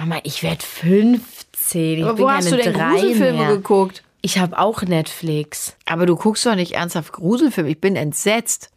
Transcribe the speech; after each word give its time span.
Mama, 0.00 0.18
ich 0.22 0.42
werde 0.42 0.64
15. 0.64 1.98
Ich 1.98 2.04
Aber 2.04 2.14
bin 2.14 2.24
wo 2.24 2.30
hast 2.30 2.46
du 2.46 2.52
keine 2.52 2.62
denn 2.62 2.72
drei 2.72 2.92
Gruselfilme 2.92 3.38
mehr. 3.38 3.48
geguckt? 3.48 4.02
Ich 4.22 4.38
habe 4.38 4.58
auch 4.58 4.80
Netflix. 4.80 5.76
Aber 5.84 6.06
du 6.06 6.16
guckst 6.16 6.46
doch 6.46 6.54
nicht 6.54 6.72
ernsthaft 6.72 7.12
Gruselfilme. 7.12 7.68
Ich 7.68 7.80
bin 7.82 7.96
entsetzt. 7.96 8.70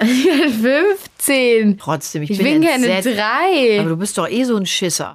Ich 0.00 0.24
werde 0.26 0.96
15. 1.20 1.78
Trotzdem, 1.78 2.22
ich, 2.24 2.32
Ich 2.32 2.38
bin, 2.38 2.60
bin 2.60 2.68
keine 2.68 2.86
entsetzt. 2.88 3.16
drei. 3.16 3.78
Aber 3.78 3.90
du 3.90 3.96
bist 3.96 4.18
doch 4.18 4.28
eh 4.28 4.42
so 4.42 4.56
ein 4.56 4.66
Schisser. 4.66 5.14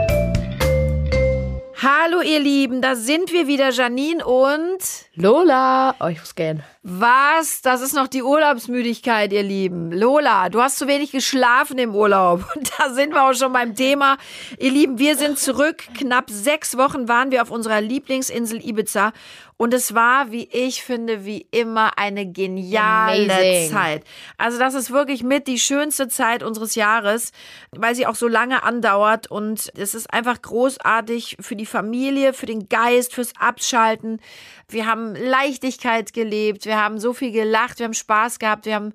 Hallo 1.83 2.21
ihr 2.21 2.39
Lieben, 2.39 2.79
da 2.83 2.95
sind 2.95 3.33
wir 3.33 3.47
wieder, 3.47 3.71
Janine 3.71 4.23
und 4.23 4.77
Lola. 5.15 5.95
Oh, 5.99 6.09
ich 6.09 6.19
muss 6.19 6.35
gehen. 6.35 6.61
Was? 6.83 7.63
Das 7.63 7.81
ist 7.81 7.95
noch 7.95 8.07
die 8.07 8.21
Urlaubsmüdigkeit, 8.21 9.33
ihr 9.33 9.41
Lieben. 9.41 9.91
Lola, 9.91 10.49
du 10.49 10.61
hast 10.61 10.77
zu 10.77 10.87
wenig 10.87 11.11
geschlafen 11.11 11.79
im 11.79 11.95
Urlaub. 11.95 12.45
Und 12.55 12.71
da 12.77 12.93
sind 12.93 13.13
wir 13.13 13.23
auch 13.23 13.33
schon 13.33 13.51
beim 13.51 13.73
Thema. 13.73 14.17
Ihr 14.59 14.69
Lieben, 14.69 14.99
wir 14.99 15.15
sind 15.17 15.39
zurück. 15.39 15.83
Knapp 15.97 16.29
sechs 16.29 16.77
Wochen 16.77 17.07
waren 17.07 17.31
wir 17.31 17.41
auf 17.41 17.49
unserer 17.49 17.81
Lieblingsinsel 17.81 18.63
Ibiza. 18.63 19.11
Und 19.61 19.75
es 19.75 19.93
war, 19.93 20.31
wie 20.31 20.45
ich 20.45 20.81
finde, 20.81 21.23
wie 21.23 21.45
immer 21.51 21.95
eine 21.99 22.25
geniale 22.25 23.31
Amazing. 23.31 23.69
Zeit. 23.69 24.03
Also 24.39 24.57
das 24.57 24.73
ist 24.73 24.89
wirklich 24.89 25.21
mit 25.21 25.45
die 25.45 25.59
schönste 25.59 26.07
Zeit 26.07 26.41
unseres 26.41 26.73
Jahres, 26.73 27.31
weil 27.69 27.93
sie 27.93 28.07
auch 28.07 28.15
so 28.15 28.27
lange 28.27 28.63
andauert. 28.63 29.29
Und 29.29 29.71
es 29.77 29.93
ist 29.93 30.11
einfach 30.11 30.41
großartig 30.41 31.37
für 31.41 31.55
die 31.55 31.67
Familie, 31.67 32.33
für 32.33 32.47
den 32.47 32.69
Geist, 32.69 33.13
fürs 33.13 33.33
Abschalten. 33.39 34.19
Wir 34.67 34.87
haben 34.87 35.13
Leichtigkeit 35.13 36.11
gelebt, 36.11 36.65
wir 36.65 36.81
haben 36.81 36.97
so 36.97 37.13
viel 37.13 37.31
gelacht, 37.31 37.77
wir 37.77 37.83
haben 37.83 37.93
Spaß 37.93 38.39
gehabt, 38.39 38.65
wir 38.65 38.73
haben 38.73 38.93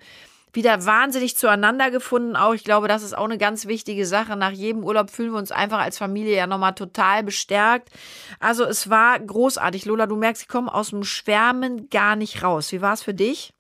wieder 0.57 0.85
wahnsinnig 0.85 1.37
zueinander 1.37 1.91
gefunden. 1.91 2.35
Auch 2.35 2.55
ich 2.55 2.65
glaube, 2.65 2.89
das 2.89 3.03
ist 3.03 3.17
auch 3.17 3.25
eine 3.25 3.39
ganz 3.39 3.67
wichtige 3.67 4.07
Sache. 4.07 4.37
Nach 4.37 4.51
jedem 4.51 4.83
Urlaub 4.83 5.11
fühlen 5.11 5.33
wir 5.33 5.39
uns 5.39 5.53
einfach 5.53 5.79
als 5.79 5.99
Familie 5.99 6.37
ja 6.37 6.47
nochmal 6.47 6.75
total 6.75 7.23
bestärkt. 7.23 7.91
Also 8.41 8.65
es 8.65 8.91
war 8.91 9.19
großartig. 9.21 9.85
Lola, 9.85 10.07
du 10.07 10.17
merkst, 10.17 10.43
ich 10.43 10.49
komme 10.49 10.73
aus 10.75 10.91
dem 10.91 11.05
Schwärmen 11.05 11.89
gar 11.91 12.17
nicht 12.17 12.43
raus. 12.43 12.73
Wie 12.73 12.83
war 12.83 12.95
es 12.95 13.03
für 13.03 13.15
dich? 13.15 13.56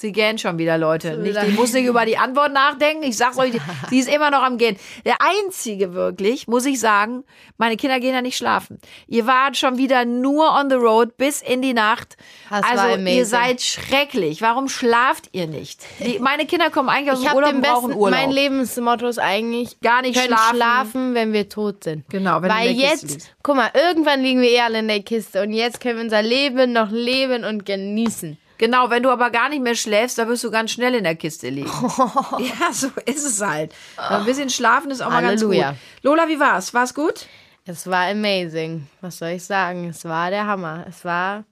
Sie 0.00 0.12
gähnen 0.12 0.38
schon 0.38 0.56
wieder, 0.56 0.78
Leute. 0.78 1.18
Nicht, 1.18 1.36
ich 1.46 1.54
muss 1.56 1.74
nicht 1.74 1.84
über 1.84 2.06
die 2.06 2.16
Antwort 2.16 2.54
nachdenken. 2.54 3.02
Ich 3.02 3.18
sag's 3.18 3.36
euch, 3.36 3.52
sie 3.90 3.98
ist 4.00 4.08
immer 4.08 4.30
noch 4.30 4.42
am 4.42 4.56
Gehen. 4.56 4.78
Der 5.04 5.16
einzige 5.20 5.92
wirklich, 5.92 6.48
muss 6.48 6.64
ich 6.64 6.80
sagen, 6.80 7.22
meine 7.58 7.76
Kinder 7.76 8.00
gehen 8.00 8.14
ja 8.14 8.22
nicht 8.22 8.38
schlafen. 8.38 8.78
Ihr 9.08 9.26
wart 9.26 9.58
schon 9.58 9.76
wieder 9.76 10.06
nur 10.06 10.58
on 10.58 10.70
the 10.70 10.76
road 10.76 11.18
bis 11.18 11.42
in 11.42 11.60
die 11.60 11.74
Nacht. 11.74 12.16
Das 12.48 12.62
also 12.64 12.96
ihr 12.96 13.26
seid 13.26 13.60
schrecklich. 13.60 14.40
Warum 14.40 14.70
schlaft 14.70 15.28
ihr 15.32 15.46
nicht? 15.46 15.82
Die, 15.98 16.18
meine 16.18 16.46
Kinder 16.46 16.70
kommen 16.70 16.88
eigentlich 16.88 17.12
aus 17.12 17.20
Ich 17.20 17.28
dem 17.28 17.34
Urlaub 17.36 17.50
den 17.50 17.56
und 17.56 17.62
brauchen 17.62 17.92
Urlaub. 17.94 18.18
mein 18.18 18.30
Lebensmotto 18.30 19.06
ist 19.06 19.18
eigentlich, 19.18 19.80
Gar 19.82 20.00
nicht 20.00 20.18
schlafen. 20.18 20.56
schlafen. 20.56 21.14
wenn 21.14 21.34
wir 21.34 21.50
tot 21.50 21.84
sind. 21.84 22.08
Genau, 22.08 22.40
wenn 22.40 22.50
Weil 22.50 22.70
jetzt, 22.70 23.10
liegst. 23.10 23.34
guck 23.42 23.56
mal, 23.56 23.70
irgendwann 23.74 24.22
liegen 24.22 24.40
wir 24.40 24.48
eh 24.50 24.60
alle 24.60 24.78
in 24.78 24.88
der 24.88 25.02
Kiste 25.02 25.42
und 25.42 25.52
jetzt 25.52 25.78
können 25.82 25.96
wir 25.98 26.04
unser 26.04 26.22
Leben 26.22 26.72
noch 26.72 26.90
leben 26.90 27.44
und 27.44 27.66
genießen. 27.66 28.38
Genau, 28.60 28.90
wenn 28.90 29.02
du 29.02 29.08
aber 29.08 29.30
gar 29.30 29.48
nicht 29.48 29.62
mehr 29.62 29.74
schläfst, 29.74 30.18
da 30.18 30.28
wirst 30.28 30.44
du 30.44 30.50
ganz 30.50 30.70
schnell 30.72 30.94
in 30.94 31.04
der 31.04 31.14
Kiste 31.14 31.48
liegen. 31.48 31.70
ja, 32.38 32.70
so 32.70 32.88
ist 33.06 33.24
es 33.24 33.40
halt. 33.40 33.74
Ein 33.96 34.26
bisschen 34.26 34.50
schlafen 34.50 34.90
ist 34.90 35.00
auch 35.00 35.08
mal 35.08 35.22
ganz 35.22 35.40
Halleluja. 35.40 35.70
gut. 35.70 35.78
Lola, 36.02 36.28
wie 36.28 36.38
war's? 36.38 36.74
War's 36.74 36.92
gut? 36.92 37.26
Es 37.64 37.86
war 37.86 38.10
amazing. 38.10 38.86
Was 39.00 39.16
soll 39.16 39.30
ich 39.30 39.44
sagen? 39.44 39.88
Es 39.88 40.04
war 40.04 40.28
der 40.28 40.46
Hammer. 40.46 40.84
Es 40.86 41.06
war 41.06 41.44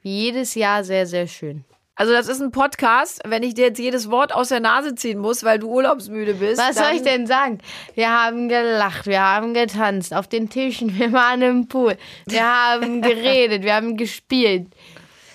wie 0.00 0.22
jedes 0.22 0.54
Jahr 0.54 0.84
sehr, 0.84 1.06
sehr 1.06 1.26
schön. 1.26 1.66
Also 1.96 2.12
das 2.12 2.26
ist 2.26 2.40
ein 2.40 2.50
Podcast, 2.50 3.20
wenn 3.24 3.44
ich 3.44 3.54
dir 3.54 3.66
jetzt 3.66 3.78
jedes 3.78 4.10
Wort 4.10 4.34
aus 4.34 4.48
der 4.48 4.58
Nase 4.58 4.96
ziehen 4.96 5.18
muss, 5.18 5.44
weil 5.44 5.60
du 5.60 5.68
urlaubsmüde 5.68 6.34
bist. 6.34 6.60
Was 6.60 6.74
dann, 6.74 6.86
soll 6.86 6.96
ich 6.96 7.02
denn 7.02 7.28
sagen? 7.28 7.58
Wir 7.94 8.10
haben 8.10 8.48
gelacht, 8.48 9.06
wir 9.06 9.20
haben 9.20 9.54
getanzt 9.54 10.12
auf 10.12 10.26
den 10.26 10.48
Tischen, 10.48 10.98
wir 10.98 11.12
waren 11.12 11.40
im 11.42 11.68
Pool, 11.68 11.96
wir 12.26 12.42
haben 12.42 13.00
geredet, 13.02 13.62
wir 13.62 13.74
haben 13.74 13.96
gespielt, 13.96 14.66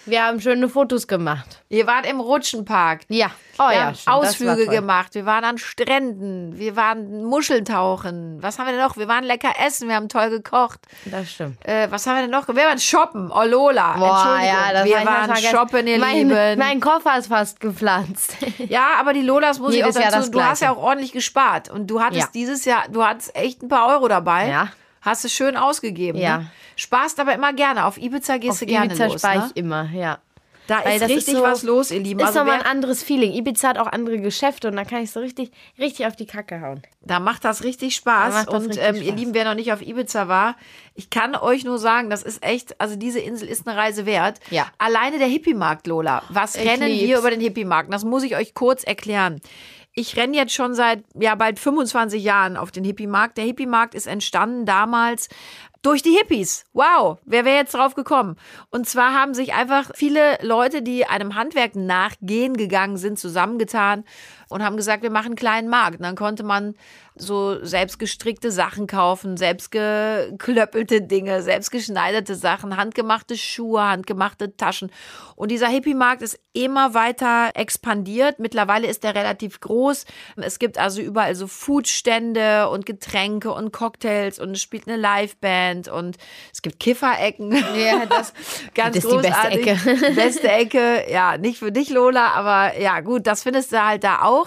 wir 0.09 0.23
haben 0.23 0.41
schöne 0.41 0.69
Fotos 0.69 1.07
gemacht. 1.07 1.61
Ihr 1.69 1.87
wart 1.87 2.05
im 2.09 2.19
Rutschenpark. 2.19 3.01
Ja, 3.09 3.31
oh 3.57 3.67
wir 3.69 3.75
ja, 3.75 3.85
haben 3.85 3.95
stimmt, 3.95 4.15
Ausflüge 4.15 4.67
gemacht. 4.67 5.15
Wir 5.15 5.25
waren 5.25 5.43
an 5.43 5.57
Stränden. 5.57 6.57
Wir 6.57 6.75
waren 6.75 7.23
Muscheln 7.23 7.65
tauchen. 7.65 8.37
Was 8.41 8.59
haben 8.59 8.67
wir 8.67 8.73
denn 8.73 8.81
noch? 8.81 8.97
Wir 8.97 9.07
waren 9.07 9.23
lecker 9.23 9.53
essen. 9.65 9.87
Wir 9.87 9.95
haben 9.95 10.09
toll 10.09 10.29
gekocht. 10.29 10.79
Das 11.05 11.31
stimmt. 11.31 11.65
Äh, 11.65 11.91
was 11.91 12.05
haben 12.07 12.15
wir 12.15 12.21
denn 12.23 12.31
noch? 12.31 12.47
Wir 12.47 12.55
waren 12.65 12.79
shoppen. 12.79 13.31
Oh 13.31 13.43
Lola. 13.43 13.97
Boah, 13.97 14.15
Entschuldigung. 14.17 14.45
ja, 14.47 14.73
das 14.73 14.85
wir 14.85 15.05
waren 15.05 15.35
shoppen, 15.37 15.87
ihr 15.87 15.99
mein, 15.99 16.29
Lieben. 16.29 16.59
Mein 16.59 16.79
Koffer 16.79 17.17
ist 17.17 17.27
fast 17.27 17.59
gepflanzt. 17.59 18.35
Ja, 18.67 18.87
aber 18.99 19.13
die 19.13 19.21
Lolas 19.21 19.59
muss 19.59 19.73
Jedes 19.73 19.95
ich 19.95 19.97
auch 19.97 20.01
Jahr 20.01 20.11
dazu, 20.11 20.29
das 20.29 20.31
du 20.31 20.43
hast 20.43 20.61
ja 20.61 20.71
auch 20.71 20.77
ordentlich 20.77 21.11
gespart 21.11 21.69
und 21.69 21.87
du 21.87 22.01
hattest 22.01 22.21
Ja. 22.21 22.27
dieses 22.33 22.65
Jahr, 22.65 22.83
du 22.89 23.03
hattest 23.03 23.35
echt 23.35 23.63
ein 23.63 23.69
paar 23.69 23.87
Euro 23.87 24.07
dabei. 24.07 24.49
Ja. 24.49 24.67
Hast 25.01 25.25
es 25.25 25.33
schön 25.33 25.55
ausgegeben. 25.57 26.19
Ja. 26.19 26.39
Ne? 26.39 26.51
Sparst 26.75 27.19
aber 27.19 27.33
immer 27.33 27.53
gerne. 27.53 27.85
Auf 27.85 27.97
Ibiza 27.97 28.37
gehst 28.37 28.53
Auf 28.53 28.59
du 28.59 28.65
gerne 28.65 28.85
Ibiza 28.87 29.05
los. 29.07 29.19
spare 29.21 29.39
Ne? 29.39 29.45
ich 29.51 29.57
immer, 29.57 29.89
ja. 29.93 30.19
Da 30.67 30.85
Weil 30.85 30.97
ist 30.97 31.01
das 31.01 31.09
ist 31.09 31.17
richtig 31.17 31.33
so- 31.37 31.41
was 31.41 31.63
los, 31.63 31.89
ihr 31.89 31.99
Lieben. 31.99 32.19
Ist 32.19 32.27
Also 32.27 32.39
nochmal 32.39 32.59
ein 32.59 32.65
anderes 32.65 33.01
Feeling. 33.01 33.33
Ibiza 33.33 33.69
hat 33.69 33.79
auch 33.79 33.87
andere 33.87 34.19
Geschäfte 34.19 34.67
und 34.67 34.75
da 34.75 34.83
kann 34.85 35.01
ich 35.01 35.09
so 35.09 35.19
richtig, 35.19 35.51
richtig 35.79 36.05
auf 36.05 36.15
die 36.15 36.27
Kacke 36.27 36.61
hauen. 36.61 36.83
da 37.01 37.19
macht 37.19 37.43
das 37.43 37.63
richtig 37.63 37.95
Spaß. 37.95 38.35
Da 38.35 38.43
das 38.43 38.53
und 38.53 38.67
richtig 38.69 38.83
ähm, 38.87 38.95
ihr 38.97 39.03
Spaß. 39.07 39.15
Lieben, 39.19 39.33
wer 39.33 39.45
noch 39.45 39.55
nicht 39.55 39.73
auf 39.73 39.81
Ibiza 39.81 40.27
war, 40.27 40.55
ich 40.93 41.09
kann 41.09 41.35
euch 41.35 41.63
nur 41.63 41.79
sagen, 41.79 42.11
das 42.11 42.21
ist 42.21 42.43
echt, 42.45 42.79
also 42.79 42.95
diese 42.95 43.19
Insel 43.19 43.47
ist 43.47 43.67
eine 43.67 43.75
Reise 43.77 44.05
wert. 44.05 44.39
Ja. 44.51 44.67
Alleine 44.77 45.17
der 45.17 45.27
Hippie-Markt, 45.27 45.87
Lola. 45.87 46.21
Was 46.29 46.53
Ich 46.55 46.67
rennen 46.69 46.81
wir 46.81 46.87
lieb's. 47.07 47.19
über 47.19 47.31
den 47.31 47.41
Hippie-Markt? 47.41 47.91
Das 47.91 48.03
muss 48.03 48.21
ich 48.21 48.35
euch 48.35 48.53
kurz 48.53 48.83
erklären. 48.83 49.41
Ich 49.99 50.15
renne 50.15 50.37
jetzt 50.37 50.53
schon 50.53 50.75
seit 50.75 51.03
ja 51.13 51.35
bald 51.35 51.59
25 51.59 52.23
Jahren 52.23 52.55
auf 52.55 52.71
den 52.71 52.85
Hippie-Markt. 52.85 53.37
Der 53.37 53.43
Hippie-Markt 53.43 53.93
ist 53.95 54.07
entstanden 54.07 54.65
damals 54.65 55.27
durch 55.81 56.01
die 56.01 56.11
Hippies. 56.11 56.63
Wow, 56.71 57.17
wer 57.25 57.43
wäre 57.43 57.57
jetzt 57.57 57.73
drauf 57.73 57.95
gekommen? 57.95 58.37
Und 58.69 58.87
zwar 58.87 59.13
haben 59.13 59.33
sich 59.33 59.53
einfach 59.53 59.91
viele 59.93 60.37
Leute, 60.41 60.81
die 60.83 61.05
einem 61.05 61.35
Handwerk 61.35 61.75
nachgehen 61.75 62.55
gegangen 62.55 62.95
sind, 62.95 63.19
zusammengetan 63.19 64.05
und 64.49 64.63
haben 64.63 64.77
gesagt, 64.77 65.03
wir 65.03 65.09
machen 65.11 65.27
einen 65.27 65.35
kleinen 65.35 65.69
Markt. 65.69 65.97
Und 65.99 66.03
dann 66.03 66.15
konnte 66.15 66.43
man 66.43 66.75
so 67.15 67.63
selbstgestrickte 67.63 68.49
Sachen 68.51 68.87
kaufen, 68.87 69.35
selbstgeklöppelte 69.35 71.01
Dinge, 71.01 71.41
selbstgeschneiderte 71.41 72.35
Sachen, 72.35 72.77
handgemachte 72.77 73.37
Schuhe, 73.37 73.81
handgemachte 73.81 74.55
Taschen. 74.55 74.91
Und 75.35 75.51
dieser 75.51 75.67
Hippie-Markt 75.67 76.21
ist 76.21 76.39
immer 76.53 76.93
weiter 76.93 77.51
expandiert. 77.55 78.39
Mittlerweile 78.39 78.87
ist 78.87 79.03
er 79.03 79.15
relativ 79.15 79.59
groß. 79.59 80.05
Es 80.37 80.59
gibt 80.59 80.77
also 80.77 81.01
überall 81.01 81.35
so 81.35 81.47
Foodstände 81.47 82.69
und 82.69 82.85
Getränke 82.85 83.51
und 83.51 83.71
Cocktails 83.71 84.39
und 84.39 84.51
es 84.51 84.61
spielt 84.61 84.87
eine 84.87 84.97
Liveband 84.97 85.87
und 85.89 86.17
es 86.53 86.61
gibt 86.61 86.79
Kifferecken. 86.79 87.51
Ja, 87.75 88.05
das- 88.05 88.33
ganz 88.73 88.95
das 88.95 89.03
ist 89.05 89.11
die 89.11 89.17
beste 89.17 89.29
großartig. 89.29 89.67
Ecke. 89.67 90.15
Beste 90.15 90.47
Ecke, 90.49 91.11
ja, 91.11 91.37
nicht 91.37 91.59
für 91.59 91.71
dich, 91.71 91.89
Lola, 91.89 92.29
aber 92.33 92.79
ja, 92.79 92.99
gut, 93.01 93.27
das 93.27 93.43
findest 93.43 93.71
du 93.73 93.83
halt 93.85 94.03
da 94.03 94.21
auch. 94.21 94.38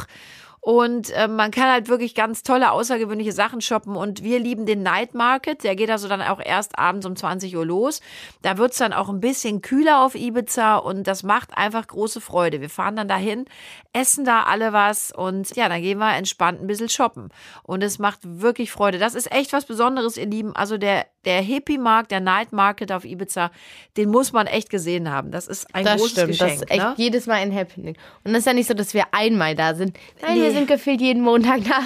Und 0.65 1.11
äh, 1.11 1.27
man 1.27 1.51
kann 1.51 1.69
halt 1.69 1.89
wirklich 1.89 2.15
ganz 2.15 2.45
tolle, 2.45 2.71
außergewöhnliche 2.71 3.33
Sachen 3.33 3.61
shoppen. 3.61 3.97
Und 3.97 4.23
wir 4.23 4.39
lieben 4.39 4.65
den 4.65 4.85
Night 4.85 5.13
Market. 5.13 5.65
Der 5.65 5.75
geht 5.75 5.91
also 5.91 6.07
dann 6.07 6.23
auch 6.23 6.41
erst 6.41 6.79
abends 6.79 7.05
um 7.05 7.17
20 7.17 7.57
Uhr 7.57 7.67
los. 7.67 8.01
Da 8.43 8.59
wird's 8.59 8.79
dann 8.79 8.93
auch 8.93 9.09
ein 9.09 9.19
bisschen 9.19 9.61
kühler 9.61 10.05
auf 10.05 10.15
Ibiza 10.15 10.77
und 10.77 11.09
das 11.09 11.25
macht 11.25 11.59
einfach 11.59 11.89
große 11.89 12.21
Freude. 12.21 12.61
Wir 12.61 12.71
fahren 12.71 12.95
dann 12.95 13.09
dahin, 13.09 13.45
essen 13.93 14.25
da 14.25 14.45
alle 14.45 14.73
was 14.73 15.11
und 15.11 15.57
ja, 15.57 15.69
dann 15.69 15.83
gehen 15.83 15.99
wir 15.99 16.15
entspannt 16.15 16.61
ein 16.61 16.69
bisschen 16.69 16.89
shoppen. 16.89 17.31
Und 17.65 17.83
es 17.83 17.99
macht 17.99 18.21
wirklich 18.23 18.71
Freude. 18.71 18.99
Das 18.99 19.17
ist 19.17 19.33
echt 19.33 19.53
was 19.53 19.65
Besonderes, 19.65 20.17
ihr 20.17 20.27
Lieben. 20.27 20.55
Also 20.55 20.79
der, 20.79 21.07
der 21.25 21.41
Hippie-Markt, 21.41 22.11
der 22.11 22.21
Night 22.21 22.53
Market 22.53 22.93
auf 22.93 23.05
Ibiza, 23.05 23.51
den 23.97 24.11
muss 24.11 24.33
man 24.33 24.47
echt 24.47 24.71
gesehen 24.71 25.11
haben. 25.11 25.31
Das 25.31 25.47
ist 25.47 25.73
ein 25.75 25.85
Das 25.85 25.97
großes 25.97 26.11
stimmt, 26.13 26.29
Geschenk. 26.29 26.51
das 26.53 26.63
ist 26.63 26.71
echt 26.71 26.83
ne? 26.83 26.95
jedes 26.97 27.27
Mal 27.27 27.35
ein 27.35 27.55
Happening. 27.55 27.97
Und 28.25 28.33
das 28.33 28.41
ist 28.41 28.47
ja 28.47 28.53
nicht 28.55 28.69
so, 28.69 28.75
dass 28.75 28.95
wir 28.95 29.05
einmal 29.13 29.55
da 29.55 29.75
sind. 29.75 29.97
Nein, 30.21 30.35
Nee. 30.39 30.43
wir 30.43 30.53
sind 30.53 30.69
gefühlt 30.69 31.01
jeden 31.01 31.23
Montag 31.23 31.65
da. 31.65 31.79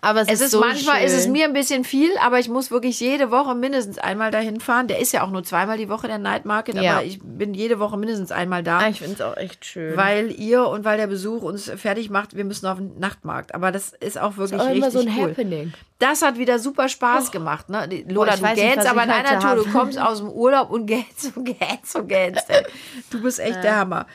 Aber 0.00 0.20
es, 0.22 0.28
Es 0.28 0.34
ist, 0.34 0.40
ist 0.46 0.50
so 0.52 0.60
manchmal 0.60 0.96
schön. 0.98 1.06
ist 1.06 1.12
es 1.14 1.28
mir 1.28 1.44
ein 1.44 1.52
bisschen 1.52 1.84
viel, 1.84 2.10
aber 2.24 2.38
ich 2.38 2.48
muss 2.48 2.70
wirklich 2.70 3.00
jede 3.00 3.30
Woche 3.30 3.54
mindestens 3.54 3.98
einmal 3.98 4.30
dahin 4.30 4.60
fahren. 4.60 4.88
Der 4.88 4.98
ist 4.98 5.12
ja 5.12 5.22
auch 5.24 5.30
nur 5.30 5.44
zweimal 5.44 5.78
die 5.78 5.88
Woche 5.88 6.06
der 6.06 6.18
Night 6.18 6.44
Market, 6.44 6.74
Ja. 6.80 6.96
aber 6.96 7.04
ich 7.04 7.18
bin 7.22 7.54
jede 7.54 7.78
Woche 7.78 7.96
mindestens 7.96 8.32
einmal 8.32 8.62
da. 8.62 8.78
Ah, 8.78 8.88
ich 8.88 8.98
finde 8.98 9.14
es 9.14 9.20
auch 9.20 9.36
echt 9.36 9.64
schön. 9.64 9.96
Weil 9.96 10.30
ihr 10.38 10.66
und 10.66 10.84
weil 10.84 10.96
der 10.98 11.06
Besuch 11.06 11.42
uns 11.42 11.70
fertig 11.76 12.10
macht, 12.10 12.36
wir 12.36 12.44
müssen 12.44 12.66
auf 12.66 12.78
den 12.78 12.98
Nachtmarkt. 12.98 13.54
Aber 13.54 13.72
das 13.72 13.92
ist 13.92 14.18
auch 14.20 14.36
wirklich 14.36 14.60
auch 14.60 14.64
richtig 14.66 14.78
immer 14.82 14.90
so 14.90 15.00
ein 15.00 15.08
cool. 15.16 15.30
Happening. 15.30 15.72
Das 16.02 16.20
hat 16.20 16.36
wieder 16.36 16.58
super 16.58 16.88
Spaß 16.88 17.30
gemacht, 17.30 17.68
ne? 17.68 17.86
Lola, 18.08 18.36
du 18.36 18.54
gähnst 18.54 18.88
aber 18.88 19.04
in 19.04 19.10
einer 19.10 19.38
Tour, 19.38 19.54
du 19.54 19.70
kommst 19.70 20.00
aus 20.00 20.18
dem 20.18 20.30
Urlaub 20.30 20.70
und 20.70 20.86
gähnst 20.86 21.36
und 21.36 21.44
gähnst 21.44 21.94
und 21.94 22.08
gähnst. 22.08 22.44
Du 23.10 23.22
bist 23.22 23.38
echt 23.38 23.62
der 23.62 23.76
Hammer. 23.76 24.06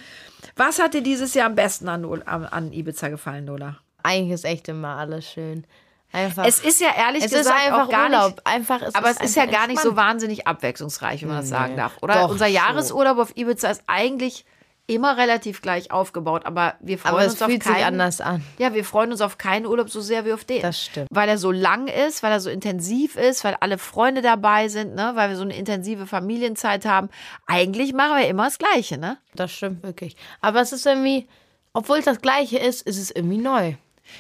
Was 0.58 0.80
hat 0.80 0.96
dir 0.96 1.02
dieses 1.02 1.34
Jahr 1.34 1.46
am 1.46 1.56
besten 1.56 1.88
an, 1.88 2.04
an, 2.26 2.74
Ibiza 2.74 3.08
gefallen, 3.08 3.46
Lola? 3.46 3.78
Eigentlich 4.04 4.34
ist 4.34 4.44
echt 4.44 4.68
immer 4.68 4.98
alles 4.98 5.32
schön. 5.32 5.66
Einfach. 6.12 6.46
Es 6.46 6.60
ist 6.60 6.82
ja 6.82 6.90
ehrlich 6.98 7.24
es 7.24 7.32
gesagt 7.32 7.56
ist 7.56 7.66
einfach 7.68 7.86
auch 7.86 7.90
gar 7.90 8.10
Urlaub. 8.10 8.32
nicht. 8.32 8.48
Einfach, 8.48 8.82
es 8.82 8.94
Aber 8.94 9.10
ist 9.10 9.22
es 9.22 9.30
ist 9.30 9.36
ja 9.38 9.46
gar 9.46 9.68
nicht 9.68 9.80
so 9.80 9.90
entspannt. 9.90 10.10
wahnsinnig 10.10 10.46
abwechslungsreich, 10.46 11.22
wenn 11.22 11.30
man 11.30 11.38
das 11.38 11.50
sagen 11.50 11.78
darf. 11.78 11.94
Oder 12.02 12.16
Doch, 12.16 12.32
unser 12.32 12.48
so. 12.48 12.52
Jahresurlaub 12.52 13.18
auf 13.18 13.38
Ibiza 13.38 13.70
ist 13.70 13.84
eigentlich 13.88 14.46
immer 14.88 15.18
relativ 15.18 15.62
gleich 15.62 15.92
aufgebaut, 15.92 16.46
aber 16.46 16.76
wir 16.80 16.98
freuen 16.98 17.14
Aber 17.14 17.26
es 17.26 17.34
uns 17.34 17.42
auf 17.42 17.50
fühlt 17.50 17.62
keinen, 17.64 17.76
sich 17.76 17.86
anders 17.86 18.22
an. 18.22 18.42
Ja, 18.58 18.74
wir 18.74 18.86
freuen 18.86 19.12
uns 19.12 19.20
auf 19.20 19.38
keinen 19.38 19.66
Urlaub 19.66 19.90
so 19.90 20.00
sehr 20.00 20.26
wie 20.26 20.32
auf 20.32 20.46
den. 20.46 20.62
Das 20.62 20.82
stimmt. 20.82 21.10
Weil 21.12 21.28
er 21.28 21.38
so 21.38 21.52
lang 21.52 21.88
ist, 21.88 22.24
weil 22.24 22.32
er 22.32 22.40
so 22.40 22.50
intensiv 22.50 23.18
ist, 23.18 23.44
weil 23.44 23.56
alle 23.60 23.78
Freunde 23.78 24.22
dabei 24.22 24.70
sind, 24.70 24.96
ne? 24.96 25.12
weil 25.16 25.30
wir 25.30 25.36
so 25.36 25.44
eine 25.44 25.56
intensive 25.56 26.08
Familienzeit 26.08 26.86
haben. 26.86 27.10
Eigentlich 27.46 27.94
machen 27.94 28.18
wir 28.18 28.28
immer 28.28 28.46
das 28.46 28.58
Gleiche, 28.58 28.98
ne? 28.98 29.18
Das 29.36 29.52
stimmt 29.52 29.84
wirklich. 29.84 30.16
Aber 30.40 30.62
es 30.62 30.72
ist 30.72 30.86
irgendwie, 30.86 31.28
obwohl 31.74 31.98
es 31.98 32.06
das 32.06 32.22
Gleiche 32.22 32.58
ist, 32.58 32.82
ist 32.88 32.98
es 32.98 33.12
irgendwie 33.12 33.38
neu. 33.38 33.74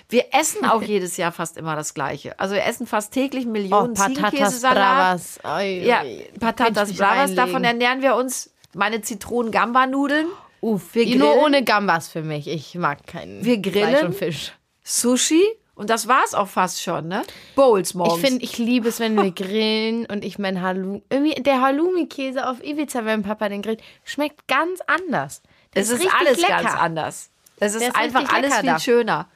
Wir 0.10 0.25
essen 0.34 0.66
auch 0.66 0.81
jedes 0.84 1.16
Jahr 1.16 1.31
fast 1.31 1.56
immer 1.56 1.78
das 1.78 1.94
Gleiche. 1.94 2.38
Also 2.42 2.56
wir 2.56 2.66
essen 2.66 2.88
fast 2.88 3.13
täglich 3.13 3.46
Oh, 3.46 3.52
Millionen 3.52 3.94
Patatas 3.94 4.31
Ziegenkäsesalat. 4.31 4.75
Bravas. 4.75 5.40
Oi, 5.46 5.84
Ja, 5.86 6.02
ui. 6.04 6.30
Patatas 6.42 6.92
Bravas, 6.94 7.36
davon 7.36 7.63
ernähren 7.63 8.02
wir 8.02 8.16
uns. 8.16 8.52
Meine 8.74 9.02
Zitronen-Gamba-Nudeln. 9.02 10.28
Uff, 10.62 10.95
wir 10.95 11.06
nur 11.18 11.30
grillen. 11.30 11.44
ohne 11.45 11.63
Gambas 11.63 12.07
für 12.07 12.24
mich. 12.24 12.48
Ich 12.48 12.75
mag 12.75 13.06
keinen 13.06 13.44
Wir 13.44 13.59
grillen. 13.59 13.89
Fleisch 13.89 14.04
und 14.04 14.15
Fisch. 14.15 14.54
Sushi. 14.83 15.44
Und 15.75 15.92
das 15.92 16.07
war's 16.07 16.33
auch 16.33 16.48
fast 16.48 16.81
schon, 16.81 17.07
ne? 17.07 17.21
Bowls 17.56 17.94
morgens. 17.94 18.15
Ich 18.15 18.27
finde, 18.27 18.44
ich 18.44 18.57
liebe 18.57 18.89
es, 18.89 19.00
wenn 19.00 19.15
wir 19.15 19.30
grillen 19.36 20.07
und 20.07 20.25
ich 20.25 20.39
mein 20.39 20.62
Halloumi, 20.62 21.04
irgendwie 21.12 21.42
der 21.44 21.62
Halloumi-Käse 21.62 22.50
auf 22.50 22.63
Ibiza, 22.63 23.06
wenn 23.06 23.21
Papa 23.21 23.48
den 23.48 23.62
grillt, 23.62 23.81
schmeckt 24.04 24.48
ganz 24.48 24.80
anders. 24.88 25.44
Der 25.75 25.83
es 25.83 25.89
ist 25.89 26.00
richtig 26.00 26.19
alles 26.19 26.42
lecker. 26.42 26.63
ganz 26.63 26.74
anders. 26.75 27.30
Es 27.60 27.75
ist, 27.75 27.81
ist 27.83 27.95
einfach 27.95 28.31
alles 28.33 28.56
viel 28.56 28.65
da. 28.69 28.80
schöner. 28.80 29.27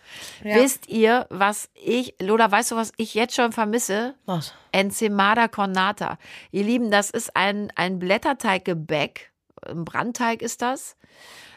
Wisst 0.44 0.88
ihr, 0.90 1.26
was 1.30 1.70
ich, 1.74 2.16
Lola, 2.20 2.52
weißt 2.52 2.72
du, 2.72 2.76
was 2.76 2.92
ich 2.98 3.14
jetzt 3.16 3.36
schon 3.36 3.52
vermisse? 3.52 4.14
Was? 4.26 4.54
Enzimada 4.72 5.48
Cornata. 5.48 6.18
Ihr 6.52 6.64
Lieben, 6.64 6.92
das 6.92 7.10
ist 7.10 7.36
ein, 7.36 7.72
ein 7.76 7.98
Blätterteiggebäck. 8.00 9.31
Ein 9.68 9.86
Brandteig 9.86 10.42
ist 10.42 10.62
das. 10.62 10.96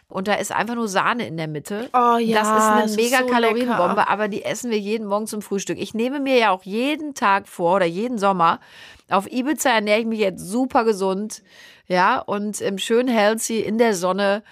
Und 0.09 0.29
da 0.29 0.35
ist 0.35 0.53
einfach 0.53 0.75
nur 0.75 0.87
Sahne 0.87 1.27
in 1.27 1.37
der 1.37 1.49
Mitte. 1.49 1.89
Oh 1.95 2.19
ja, 2.19 2.39
Das 2.41 2.49
ist 2.49 2.65
eine 2.71 2.83
das 2.83 2.91
ist 2.93 2.97
mega 2.97 3.19
so 3.21 3.27
Kalorienbombe, 3.27 3.95
lecker. 3.97 4.11
aber 4.11 4.29
die 4.29 4.45
essen 4.45 4.71
wir 4.71 4.79
jeden 4.79 5.07
Morgen 5.07 5.27
zum 5.27 5.41
Frühstück. 5.43 5.79
Ich 5.79 5.95
nehme 5.95 6.21
mir 6.21 6.37
ja 6.37 6.51
auch 6.51 6.63
jeden 6.63 7.15
Tag 7.15 7.49
vor 7.49 7.77
oder 7.77 7.87
jeden 7.87 8.19
Sommer. 8.19 8.61
Auf 9.09 9.27
Ibiza 9.33 9.71
ernähre 9.71 10.01
ich 10.01 10.07
mich 10.07 10.21
jetzt 10.21 10.45
super 10.47 10.85
gesund. 10.85 11.43
Ja, 11.89 12.19
und 12.19 12.61
im 12.61 12.79
schön 12.79 13.09
healthy 13.09 13.61
in 13.61 13.79
der 13.79 13.95
Sonne 13.95 14.43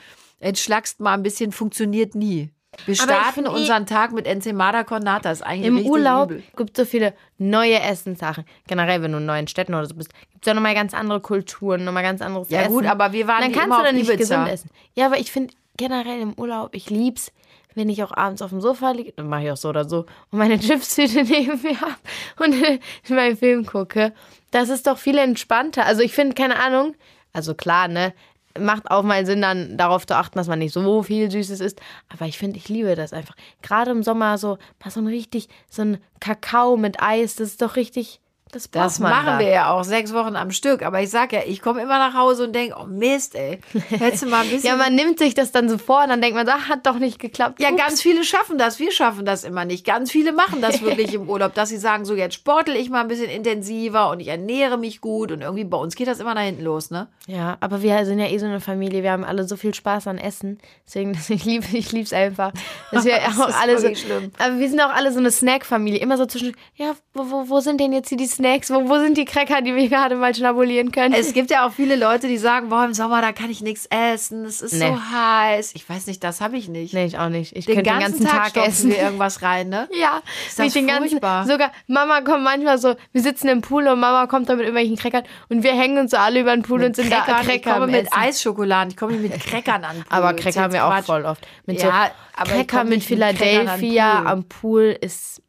entschlackst 0.41 1.01
mal 1.01 1.15
ein 1.15 1.23
bisschen, 1.23 1.53
funktioniert 1.53 2.15
nie. 2.15 2.51
Wir 2.87 2.95
starten 2.95 3.45
eh- 3.45 3.49
unseren 3.49 3.87
Tag 3.87 4.13
mit 4.13 4.27
Enzimada 4.27 4.83
Cornata. 4.85 5.31
Ist 5.31 5.43
eigentlich 5.43 5.67
Im 5.67 5.87
Urlaub 5.91 6.31
übel. 6.31 6.43
gibt 6.57 6.79
es 6.79 6.85
so 6.85 6.91
viele 6.91 7.13
neue 7.39 7.79
Essenssachen. 7.81 8.45
Generell, 8.67 9.03
wenn 9.03 9.13
du 9.13 9.19
in 9.19 9.27
neuen 9.27 9.47
Städten 9.47 9.75
oder 9.75 9.87
so 9.87 9.95
bist, 9.95 10.13
gibt 10.33 10.45
es 10.45 10.47
ja 10.47 10.55
nochmal 10.55 10.75
ganz 10.75 10.95
andere 10.95 11.21
Kulturen, 11.21 11.85
nochmal 11.85 12.03
ganz 12.03 12.23
anderes 12.23 12.49
Ja, 12.51 12.63
Essen. 12.63 12.73
gut, 12.73 12.87
aber 12.87 13.13
wir 13.13 13.27
waren 13.29 13.43
Dann 13.43 13.53
kannst 13.53 13.67
immer 13.67 13.79
du 13.79 13.85
dann 13.85 13.95
nicht 13.97 14.17
gesund 14.17 14.49
essen. 14.49 14.71
Ja, 14.95 15.07
aber 15.07 15.19
ich 15.19 15.31
finde 15.31 15.53
generell 15.77 16.21
im 16.21 16.33
Urlaub, 16.39 16.71
ich 16.75 16.89
lieb's, 16.91 17.31
wenn 17.75 17.89
ich 17.89 18.03
auch 18.03 18.13
abends 18.13 18.43
auf 18.43 18.51
dem 18.51 18.61
Sofa 18.61 18.91
liege, 18.91 19.13
dann 19.17 19.29
mache 19.29 19.45
ich 19.45 19.51
auch 19.51 19.57
so 19.57 19.69
oder 19.69 19.89
so, 19.89 20.07
und 20.31 20.39
meine 20.39 20.59
Chipstüte 20.61 21.25
neben 21.25 21.61
mir 21.63 21.81
habe 21.81 21.95
und 22.39 22.55
meinen 23.11 23.37
Film 23.37 23.65
gucke. 23.67 24.13
Das 24.51 24.69
ist 24.69 24.87
doch 24.87 24.99
viel 24.99 25.17
entspannter. 25.19 25.87
Also 25.87 26.03
ich 26.03 26.13
finde, 26.13 26.35
keine 26.35 26.59
Ahnung, 26.63 26.95
also 27.33 27.55
klar, 27.55 27.89
ne, 27.89 28.13
macht 28.59 28.91
auch 28.91 29.03
mal 29.03 29.25
Sinn, 29.27 29.43
dann 29.43 29.77
darauf 29.77 30.07
zu 30.07 30.17
achten, 30.17 30.39
dass 30.39 30.49
man 30.49 30.59
nicht 30.59 30.73
so 30.73 31.03
viel 31.03 31.31
Süßes 31.31 31.61
isst. 31.61 31.81
Aber 32.09 32.27
ich 32.27 32.39
finde, 32.39 32.59
ich 32.59 32.69
liebe 32.69 32.95
das 32.97 33.13
einfach. 33.13 33.37
Gerade 33.63 33.91
im 33.91 34.03
Sommer 34.03 34.39
so, 34.39 34.59
mal 34.79 34.91
so 34.91 35.01
ein 35.01 35.07
richtig, 35.07 35.49
so 35.71 35.83
ein 35.83 35.99
Kakao 36.21 36.77
mit 36.77 37.03
Eis, 37.03 37.37
das 37.37 37.49
ist 37.49 37.63
doch 37.63 37.77
richtig, 37.77 38.21
das 38.53 38.71
Das 38.71 39.01
machen 39.01 39.27
da. 39.27 39.39
wir 39.41 39.49
ja 39.49 39.71
auch 39.73 39.83
sechs 39.83 40.13
Wochen 40.15 40.37
am 40.37 40.51
Stück. 40.53 40.83
Aber 40.83 41.01
ich 41.01 41.11
sag 41.11 41.33
ja, 41.33 41.41
ich 41.47 41.61
komme 41.61 41.83
immer 41.83 41.99
nach 41.99 42.15
Hause 42.15 42.45
und 42.45 42.53
denke, 42.55 42.77
oh 42.81 42.85
Mist, 42.87 43.35
ey. 43.35 43.59
Hättest 43.89 44.23
du 44.23 44.29
mal 44.29 44.43
ein 44.45 44.51
bisschen. 44.51 44.69
Ja, 44.69 44.77
man 44.77 44.95
nimmt 44.95 45.19
sich 45.19 45.35
das 45.35 45.51
dann 45.53 45.69
so 45.69 45.79
vor 45.79 46.03
und 46.03 46.11
dann 46.11 46.21
denkt 46.21 46.37
man, 46.37 46.47
so, 46.47 46.53
ach, 46.55 46.69
hat 46.69 46.87
doch 46.87 46.99
nicht 46.99 47.19
geklappt. 47.19 47.61
Ja, 47.61 47.71
Ups. 47.71 47.79
ganz 47.79 48.03
viele 48.03 48.23
schaffen 48.25 48.59
das. 48.59 48.79
Wir 48.79 48.93
schaffen 48.93 49.25
das 49.25 49.43
immer 49.45 49.65
nicht. 49.65 49.85
Ganz 49.87 50.11
viele 50.13 50.33
machen 50.33 50.61
das 50.61 50.83
wirklich 50.83 51.13
im 51.15 51.29
Urlaub, 51.29 51.55
dass 51.55 51.71
sie 51.71 51.79
sagen, 51.79 52.05
so 52.05 52.15
jetzt 52.15 52.35
sportel 52.35 52.77
ich 52.77 52.91
mal 52.91 53.01
ein 53.01 53.09
bisschen 53.09 53.31
intensiver 53.31 54.11
und 54.11 54.21
ich 54.21 54.29
ernähre 54.29 54.77
mich 54.79 55.01
gut. 55.01 55.33
Und 55.33 55.41
irgendwie 55.41 55.65
bei 55.65 55.79
uns 55.79 55.95
geht 55.97 56.07
das 56.07 56.21
immer 56.21 56.35
nach 56.35 56.43
hinten 56.43 56.63
los, 56.63 56.91
ne? 56.91 57.09
Ja, 57.27 57.57
aber 57.61 57.83
wir 57.83 58.05
sind 58.05 58.19
ja 58.19 58.27
eh 58.29 58.39
so 58.39 58.47
eine 58.47 58.61
Familie. 58.61 59.03
Wir 59.03 59.13
haben 59.13 59.25
alle 59.25 59.49
so 59.49 59.57
viel 59.57 59.73
Spaß 59.75 60.07
an 60.09 60.19
Essen. 60.19 60.59
Deswegen, 60.87 61.13
ich 61.29 61.45
liebe 61.45 61.65
ich 61.73 61.91
lieb's 61.93 62.13
einfach. 62.13 62.53
Dass 62.91 63.05
wir 63.07 63.15
Das 63.17 63.41
auch 63.41 63.61
alle 63.61 63.79
so, 63.79 63.95
schlimm. 63.95 64.31
Aber 64.39 64.59
wir 64.59 64.69
sind 64.69 64.81
auch 64.81 64.93
alle 64.93 65.11
so 65.11 65.19
eine 65.21 65.31
Snack-Familie. 65.31 66.01
Immer 66.01 66.19
so 66.19 66.27
zwischen, 66.27 66.55
ja, 66.77 66.93
wo, 67.15 67.31
wo, 67.31 67.49
wo 67.49 67.61
sind 67.61 67.81
denn 67.81 67.93
jetzt 67.95 68.11
hier 68.11 68.19
die 68.19 68.27
Snacks? 68.27 68.42
Wo, 68.71 68.89
wo 68.89 68.99
sind 68.99 69.17
die 69.17 69.25
Cracker, 69.25 69.63
die 69.63 69.75
wir 69.75 69.89
gerade 69.89 70.17
mal 70.17 70.35
schnabulieren 70.35 70.93
können? 70.93 71.15
Es 71.15 71.33
gibt 71.33 71.51
ja 71.51 71.67
auch 71.67 71.73
viele 71.73 71.97
Leute, 71.97 72.29
die 72.29 72.39
sagen, 72.39 72.69
boah, 72.69 72.85
im 72.85 72.95
Sommer, 72.95 73.21
da 73.23 73.33
kann 73.33 73.51
ich 73.51 73.61
nichts 73.63 73.87
essen. 73.91 74.45
Es 74.45 74.61
ist 74.61 74.75
Nee. 74.75 74.89
so 74.89 74.99
heiß. 75.13 75.73
Ich 75.75 75.89
weiß 75.89 76.07
nicht, 76.07 76.23
das 76.25 76.41
habe 76.41 76.57
ich 76.57 76.69
nicht. 76.69 76.93
nee, 76.95 77.05
ich 77.05 77.19
auch 77.19 77.29
nicht. 77.29 77.57
Ich 77.57 77.67
Den 77.67 77.77
könnte 77.77 77.91
ganzen, 77.91 78.19
den 78.19 78.27
ganzen 78.27 78.39
Tag, 78.39 78.55
Tag, 78.55 78.69
essen. 78.69 78.91
wir 78.91 78.99
irgendwas 78.99 79.43
rein, 79.43 79.69
ne? 79.69 79.89
Ja, 79.99 80.21
Ist 80.47 80.59
das 80.59 80.73
den 80.73 80.87
ganzen, 80.87 81.11
furchtbar. 81.11 81.47
sogar 81.47 81.73
Mama 81.87 82.21
kommt 82.23 82.43
manchmal 82.45 82.79
so, 82.79 82.95
wir 83.13 83.23
sitzen 83.23 83.49
im 83.49 83.61
Pool 83.61 83.87
und 83.89 84.01
Mama 84.01 84.27
kommt 84.27 84.49
da 84.49 84.55
mit 84.55 84.63
irgendwelchen 84.67 84.97
Crackern 84.97 85.23
und 85.49 85.63
wir 85.63 85.73
hängen 85.73 85.99
uns 85.99 86.11
so 86.11 86.17
alle 86.17 86.41
über 86.41 86.55
den 86.55 86.63
Pool 86.63 86.83
und 86.85 86.97
sind 86.97 87.11
da 87.13 87.21
Crackern. 87.21 87.37
Cracker 87.47 87.55
ich 87.55 87.63
komme 87.63 87.87
mit 87.87 88.07
Essen. 88.07 88.13
Eisschokoladen, 88.21 88.91
ich 88.91 88.97
komme 88.97 89.13
mit 89.19 89.33
Crackern 89.41 89.85
an. 89.85 89.97
Pool. 89.97 90.05
Aber 90.11 90.35
Cracker 90.35 90.63
haben 90.63 90.73
wir 90.73 90.85
auch 90.87 91.03
voll 91.05 91.25
oft. 91.25 91.47
Mit 91.67 91.83
Ja, 91.83 92.07
so 92.37 92.41
aber 92.43 92.51
Cracker 92.53 92.85
mit 92.85 92.93
mit 92.95 93.03
Philadelphia 93.05 94.25
am 94.25 94.45
Pool 94.45 94.97
ist 95.01 95.43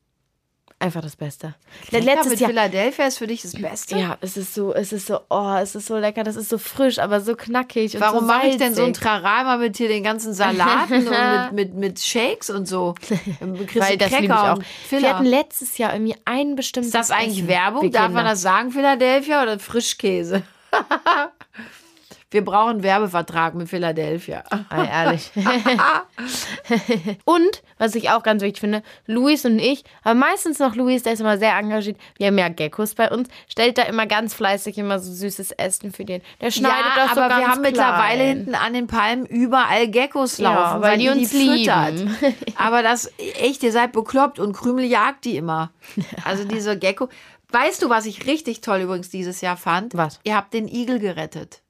einfach 0.83 1.01
das 1.01 1.15
Beste. 1.15 1.56
Cracker 1.89 2.06
Letztes 2.06 2.31
mit 2.31 2.39
Jahr. 2.41 2.50
Philadelphia 2.50 3.06
ist 3.07 3.18
für 3.18 3.27
dich 3.27 3.41
das 3.41 3.53
Beste? 3.53 3.97
Ja, 3.97 4.18
es 4.21 4.38
ist 4.38 4.53
so, 4.53 4.74
es 4.74 4.94
ist 4.94 5.07
so, 5.07 5.19
oh, 5.30 5.56
es 5.59 5.75
ist 5.75 5.88
so 5.88 5.97
lecker, 5.97 6.24
das 6.24 6.35
ist 6.35 6.50
so 6.50 6.57
frisch, 6.57 7.00
aber 7.00 7.21
so 7.21 7.35
knackig. 7.35 7.95
Und 7.95 8.01
Warum 8.01 8.19
so 8.19 8.25
mache 8.25 8.47
ich 8.47 8.57
denn 8.57 8.75
so 8.75 8.83
ein 8.83 8.94
salzig. 8.94 9.03
Trara 9.03 9.41
immer 9.41 9.57
mit 9.57 9.77
hier 9.77 9.88
den 9.88 10.03
ganzen 10.03 10.33
Salaten 10.33 11.07
und 11.07 11.09
mit, 11.09 11.51
mit, 11.53 11.74
mit 11.74 12.00
Shakes 12.00 12.50
und 12.50 12.68
so? 12.68 12.95
Weil 13.39 13.97
das 13.97 14.12
liebe 14.12 14.25
ich 14.25 14.31
auch. 14.31 14.59
Wir 14.89 15.13
hatten 15.13 15.25
letztes 15.25 15.77
Jahr 15.77 15.94
irgendwie 15.94 16.15
ein 16.25 16.56
bestimmtes 16.56 16.89
Ist 16.89 16.95
das 16.95 17.12
eigentlich 17.12 17.39
Essen. 17.39 17.47
Werbung? 17.47 17.91
Darf 17.91 18.12
man 18.12 18.25
das 18.25 18.41
sagen, 18.41 18.71
Philadelphia 18.71 19.41
oder 19.41 19.57
Frischkäse? 19.59 20.44
Wir 22.33 22.44
brauchen 22.44 22.71
einen 22.71 22.83
Werbevertrag 22.83 23.53
mit 23.53 23.69
Philadelphia. 23.69 24.44
Ah, 24.50 24.85
ehrlich. 24.85 25.30
und, 27.25 27.61
was 27.78 27.94
ich 27.94 28.09
auch 28.09 28.23
ganz 28.23 28.42
wichtig 28.42 28.59
finde, 28.59 28.81
Luis 29.06 29.45
und 29.45 29.59
ich, 29.59 29.83
aber 30.04 30.16
meistens 30.16 30.57
noch 30.57 30.75
Luis, 30.75 31.04
der 31.04 31.13
ist 31.13 31.19
immer 31.19 31.37
sehr 31.37 31.56
engagiert. 31.56 31.97
Wir 32.18 32.28
haben 32.28 32.37
ja 32.40 32.49
Geckos 32.49 32.95
bei 32.95 33.11
uns, 33.11 33.30
stellt 33.47 33.78
da 33.78 33.83
immer 33.83 34.07
ganz 34.07 34.33
fleißig 34.33 34.80
immer 34.80 34.97
so 34.97 35.13
süßes 35.13 35.52
Essen 35.52 35.92
für 35.92 36.06
den. 36.06 36.21
Der 36.42 36.49
schneidet 36.49 36.80
ja, 36.95 37.06
das 37.06 37.16
so 37.16 37.21
aber 37.21 37.30
ganz 37.30 37.42
wir 37.42 37.52
haben 37.52 37.61
mittlerweile 37.61 38.23
klein. 38.23 38.37
hinten 38.37 38.56
an 38.56 38.73
den 38.73 38.87
Palmen 38.87 39.25
überall 39.28 39.87
Geckos 39.87 40.40
Ja, 40.40 40.54
laufen, 40.54 40.81
weil 40.81 40.97
die 40.97 41.09
uns 41.09 41.31
füttert. 41.31 41.94
lieben. 41.94 42.18
Aber 42.56 42.81
das, 42.83 43.11
echt, 43.40 43.61
ihr 43.63 43.71
seid 43.71 43.92
bekloppt 43.92 44.40
und 44.40 44.54
Krümel 44.54 44.85
jagt 44.85 45.25
die 45.25 45.37
immer. 45.37 45.71
Also 46.23 46.45
diese 46.45 46.78
Gecko. 46.78 47.09
Weißt 47.52 47.81
du, 47.83 47.90
was 47.90 48.06
ich 48.07 48.25
richtig 48.25 48.61
toll 48.61 48.81
übrigens 48.81 49.09
dieses 49.09 49.42
Jahr 49.42 49.57
fand? 49.57 49.95
Was? 49.95 50.19
Ihr 50.23 50.35
habt 50.35 50.54
den 50.54 50.68
Igel 50.68 50.97
gerettet. 50.99 51.61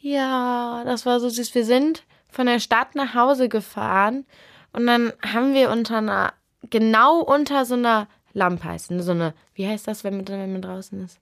Ja, 0.00 0.82
das 0.84 1.06
war 1.06 1.20
so 1.20 1.28
süß. 1.28 1.54
Wir 1.54 1.64
sind 1.64 2.04
von 2.30 2.46
der 2.46 2.60
Stadt 2.60 2.94
nach 2.94 3.14
Hause 3.14 3.48
gefahren 3.48 4.26
und 4.72 4.86
dann 4.86 5.12
haben 5.22 5.54
wir 5.54 5.70
unter 5.70 5.98
einer, 5.98 6.32
genau 6.70 7.20
unter 7.20 7.64
so 7.64 7.74
einer 7.74 8.06
Lampe 8.32 8.64
heißt, 8.64 8.92
so 8.98 9.10
eine, 9.10 9.34
wie 9.54 9.66
heißt 9.66 9.88
das, 9.88 10.04
wenn 10.04 10.16
man, 10.16 10.28
wenn 10.28 10.52
man 10.52 10.62
draußen 10.62 11.02
ist? 11.04 11.18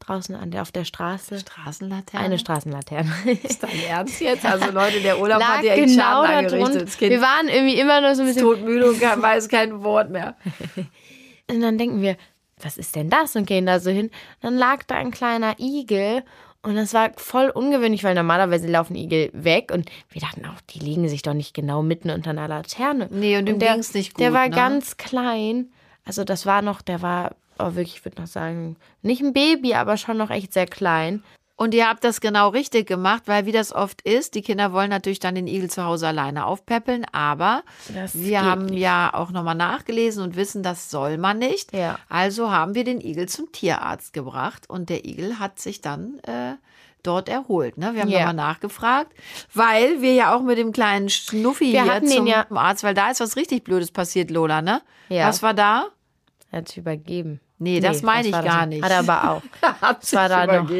Draußen 0.00 0.34
an 0.34 0.50
der, 0.50 0.62
auf 0.62 0.70
der 0.70 0.84
Straße. 0.84 1.40
Straßenlaterne. 1.40 2.24
Eine 2.24 2.38
Straßenlaterne. 2.38 3.10
Ist 3.42 3.62
dein 3.62 3.80
Ernst 3.88 4.20
jetzt? 4.20 4.44
Also 4.44 4.70
Leute, 4.70 5.00
der 5.00 5.18
Urlaub 5.18 5.40
Lag 5.40 5.58
hat 5.58 5.64
ja 5.64 5.72
echt 5.72 5.86
genau 5.86 6.24
Schaden 6.24 6.46
angerichtet. 6.52 7.00
Wir 7.00 7.20
waren 7.22 7.48
irgendwie 7.48 7.80
immer 7.80 8.02
nur 8.02 8.14
so 8.14 8.22
ein 8.22 8.28
bisschen. 8.28 8.42
todmüde 8.42 8.90
und 8.90 9.00
kann, 9.00 9.22
weiß 9.22 9.48
kein 9.48 9.82
Wort 9.82 10.10
mehr. 10.10 10.36
Und 11.48 11.60
dann 11.60 11.78
denken 11.78 12.02
wir, 12.02 12.16
was 12.60 12.76
ist 12.76 12.96
denn 12.96 13.08
das? 13.08 13.36
Und 13.36 13.46
gehen 13.46 13.66
da 13.66 13.78
so 13.78 13.90
hin. 13.90 14.10
Dann 14.40 14.56
lag 14.56 14.82
da 14.84 14.96
ein 14.96 15.10
kleiner 15.10 15.58
Igel. 15.60 16.24
Und 16.66 16.74
das 16.74 16.94
war 16.94 17.12
voll 17.16 17.48
ungewöhnlich, 17.48 18.02
weil 18.02 18.16
normalerweise 18.16 18.66
laufen 18.66 18.96
Igel 18.96 19.30
weg. 19.32 19.70
Und 19.72 19.88
wir 20.10 20.20
dachten 20.20 20.44
auch, 20.46 20.60
die 20.70 20.80
liegen 20.80 21.08
sich 21.08 21.22
doch 21.22 21.32
nicht 21.32 21.54
genau 21.54 21.80
mitten 21.80 22.10
unter 22.10 22.30
einer 22.30 22.48
Laterne. 22.48 23.06
Nee, 23.12 23.38
und 23.38 23.46
dem 23.46 23.60
der, 23.60 23.74
ging's 23.74 23.94
nicht 23.94 24.18
Der 24.18 24.30
gut, 24.30 24.38
war 24.38 24.48
ne? 24.48 24.56
ganz 24.56 24.96
klein. 24.96 25.70
Also 26.04 26.24
das 26.24 26.44
war 26.44 26.62
noch, 26.62 26.82
der 26.82 27.02
war, 27.02 27.36
oh 27.60 27.76
wirklich, 27.76 27.98
ich 27.98 28.04
würde 28.04 28.20
noch 28.20 28.26
sagen, 28.26 28.76
nicht 29.02 29.22
ein 29.22 29.32
Baby, 29.32 29.74
aber 29.74 29.96
schon 29.96 30.16
noch 30.16 30.30
echt 30.30 30.52
sehr 30.52 30.66
klein. 30.66 31.22
Und 31.58 31.72
ihr 31.72 31.88
habt 31.88 32.04
das 32.04 32.20
genau 32.20 32.50
richtig 32.50 32.86
gemacht, 32.86 33.22
weil 33.26 33.46
wie 33.46 33.52
das 33.52 33.72
oft 33.72 34.02
ist, 34.02 34.34
die 34.34 34.42
Kinder 34.42 34.74
wollen 34.74 34.90
natürlich 34.90 35.20
dann 35.20 35.34
den 35.34 35.46
Igel 35.46 35.70
zu 35.70 35.82
Hause 35.84 36.06
alleine 36.08 36.44
aufpäppeln, 36.44 37.06
aber 37.12 37.62
Das 37.94 38.14
wir 38.18 38.42
haben 38.44 38.66
nicht. 38.66 38.80
ja 38.80 39.10
auch 39.14 39.30
nochmal 39.30 39.54
nachgelesen 39.54 40.22
und 40.22 40.36
wissen, 40.36 40.62
das 40.62 40.90
soll 40.90 41.16
man 41.16 41.38
nicht. 41.38 41.72
Ja. 41.72 41.98
Also 42.10 42.50
haben 42.50 42.74
wir 42.74 42.84
den 42.84 43.00
Igel 43.00 43.26
zum 43.28 43.50
Tierarzt 43.52 44.12
gebracht 44.12 44.68
und 44.68 44.90
der 44.90 45.06
Igel 45.06 45.38
hat 45.38 45.58
sich 45.58 45.80
dann 45.80 46.18
äh, 46.24 46.56
dort 47.02 47.30
erholt. 47.30 47.78
Ne? 47.78 47.94
Wir 47.94 48.02
haben 48.02 48.10
Ja. 48.10 48.18
nochmal 48.18 48.34
nachgefragt, 48.34 49.14
weil 49.54 50.02
wir 50.02 50.12
ja 50.12 50.36
auch 50.36 50.42
mit 50.42 50.58
dem 50.58 50.72
kleinen 50.72 51.08
Schnuffi 51.08 51.72
Wir 51.72 51.84
hier 51.84 52.04
zum 52.04 52.26
ja- 52.26 52.44
Arzt, 52.50 52.84
weil 52.84 52.92
da 52.94 53.10
ist 53.10 53.20
was 53.20 53.34
richtig 53.36 53.64
Blödes 53.64 53.92
passiert, 53.92 54.30
Lola, 54.30 54.60
ne? 54.60 54.82
Ja. 55.08 55.26
Was 55.28 55.42
war 55.42 55.54
da? 55.54 55.86
Er 56.50 56.58
hat 56.58 56.68
sich 56.68 56.76
übergeben. 56.78 57.40
Nee, 57.58 57.80
das 57.80 58.02
meine 58.02 58.26
ich 58.28 58.34
war 58.34 58.42
das 58.42 58.52
gar 58.52 58.66
nicht. 58.66 58.82
Hat 58.84 58.90
er 58.90 58.98
aber 58.98 59.30
auch. 59.30 59.42
Hat 59.80 60.04
sich 60.04 60.12
noch. 60.18 60.70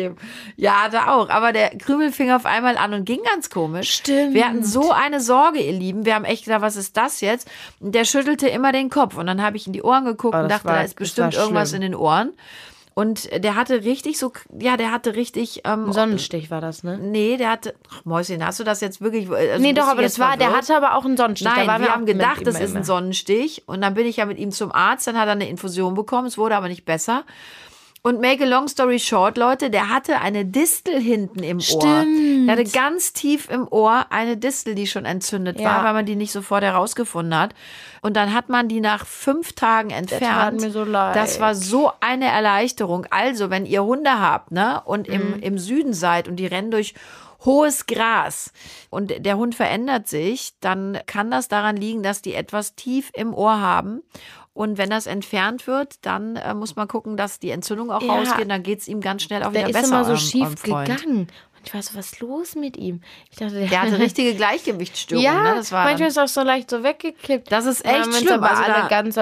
Ja, 0.57 0.83
hat 0.83 0.93
er 0.95 1.15
auch. 1.15 1.31
Aber 1.31 1.53
der 1.53 1.71
Krümel 1.71 2.13
fing 2.13 2.31
auf 2.31 2.45
einmal 2.45 2.77
an 2.77 2.93
und 2.93 3.07
ging 3.07 3.21
ganz 3.33 3.49
komisch. 3.49 3.91
Stimmt. 3.93 4.35
Wir 4.35 4.47
hatten 4.47 4.63
so 4.63 4.93
eine 4.93 5.21
Sorge, 5.21 5.59
ihr 5.61 5.73
Lieben. 5.73 6.05
Wir 6.05 6.15
haben 6.15 6.27
echt 6.27 6.45
gedacht, 6.45 6.61
was 6.61 6.77
ist 6.77 6.97
das 6.99 7.23
jetzt? 7.23 7.49
Und 7.81 7.95
der 7.95 8.05
schüttelte 8.05 8.49
immer 8.49 8.73
den 8.73 8.91
Kopf. 8.91 9.17
Und 9.17 9.27
dann 9.27 9.41
habe 9.43 9.57
ich 9.57 9.67
in 9.67 9.73
die 9.73 9.83
Ohren 9.83 10.05
geguckt 10.05 10.35
Oh, 10.37 10.43
und 10.43 10.51
dachte, 10.51 10.67
war- 10.67 10.75
da 10.77 10.83
ist 10.83 10.97
bestimmt 10.97 11.35
war 11.35 11.43
irgendwas 11.43 11.73
in 11.73 11.81
den 11.81 11.95
Ohren. 11.95 12.33
Und 12.99 13.29
der 13.45 13.57
hatte 13.57 13.85
richtig 13.85 14.19
so, 14.19 14.33
ja, 14.59 14.79
der 14.79 14.91
hatte 14.91 15.17
richtig. 15.17 15.61
Ähm, 15.65 15.89
Ein 15.89 15.93
Sonnenstich 15.93 16.51
war 16.51 16.63
das, 16.63 16.83
ne? 16.83 16.97
Nee, 16.97 17.37
der 17.37 17.51
hatte. 17.51 17.75
Ach, 17.91 18.07
Mäuschen, 18.07 18.43
hast 18.43 18.59
du 18.59 18.65
das 18.65 18.81
jetzt 18.81 19.03
wirklich. 19.03 19.31
Also 19.31 19.63
Nee, 19.63 19.75
doch, 19.75 19.87
aber 19.87 20.01
das 20.01 20.19
war, 20.19 20.39
der 20.39 20.57
hatte 20.57 20.75
aber 20.75 20.95
auch 20.95 21.05
einen 21.05 21.19
Sonnenstich. 21.19 21.47
Nein, 21.47 21.67
wir 21.67 21.91
auch 21.91 21.93
haben 21.93 22.07
gedacht, 22.07 22.47
das 22.47 22.59
ist 22.59 22.75
ein. 22.75 22.85
Sonnenstich. 22.85 23.65
Und 23.67 23.83
dann 23.83 23.93
bin 23.93 24.07
ich 24.07 24.17
ja 24.17 24.25
mit 24.25 24.39
ihm 24.39 24.51
zum 24.51 24.73
Arzt, 24.73 25.07
dann 25.07 25.19
hat 25.19 25.29
er 25.29 25.33
eine 25.33 25.47
Infusion 25.47 25.93
bekommen, 25.93 26.27
es 26.27 26.39
wurde 26.39 26.57
aber 26.57 26.69
nicht 26.69 26.87
besser. 26.87 27.25
Und 28.07 28.21
make 28.21 28.41
a 28.45 28.47
long 28.47 28.69
story 28.69 29.01
short, 29.01 29.37
Leute, 29.37 29.69
der 29.69 29.91
hatte 29.91 30.21
eine 30.21 30.45
Distel 30.45 31.01
hinten 31.01 31.43
im 31.43 31.57
Ohr. 31.57 31.63
Stimmt. 31.63 32.47
Der 32.49 32.53
hatte 32.57 32.71
ganz 32.71 33.13
tief 33.13 33.51
im 33.51 33.67
Ohr 33.69 34.07
eine 34.11 34.37
Distel, 34.37 34.77
die 34.77 34.87
schon 34.87 35.05
entzündet 35.05 35.59
Ja. 35.59 35.65
war, 35.75 35.85
weil 35.87 35.93
man 35.95 36.07
die 36.07 36.15
nicht 36.15 36.31
sofort 36.31 36.63
herausgefunden 36.63 37.37
hat. 37.37 37.53
Und 38.03 38.15
dann 38.17 38.33
hat 38.33 38.49
man 38.49 38.69
die 38.69 38.81
nach 38.81 39.05
fünf 39.07 39.55
Tagen 39.55 39.91
entfernt. 39.91 40.61
mir 40.61 40.71
so 40.71 40.85
leid. 40.85 41.17
Das 41.17 41.41
war 41.41 41.57
so 41.57 41.91
eine 41.99 42.27
Erleichterung. 42.27 43.09
Also, 43.11 43.51
wenn 43.51 43.67
ihr 43.67 43.83
Hunde 43.83 44.21
habt, 44.21 44.53
ne, 44.53 44.83
und 44.85 45.09
Mhm. 45.09 45.13
im, 45.15 45.39
im 45.41 45.59
Süden 45.59 45.93
seid 45.93 46.29
und 46.29 46.37
die 46.37 46.47
rennen 46.47 46.71
durch 46.71 46.95
hohes 47.45 47.87
Gras 47.87 48.53
und 48.89 49.13
der 49.27 49.37
Hund 49.37 49.57
verändert 49.57 50.07
sich, 50.07 50.53
dann 50.61 50.99
kann 51.07 51.33
das 51.33 51.49
daran 51.49 51.77
liegen, 51.77 52.05
dass 52.05 52.23
die 52.23 52.35
etwas 52.35 52.77
tief 52.77 53.11
im 53.15 53.35
Ohr 53.35 53.61
haben. 53.61 54.03
Und 54.57 54.79
wenn 54.79 54.89
das 54.89 55.07
entfernt 55.07 55.67
wird, 55.67 56.07
dann 56.07 56.37
äh, 56.37 56.55
muss 56.55 56.77
man 56.77 56.89
gucken, 56.89 57.19
dass 57.19 57.39
die 57.39 57.51
Entzündung 57.51 57.91
auch 57.91 58.01
Ja. 58.01 58.15
rausgeht. 58.15 58.51
Dann 58.51 58.63
geht 58.63 58.81
es 58.81 58.89
ihm 58.89 59.03
ganz 59.03 59.23
schnell 59.23 59.43
auch 59.43 59.51
wieder 59.51 59.61
Der 59.61 59.69
ist 59.69 59.75
besser. 59.77 59.89
immer 59.89 60.05
so 60.07 60.17
schief 60.17 60.63
gegangen. 60.63 61.29
Ich 61.67 61.75
war 61.75 61.83
so, 61.83 61.97
was 61.99 62.13
ist 62.13 62.21
los 62.21 62.55
mit 62.55 62.77
ihm? 62.77 63.01
Ich 63.29 63.39
dachte, 63.39 63.55
der, 63.59 63.67
Der 63.67 63.83
hatte 63.83 63.99
richtige 63.99 64.35
Gleichgewichtsstörungen. 64.35 65.25
Ja, 65.25 65.43
ne? 65.43 65.55
das 65.57 65.73
war 65.73 65.85
manchmal 65.85 66.09
ist 66.11 66.19
auch 66.19 66.29
so 66.29 66.43
leicht 66.43 66.71
so 66.71 66.85
weggekippt. 66.85 67.51
Das 67.51 67.67
ist 67.67 67.85
echt 67.85 68.15
schlimm. 68.15 68.43
Also 68.45 68.63
da- 68.63 68.87
ganz 68.89 69.17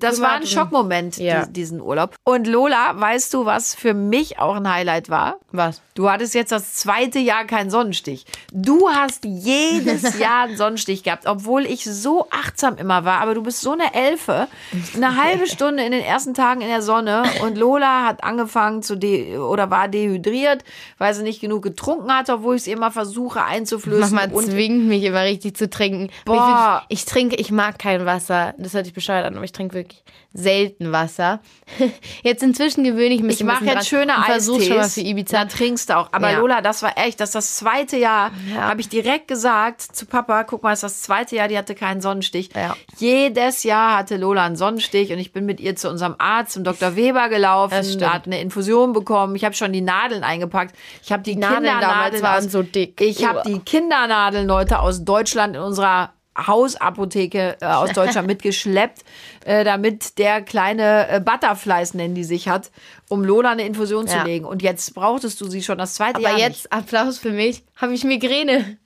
das 0.00 0.20
war 0.20 0.32
ein 0.32 0.46
Schockmoment, 0.46 1.18
Ja. 1.18 1.46
die, 1.46 1.52
diesen 1.52 1.80
Urlaub. 1.80 2.16
Und 2.24 2.48
Lola, 2.48 2.98
weißt 3.00 3.32
du, 3.32 3.44
was 3.44 3.76
für 3.76 3.94
mich 3.94 4.40
auch 4.40 4.56
ein 4.56 4.68
Highlight 4.68 5.08
war? 5.08 5.36
Was? 5.52 5.80
Du 5.94 6.10
hattest 6.10 6.34
jetzt 6.34 6.50
das 6.50 6.74
zweite 6.74 7.20
Jahr 7.20 7.44
keinen 7.44 7.70
Sonnenstich. 7.70 8.24
Du 8.52 8.88
hast 8.90 9.24
jedes 9.24 10.18
Jahr 10.18 10.44
einen 10.46 10.56
Sonnenstich 10.56 11.04
gehabt, 11.04 11.26
obwohl 11.26 11.64
ich 11.64 11.84
so 11.84 12.26
achtsam 12.30 12.76
immer 12.78 13.04
war. 13.04 13.20
Aber 13.20 13.34
du 13.34 13.42
bist 13.44 13.60
so 13.60 13.70
eine 13.70 13.94
Elfe. 13.94 14.48
Eine 14.96 15.22
halbe 15.22 15.46
Stunde 15.46 15.84
in 15.84 15.92
den 15.92 16.02
ersten 16.02 16.34
Tagen 16.34 16.60
in 16.60 16.68
der 16.68 16.82
Sonne 16.82 17.22
und 17.42 17.56
Lola 17.56 18.04
hat 18.04 18.24
angefangen 18.24 18.82
zu 18.82 18.96
de 18.96 19.38
oder 19.38 19.70
war 19.70 19.86
dehydriert, 19.86 20.64
weil 20.98 21.14
sie 21.14 21.22
nicht 21.22 21.40
genug 21.40 21.62
getrunken 21.62 21.83
hat, 21.86 22.30
obwohl 22.30 22.56
ich 22.56 22.62
es 22.62 22.66
immer 22.68 22.90
versuche 22.90 23.42
einzuflößen. 23.42 24.14
Mama 24.14 24.32
zwingt 24.42 24.86
mich 24.86 25.02
immer 25.04 25.22
richtig 25.22 25.56
zu 25.56 25.68
trinken. 25.68 26.10
Boah. 26.24 26.82
Ich, 26.88 27.00
ich 27.00 27.04
trinke, 27.04 27.36
ich 27.36 27.50
mag 27.50 27.78
kein 27.78 28.06
Wasser. 28.06 28.54
Das 28.58 28.74
hört 28.74 28.84
sich 28.84 28.94
bescheuert 28.94 29.26
an, 29.26 29.36
aber 29.36 29.44
ich 29.44 29.52
trinke 29.52 29.74
wirklich 29.74 30.02
selten 30.34 30.90
Wasser. 30.90 31.40
Jetzt 32.22 32.42
inzwischen 32.42 32.82
gewöhne 32.82 33.14
ich 33.14 33.22
mich 33.22 33.40
Ich 33.40 33.46
mache 33.46 33.64
jetzt 33.64 33.88
schöne 33.88 34.12
versuche 34.26 34.62
schon 34.62 34.76
mal 34.76 34.88
für 34.88 35.00
Ibiza. 35.00 35.44
Da 35.44 35.44
trinkst 35.46 35.88
du 35.88 35.96
auch. 35.96 36.08
Aber 36.12 36.30
Ja. 36.30 36.38
Lola, 36.40 36.60
das 36.60 36.82
war 36.82 36.98
echt, 36.98 37.20
das 37.20 37.30
ist 37.30 37.34
das 37.36 37.56
zweite 37.56 37.96
Jahr. 37.96 38.32
Ja. 38.52 38.62
Habe 38.62 38.80
ich 38.80 38.88
direkt 38.88 39.28
gesagt 39.28 39.82
zu 39.82 40.06
Papa, 40.06 40.42
guck 40.42 40.64
mal, 40.64 40.70
das 40.70 40.82
ist 40.82 40.96
das 40.96 41.02
zweite 41.02 41.36
Jahr, 41.36 41.46
die 41.46 41.56
hatte 41.56 41.76
keinen 41.76 42.00
Sonnenstich. 42.00 42.50
Ja. 42.54 42.76
Jedes 42.98 43.62
Jahr 43.62 43.96
hatte 43.96 44.16
Lola 44.16 44.44
einen 44.44 44.56
Sonnenstich 44.56 45.12
und 45.12 45.18
ich 45.20 45.32
bin 45.32 45.46
mit 45.46 45.60
ihr 45.60 45.76
zu 45.76 45.88
unserem 45.88 46.16
Arzt, 46.18 46.52
zum 46.52 46.64
Dr. 46.64 46.96
Weber 46.96 47.28
gelaufen, 47.28 47.76
hat 48.04 48.26
eine 48.26 48.40
Infusion 48.40 48.92
bekommen. 48.92 49.36
Ich 49.36 49.44
habe 49.44 49.54
schon 49.54 49.72
die 49.72 49.82
Nadeln 49.82 50.24
eingepackt. 50.24 50.74
Ich 51.04 51.12
habe 51.12 51.22
die, 51.22 51.36
Nadeln 51.36 51.62
Kindernadeln 51.62 51.90
damals 51.90 52.22
waren 52.22 52.46
aus, 52.46 52.52
so 52.52 52.62
dick. 52.62 53.00
Ich 53.00 53.24
habe 53.24 53.42
die 53.46 53.60
Kindernadeln, 53.60 54.48
Leute, 54.48 54.80
aus 54.80 55.04
Deutschland 55.04 55.54
in 55.54 55.62
unserer 55.62 56.13
Hausapotheke 56.36 57.56
äh, 57.60 57.64
aus 57.66 57.92
Deutschland 57.94 58.26
mitgeschleppt, 58.26 59.04
äh, 59.44 59.64
damit 59.64 60.18
der 60.18 60.42
kleine 60.42 61.08
äh, 61.08 61.20
Butterflies, 61.20 61.94
nennen 61.94 62.14
die 62.14 62.24
sich, 62.24 62.48
hat, 62.48 62.70
um 63.08 63.24
Lola 63.24 63.52
eine 63.52 63.66
Infusion 63.66 64.06
zu 64.08 64.16
Ja. 64.16 64.24
legen. 64.24 64.44
Und 64.44 64.62
jetzt 64.62 64.94
brauchtest 64.94 65.40
du 65.40 65.46
sie 65.48 65.62
schon 65.62 65.78
das 65.78 65.94
zweite 65.94 66.16
Aber 66.16 66.28
Jahr 66.30 66.38
jetzt 66.38 66.72
Applaus 66.72 67.18
für 67.18 67.30
mich. 67.32 67.62
Habe 67.76 67.94
ich 67.94 68.04
Migräne. 68.04 68.78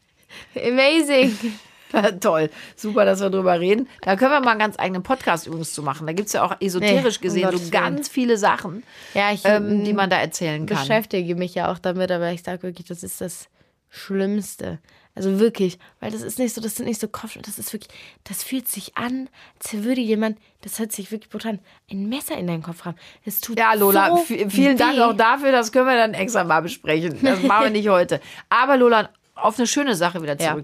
Amazing. 0.57 1.37
nicht. 1.43 1.63
Toll, 2.21 2.51
super, 2.77 3.07
dass 3.07 3.21
wir 3.21 3.31
drüber 3.31 3.59
reden. 3.61 3.89
Da 4.03 4.17
können 4.17 4.31
wir 4.31 4.41
mal 4.41 4.51
einen 4.51 4.61
ganz 4.61 4.79
eigenen 4.79 5.03
Podcast 5.03 5.47
übrigens 5.47 5.73
zu 5.73 5.83
machen. 5.83 6.07
Da 6.07 6.13
gibt 6.13 6.27
es 6.27 6.35
ja 6.35 6.43
auch 6.45 6.55
esoterisch 6.61 7.03
Nee, 7.03 7.29
um 7.29 7.35
gesehen 7.35 7.43
Gottes 7.51 7.65
so 7.65 7.71
ganz 7.71 8.09
viele 8.11 8.37
Sachen, 8.37 8.83
Ja, 9.15 9.33
ich 9.33 9.41
ähm, 9.47 9.81
mm, 9.81 9.85
die 9.85 9.95
man 9.95 10.11
da 10.11 10.19
erzählen 10.21 10.67
kann. 10.67 10.79
beschäftige 10.81 11.35
mich 11.35 11.55
ja 11.55 11.73
auch 11.73 11.79
damit, 11.79 12.11
aber 12.13 12.31
ich 12.31 12.43
sage 12.43 12.63
wirklich, 12.63 12.87
das 12.89 13.03
ist 13.03 13.23
das 13.23 13.49
Schlimmste. 13.89 14.81
Also 15.19 15.41
wirklich, 15.41 15.81
weil 15.99 16.13
das 16.13 16.23
ist 16.23 16.39
nicht 16.39 16.55
so, 16.55 16.61
das 16.61 16.77
sind 16.77 16.87
nicht 16.87 17.01
so 17.01 17.09
Kopf, 17.09 17.37
das 17.43 17.59
ist 17.59 17.73
wirklich, 17.73 17.93
das 18.23 18.45
fühlt 18.45 18.69
sich 18.69 18.97
an, 18.97 19.29
als 19.59 19.73
würde 19.83 20.01
jemand, 20.01 20.39
das 20.61 20.79
hört 20.79 20.93
sich 20.93 21.11
wirklich 21.11 21.29
brutal 21.29 21.55
an, 21.55 21.59
ein 21.91 22.09
Messer 22.09 22.37
in 22.39 22.47
deinen 22.47 22.63
Kopf 22.63 22.85
haben. 22.85 22.97
Es 23.25 23.41
tut 23.41 23.59
Ja, 23.59 23.75
Lola, 23.75 24.11
so 24.17 24.23
vielen 24.23 24.77
Dank 24.77 24.97
weh. 24.97 25.01
auch 25.01 25.13
dafür. 25.13 25.51
Das 25.51 25.73
können 25.73 25.87
wir 25.89 25.97
dann 25.97 26.15
extra 26.15 26.45
mal 26.45 26.61
besprechen. 26.61 27.19
Das 27.21 27.43
machen 27.43 27.65
wir 27.65 27.71
nicht 27.71 27.89
heute. 27.89 28.21
Aber 28.49 28.77
Lola, 28.77 29.11
auf 29.35 29.59
eine 29.59 29.67
schöne 29.67 29.97
Sache 29.97 30.23
wieder 30.23 30.39
Ja. 30.41 30.57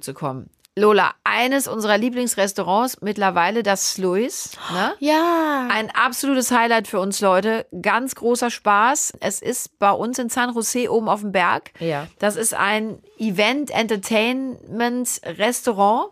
Lola, 0.76 1.14
eines 1.23 1.69
unserer 1.69 1.99
Lieblingsrestaurants 1.99 3.00
mittlerweile 3.00 3.62
das 3.62 3.93
Sluis. 3.93 4.50
Ne? 4.73 4.93
Ja. 4.99 5.69
Ein 5.71 5.93
absolutes 5.93 6.50
Highlight 6.50 6.88
für 6.88 6.99
uns 6.99 7.21
Leute. 7.21 7.64
Ganz 7.81 8.16
großer 8.16 8.50
Spaß. 8.50 9.12
Es 9.21 9.40
ist 9.40 9.78
bei 9.78 9.93
uns 9.93 10.19
in 10.19 10.31
San 10.31 10.52
Jose 10.52 10.90
oben 10.90 11.09
auf 11.09 11.21
dem 11.21 11.31
Berg. 11.31 11.71
Ja. 11.78 12.09
Das 12.19 12.35
ist 12.35 12.54
ein 12.54 12.99
Event-Entertainment-Restaurant. 13.19 16.11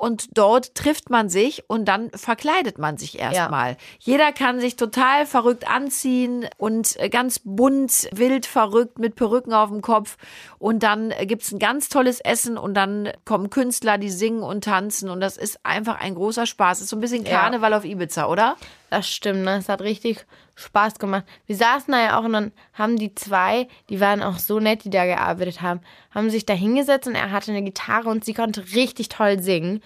Und 0.00 0.38
dort 0.38 0.74
trifft 0.74 1.10
man 1.10 1.28
sich 1.28 1.68
und 1.68 1.84
dann 1.84 2.08
verkleidet 2.12 2.78
man 2.78 2.96
sich 2.96 3.18
erstmal. 3.18 3.76
Jeder 3.98 4.32
kann 4.32 4.58
sich 4.58 4.76
total 4.76 5.26
verrückt 5.26 5.68
anziehen 5.68 6.48
und 6.56 6.98
äh, 6.98 7.10
ganz 7.10 7.38
bunt, 7.44 8.08
wild 8.10 8.46
verrückt 8.46 8.98
mit 8.98 9.14
Perücken 9.14 9.52
auf 9.52 9.68
dem 9.68 9.82
Kopf. 9.82 10.16
Und 10.58 10.82
dann 10.82 11.10
äh, 11.10 11.26
gibt's 11.26 11.52
ein 11.52 11.58
ganz 11.58 11.90
tolles 11.90 12.20
Essen 12.20 12.56
und 12.56 12.72
dann 12.72 13.10
kommen 13.26 13.50
Künstler, 13.50 13.98
die 13.98 14.08
singen 14.08 14.42
und 14.42 14.64
tanzen. 14.64 15.10
Und 15.10 15.20
das 15.20 15.36
ist 15.36 15.60
einfach 15.66 16.00
ein 16.00 16.14
großer 16.14 16.46
Spaß. 16.46 16.78
Es 16.78 16.84
ist 16.84 16.88
so 16.88 16.96
ein 16.96 17.00
bisschen 17.00 17.26
Ja. 17.26 17.38
Karneval 17.38 17.74
auf 17.74 17.84
Ibiza, 17.84 18.26
oder? 18.26 18.56
Das 18.88 19.06
stimmt, 19.06 19.42
ne? 19.42 19.58
Es 19.58 19.68
hat 19.68 19.82
richtig 19.82 20.24
Spaß 20.60 20.98
gemacht. 20.98 21.24
Wir 21.46 21.56
saßen 21.56 21.92
da 21.92 22.00
ja 22.00 22.18
auch 22.18 22.24
und 22.24 22.32
dann 22.32 22.52
haben 22.74 22.96
die 22.96 23.14
zwei, 23.14 23.68
die 23.88 24.00
waren 24.00 24.22
auch 24.22 24.38
so 24.38 24.60
nett, 24.60 24.84
die 24.84 24.90
da 24.90 25.04
gearbeitet 25.04 25.62
haben, 25.62 25.80
haben 26.14 26.30
sich 26.30 26.46
da 26.46 26.54
hingesetzt 26.54 27.08
und 27.08 27.14
er 27.14 27.30
hatte 27.30 27.50
eine 27.50 27.62
Gitarre 27.62 28.08
und 28.08 28.24
sie 28.24 28.34
konnte 28.34 28.64
richtig 28.74 29.08
toll 29.08 29.40
singen. 29.40 29.82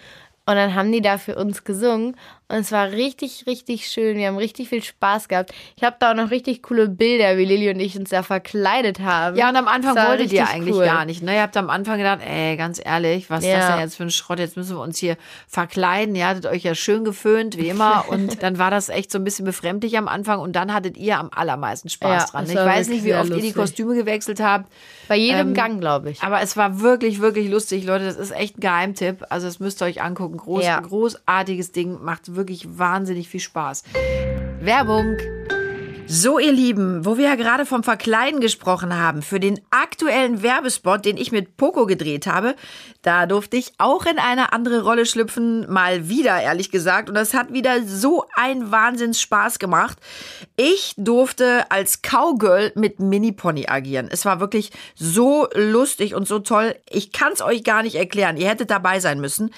Und 0.46 0.56
dann 0.56 0.74
haben 0.74 0.92
die 0.92 1.00
da 1.00 1.16
für 1.16 1.36
uns 1.36 1.64
gesungen 1.64 2.16
und 2.48 2.58
es 2.58 2.72
war 2.72 2.90
richtig, 2.92 3.44
richtig 3.46 3.88
schön. 3.88 4.16
Wir 4.18 4.28
haben 4.28 4.36
richtig 4.36 4.68
viel 4.68 4.82
Spaß 4.82 5.28
gehabt. 5.28 5.52
Ich 5.76 5.82
habe 5.82 5.96
da 5.98 6.10
auch 6.10 6.14
noch 6.14 6.30
richtig 6.30 6.62
coole 6.62 6.88
Bilder, 6.88 7.36
wie 7.38 7.44
Lilly 7.44 7.70
und 7.70 7.80
ich 7.80 7.96
uns 7.98 8.10
da 8.10 8.22
verkleidet 8.22 9.00
haben. 9.00 9.36
Ja, 9.36 9.48
und 9.48 9.56
am 9.56 9.66
Anfang 9.68 9.96
wolltet 9.96 10.32
ihr 10.32 10.46
eigentlich 10.48 10.74
cool. 10.76 10.84
gar 10.84 11.04
nicht. 11.04 11.22
Ne? 11.22 11.34
Ihr 11.36 11.42
habt 11.42 11.56
am 11.56 11.70
Anfang 11.70 11.98
gedacht, 11.98 12.20
ey, 12.26 12.56
ganz 12.56 12.80
ehrlich, 12.84 13.30
was 13.30 13.42
ist 13.44 13.50
das 13.52 13.58
Ja. 13.60 13.70
denn 13.72 13.80
jetzt 13.84 13.96
für 13.96 14.02
ein 14.04 14.10
Schrott? 14.10 14.38
Jetzt 14.38 14.56
müssen 14.56 14.76
wir 14.76 14.82
uns 14.82 14.98
hier 14.98 15.16
verkleiden. 15.48 16.14
Ihr 16.14 16.26
hattet 16.26 16.46
euch 16.46 16.62
ja 16.64 16.74
schön 16.74 17.04
geföhnt, 17.04 17.56
wie 17.56 17.68
immer. 17.68 18.04
Und 18.08 18.42
dann 18.42 18.58
war 18.58 18.70
das 18.70 18.88
echt 18.88 19.10
so 19.10 19.18
ein 19.18 19.24
bisschen 19.24 19.44
befremdlich 19.44 19.96
am 19.96 20.08
Anfang. 20.08 20.40
Und 20.40 20.52
dann 20.54 20.72
hattet 20.74 20.96
ihr 20.96 21.18
am 21.18 21.30
allermeisten 21.34 21.88
Spaß 21.88 22.24
Ja, 22.24 22.30
dran. 22.30 22.44
das 22.44 22.50
Ich 22.54 22.56
weiß 22.58 22.88
nicht, 22.88 23.04
wie 23.04 23.14
oft 23.14 23.24
ihr 23.30 23.36
die 23.36 23.40
lustig. 23.42 23.54
Kostüme 23.54 23.94
gewechselt 23.94 24.40
habt. 24.40 24.70
Bei 25.08 25.16
jedem 25.16 25.48
Ähm, 25.48 25.54
Gang, 25.54 25.80
glaube 25.80 26.10
ich. 26.10 26.22
Aber 26.22 26.40
es 26.40 26.56
war 26.56 26.80
wirklich, 26.80 27.20
wirklich 27.20 27.50
lustig, 27.50 27.84
Leute. 27.84 28.04
Das 28.04 28.16
ist 28.16 28.30
echt 28.32 28.58
ein 28.58 28.60
Geheimtipp. 28.60 29.24
Also, 29.30 29.46
das 29.46 29.60
müsst 29.60 29.82
ihr 29.82 29.86
euch 29.86 30.02
angucken. 30.02 30.36
Groß, 30.36 30.64
Ja. 30.64 30.80
Großartiges 30.80 31.72
Ding. 31.72 32.02
Macht 32.02 32.33
wirklich 32.36 32.78
wahnsinnig 32.78 33.28
viel 33.28 33.40
Spaß. 33.40 33.84
Werbung. 34.60 35.16
So, 36.06 36.38
ihr 36.38 36.52
Lieben, 36.52 37.06
wo 37.06 37.16
wir 37.16 37.24
ja 37.24 37.34
gerade 37.34 37.64
vom 37.64 37.82
Verkleiden 37.82 38.40
gesprochen 38.40 38.94
haben, 38.94 39.22
für 39.22 39.40
den 39.40 39.58
aktuellen 39.70 40.42
Werbespot, 40.42 41.04
den 41.04 41.16
ich 41.16 41.32
mit 41.32 41.56
Poco 41.56 41.86
gedreht 41.86 42.26
habe, 42.26 42.54
da 43.00 43.26
durfte 43.26 43.56
ich 43.56 43.72
auch 43.78 44.06
in 44.06 44.18
eine 44.18 44.52
andere 44.52 44.82
Rolle 44.82 45.06
schlüpfen, 45.06 45.70
mal 45.70 46.08
wieder, 46.08 46.40
ehrlich 46.40 46.70
gesagt. 46.70 47.08
Und 47.08 47.14
das 47.14 47.34
hat 47.34 47.52
wieder 47.52 47.82
so 47.84 48.24
einen 48.34 48.70
Wahnsinns 48.70 49.20
Spaß 49.20 49.58
gemacht. 49.58 49.98
Ich 50.56 50.94
durfte 50.96 51.70
als 51.70 52.00
Cowgirl 52.00 52.72
mit 52.76 53.00
Mini-Pony 53.00 53.66
agieren. 53.68 54.08
Es 54.10 54.24
war 54.24 54.40
wirklich 54.40 54.72
so 54.94 55.48
lustig 55.54 56.14
und 56.14 56.26
so 56.26 56.38
toll. 56.38 56.74
Ich 56.88 57.12
kann 57.12 57.32
es 57.32 57.42
euch 57.42 57.62
gar 57.62 57.82
nicht 57.82 57.96
erklären. 57.96 58.36
Ihr 58.38 58.48
hättet 58.48 58.70
dabei 58.70 59.00
sein 59.00 59.20
müssen. 59.20 59.50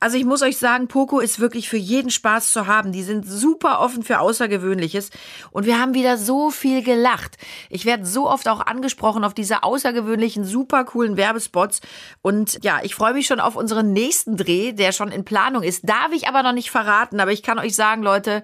Also 0.00 0.16
ich 0.16 0.24
muss 0.24 0.42
euch 0.42 0.56
sagen, 0.56 0.88
Poco 0.88 1.20
ist 1.20 1.40
wirklich 1.40 1.68
für 1.68 1.76
jeden 1.76 2.10
Spaß 2.10 2.52
zu 2.52 2.66
haben. 2.66 2.92
Die 2.92 3.02
sind 3.02 3.26
super 3.26 3.80
offen 3.80 4.02
für 4.02 4.20
Außergewöhnliches. 4.20 5.10
Und 5.50 5.66
wir 5.66 5.78
haben 5.78 5.85
wieder 5.94 6.18
so 6.18 6.50
viel 6.50 6.82
gelacht. 6.82 7.36
Ich 7.70 7.84
werde 7.84 8.06
so 8.06 8.28
oft 8.28 8.48
auch 8.48 8.60
angesprochen 8.60 9.24
auf 9.24 9.34
diese 9.34 9.62
außergewöhnlichen, 9.62 10.44
super 10.44 10.84
coolen 10.84 11.16
Werbespots. 11.16 11.80
Und 12.22 12.62
ja, 12.64 12.80
ich 12.82 12.94
freue 12.94 13.14
mich 13.14 13.26
schon 13.26 13.40
auf 13.40 13.56
unseren 13.56 13.92
nächsten 13.92 14.36
Dreh, 14.36 14.72
der 14.72 14.92
schon 14.92 15.10
in 15.10 15.24
Planung 15.24 15.62
ist. 15.62 15.88
Darf 15.88 16.12
ich 16.12 16.28
aber 16.28 16.42
noch 16.42 16.52
nicht 16.52 16.70
verraten. 16.70 17.20
Aber 17.20 17.32
ich 17.32 17.42
kann 17.42 17.58
euch 17.58 17.74
sagen, 17.74 18.02
Leute, 18.02 18.42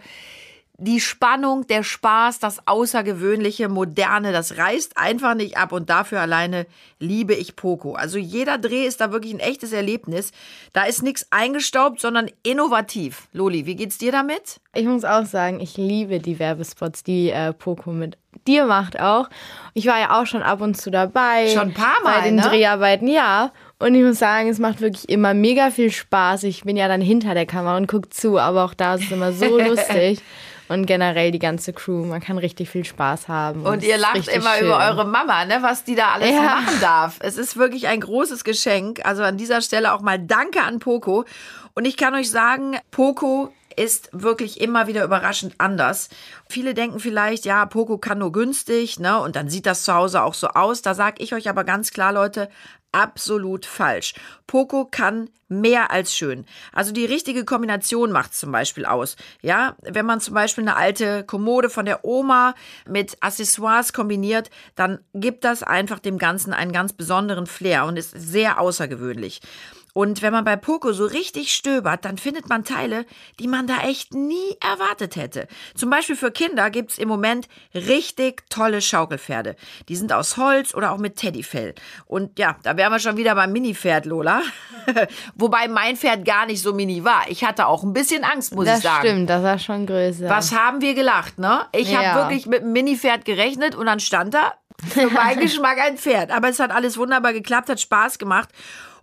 die 0.83 1.01
Spannung, 1.01 1.67
der 1.67 1.83
Spaß, 1.83 2.41
das 2.41 2.67
Außergewöhnliche, 2.67 3.69
Moderne, 3.69 4.33
das 4.33 4.57
reißt 4.59 4.99
einfach 4.99 5.35
nicht 5.35 5.57
ab 5.57 5.73
und 5.73 5.89
dafür 5.91 6.21
alleine 6.21 6.67
liebe 6.99 7.35
ich 7.35 7.57
Poco. 7.57 7.95
Also 7.95 8.19
jeder 8.19 8.59
Dreh 8.59 8.87
ist 8.87 9.01
da 9.01 9.13
wirklich 9.13 9.33
ein 9.33 9.41
echtes 9.41 9.73
Erlebnis. 9.73 10.33
Da 10.73 10.85
ist 10.85 11.03
nichts 11.03 11.27
eingestaubt, 11.31 12.01
sondern 12.01 12.31
innovativ. 12.43 13.29
Loli, 13.33 13.67
wie 13.67 13.77
geht's 13.77 13.99
dir 13.99 14.13
damit? 14.13 14.61
Ich 14.75 14.87
muss 14.87 15.05
auch 15.05 15.25
sagen, 15.25 15.61
ich 15.61 15.77
liebe 15.77 16.19
die 16.19 16.39
Werbespots, 16.39 17.05
die 17.05 17.31
äh, 17.31 17.53
Poco 17.53 17.93
mit 17.93 18.19
dir 18.47 18.67
macht 18.67 18.99
auch. 18.99 19.29
Ich 19.75 19.87
war 19.87 20.01
ja 20.01 20.21
auch 20.21 20.27
schon 20.27 20.43
ab 20.43 20.61
und 20.61 20.77
zu 20.77 20.91
dabei. 20.91 21.49
Schon 21.49 21.69
ein 21.69 21.75
paar 21.75 22.03
Mal, 22.03 22.21
Bei 22.21 22.25
den 22.27 22.37
ne? 22.37 22.43
Dreharbeiten, 22.43 23.07
ja. 23.07 23.53
Und 23.79 23.95
ich 23.95 24.03
muss 24.03 24.19
sagen, 24.19 24.49
es 24.49 24.59
macht 24.59 24.81
wirklich 24.81 25.09
immer 25.09 25.35
mega 25.35 25.71
viel 25.71 25.91
Spaß. 25.91 26.45
Ich 26.45 26.63
bin 26.63 26.77
ja 26.77 26.89
dann 26.89 27.01
hinter 27.01 27.35
der 27.35 27.47
Kamera 27.47 27.77
und 27.77 27.89
gucke 27.89 28.09
zu, 28.09 28.39
aber 28.39 28.65
auch 28.65 28.75
da 28.75 28.95
ist 28.95 29.05
es 29.05 29.13
immer 29.13 29.33
so 29.33 29.59
lustig. 29.61 30.21
Und 30.73 30.87
generell 30.87 31.31
die 31.31 31.39
ganze 31.39 31.73
Crew, 31.73 32.05
man 32.05 32.21
kann 32.21 32.39
richtig 32.39 32.71
viel 32.71 32.85
Spaß 32.85 33.29
haben. 33.29 33.65
Und 33.67 33.79
es 33.83 33.85
ihr 33.89 33.99
lacht 33.99 34.29
immer 34.29 34.55
schön. 34.55 34.67
über 34.67 34.79
eure 34.79 35.05
Mama, 35.05 35.45
ne, 35.45 35.59
was 35.61 35.85
die 35.85 35.95
da 35.95 36.13
alles 36.13 36.31
Ja. 36.31 36.43
machen 36.43 36.81
darf. 36.81 37.17
Es 37.21 37.37
ist 37.37 37.57
wirklich 37.57 37.89
ein 37.89 38.01
großes 38.01 38.43
Geschenk. 38.45 39.05
Also 39.05 39.23
an 39.23 39.37
dieser 39.37 39.61
Stelle 39.61 39.93
auch 39.93 40.01
mal 40.01 40.19
Danke 40.19 40.63
an 40.63 40.79
Poco. 40.79 41.25
Und 41.75 41.85
ich 41.85 41.97
kann 41.97 42.15
euch 42.15 42.31
sagen, 42.31 42.77
Poco 42.91 43.53
ist 43.77 44.11
wirklich 44.13 44.61
immer 44.61 44.87
wieder 44.87 45.03
überraschend 45.05 45.55
anders. 45.59 46.09
Viele 46.49 46.75
denken 46.75 47.01
vielleicht, 47.01 47.45
ja, 47.47 47.65
Poco 47.67 47.97
kann 47.99 48.19
nur 48.19 48.31
günstig, 48.33 48.99
ne? 49.01 49.19
Und 49.21 49.37
dann 49.37 49.49
sieht 49.49 49.65
das 49.67 49.85
zu 49.85 49.95
Hause 49.95 50.23
auch 50.23 50.35
so 50.35 50.49
aus. 50.49 50.83
Da 50.83 50.95
sage 50.95 51.23
ich 51.23 51.35
euch 51.35 51.49
aber 51.49 51.65
ganz 51.65 51.91
klar, 51.91 52.13
Leute, 52.13 52.51
absolut 52.93 53.67
falsch. 53.67 54.15
Poco 54.47 54.85
kann 54.85 55.31
mehr 55.49 55.91
als 55.91 56.15
schön. 56.15 56.47
Also 56.73 56.93
die 56.93 57.05
richtige 57.05 57.45
Kombination 57.45 58.13
macht 58.13 58.35
zum 58.35 58.53
Beispiel 58.53 58.85
aus. 58.85 59.17
Ja, 59.43 59.77
wenn 59.83 60.07
man 60.07 60.21
zum 60.21 60.35
Beispiel 60.35 60.65
eine 60.65 60.77
alte 60.77 61.25
Kommode 61.25 61.71
von 61.71 61.85
der 61.85 62.05
Oma 62.05 62.55
mit 62.89 63.17
Accessoires 63.21 63.93
kombiniert, 63.93 64.51
dann 64.75 65.01
gibt 65.15 65.45
das 65.45 65.63
einfach 65.63 65.99
dem 65.99 66.19
Ganzen 66.19 66.53
einen 66.53 66.73
ganz 66.73 66.93
besonderen 66.93 67.47
Flair 67.47 67.85
und 67.85 67.97
ist 67.97 68.13
sehr 68.13 68.61
außergewöhnlich. 68.61 69.41
Und 69.95 70.23
wenn 70.23 70.33
man 70.33 70.45
bei 70.45 70.57
Poco 70.57 70.93
so 70.93 71.05
richtig 71.05 71.53
stöbert, 71.53 72.05
dann 72.07 72.17
findet 72.17 72.49
man 72.49 72.65
Teile, 72.65 73.05
die 73.39 73.47
man 73.47 73.67
da 73.67 73.83
echt 73.83 74.15
nie 74.15 74.57
erwartet 74.61 75.17
hätte. 75.17 75.47
Zum 75.75 75.91
Beispiel 75.91 76.17
für 76.17 76.31
Kinder 76.31 76.71
gibt's 76.71 76.97
im 76.97 77.09
Moment 77.09 77.47
richtig 77.75 78.45
tolle 78.49 78.81
Schaukelpferde. 78.81 79.55
Die 79.89 79.97
sind 79.97 80.13
aus 80.15 80.39
Holz 80.39 80.75
oder 80.75 80.93
auch 80.93 80.99
mit 80.99 81.17
Teddyfell. 81.17 81.75
Und 82.07 82.39
ja, 82.39 82.57
da 82.63 82.77
wären 82.79 82.91
wir 82.91 83.01
schon 83.01 83.19
wieder 83.19 83.35
beim 83.35 83.53
Minipferd, 83.53 84.07
Lola. 84.07 84.41
Wobei 85.35 85.69
mein 85.69 85.97
Pferd 85.97 86.25
gar 86.25 86.47
nicht 86.47 86.63
so 86.63 86.73
mini 86.73 87.05
war. 87.05 87.25
Ich 87.29 87.45
hatte 87.45 87.67
auch 87.67 87.83
ein 87.83 87.93
bisschen 87.93 88.25
Angst, 88.25 88.55
muss 88.55 88.65
Das 88.67 88.79
ich 88.79 88.85
sagen. 88.85 89.07
stimmt, 89.07 89.31
das 89.31 89.43
war 89.43 89.59
schon 89.59 89.87
größer. 89.87 90.29
Was 90.29 90.53
haben 90.53 90.81
wir 90.81 90.95
gelacht, 90.95 91.39
ne? 91.39 91.67
Ich 91.73 91.91
Ja. 91.91 92.03
habe 92.15 92.21
wirklich 92.23 92.47
mit 92.47 92.63
einem 92.63 92.73
Minipferd 92.73 93.25
gerechnet 93.25 93.75
und 93.75 93.87
dann 93.87 94.01
stand 94.01 94.35
da 94.35 94.55
für 94.89 95.07
meinen 95.11 95.41
Geschmack 95.41 95.79
ein 95.79 95.99
Pferd. 95.99 96.31
Aber 96.31 96.49
es 96.49 96.59
hat 96.59 96.71
alles 96.71 96.97
wunderbar 96.97 97.33
geklappt, 97.33 97.69
hat 97.69 97.81
Spaß 97.81 98.19
gemacht. 98.19 98.49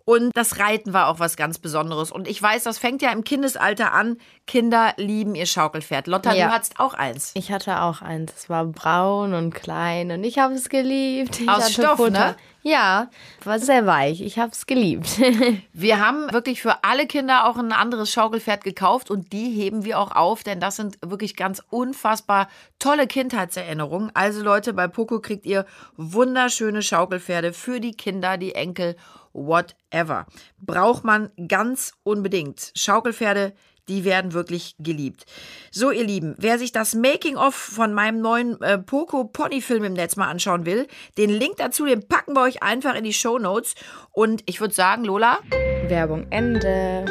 Und 0.09 0.35
das 0.35 0.57
Reiten 0.57 0.91
war 0.91 1.07
auch 1.07 1.19
was 1.19 1.37
ganz 1.37 1.59
Besonderes. 1.59 2.11
Und 2.11 2.27
ich 2.27 2.41
weiß, 2.41 2.63
das 2.63 2.79
fängt 2.79 3.03
ja 3.03 3.11
im 3.11 3.23
Kindesalter 3.23 3.93
an. 3.93 4.17
Kinder 4.47 4.93
lieben 4.97 5.35
ihr 5.35 5.45
Schaukelpferd. 5.45 6.07
Lotta, 6.07 6.33
Ja. 6.33 6.47
du 6.47 6.53
hattest 6.53 6.79
auch 6.79 6.95
eins. 6.95 7.29
Ich 7.35 7.51
hatte 7.51 7.79
auch 7.83 8.01
eins. 8.01 8.33
Es 8.35 8.49
war 8.49 8.65
braun 8.65 9.35
und 9.35 9.53
klein 9.53 10.09
und 10.09 10.23
ich 10.23 10.39
habe 10.39 10.55
es 10.55 10.69
geliebt. 10.69 11.39
Ich 11.39 11.47
Aus 11.47 11.71
Stoff, 11.71 11.99
ne? 12.09 12.35
Ja, 12.63 13.11
war 13.43 13.59
sehr 13.59 13.85
weich. 13.85 14.21
Ich 14.21 14.39
habe 14.39 14.51
es 14.51 14.65
geliebt. 14.65 15.07
Wir 15.73 15.99
haben 15.99 16.33
wirklich 16.33 16.61
für 16.61 16.83
alle 16.83 17.05
Kinder 17.05 17.45
auch 17.47 17.57
ein 17.57 17.71
anderes 17.71 18.11
Schaukelpferd 18.11 18.63
gekauft 18.63 19.11
und 19.11 19.31
die 19.31 19.51
heben 19.51 19.85
wir 19.85 19.99
auch 19.99 20.11
auf, 20.11 20.43
denn 20.43 20.59
das 20.59 20.75
sind 20.75 20.97
wirklich 21.05 21.35
ganz 21.37 21.61
unfassbar 21.69 22.49
tolle 22.79 23.07
Kindheitserinnerungen. 23.07 24.11
Also 24.13 24.43
Leute, 24.43 24.73
bei 24.73 24.87
Poco 24.87 25.19
kriegt 25.21 25.45
ihr 25.45 25.65
wunderschöne 25.95 26.81
Schaukelpferde 26.81 27.53
für 27.53 27.79
die 27.79 27.93
Kinder, 27.93 28.37
die 28.37 28.55
Enkel, 28.55 28.97
whatever. 29.33 30.25
Braucht 30.59 31.03
man 31.03 31.31
ganz 31.47 31.93
unbedingt. 32.03 32.71
Schaukelpferde, 32.75 33.53
die 33.89 34.05
werden 34.05 34.33
wirklich 34.33 34.75
geliebt. 34.79 35.25
So, 35.71 35.91
ihr 35.91 36.03
Lieben, 36.05 36.35
wer 36.37 36.59
sich 36.59 36.71
das 36.71 36.93
Making-of 36.93 37.55
von 37.55 37.93
meinem 37.93 38.21
neuen 38.21 38.61
äh, 38.61 38.77
Poco 38.77 39.25
Pony-Film 39.25 39.83
im 39.83 39.93
Netz 39.93 40.15
mal 40.15 40.29
anschauen 40.29 40.65
will, 40.65 40.87
den 41.17 41.29
Link 41.31 41.57
dazu, 41.57 41.85
den 41.85 42.07
packen 42.07 42.33
wir 42.35 42.41
euch 42.43 42.61
einfach 42.63 42.95
in 42.95 43.03
die 43.03 43.13
Show 43.13 43.39
Notes. 43.39 43.73
Und 44.11 44.43
ich 44.45 44.61
würde 44.61 44.73
sagen, 44.73 45.03
Lola, 45.03 45.39
Werbung 45.87 46.27
Ende. 46.29 47.05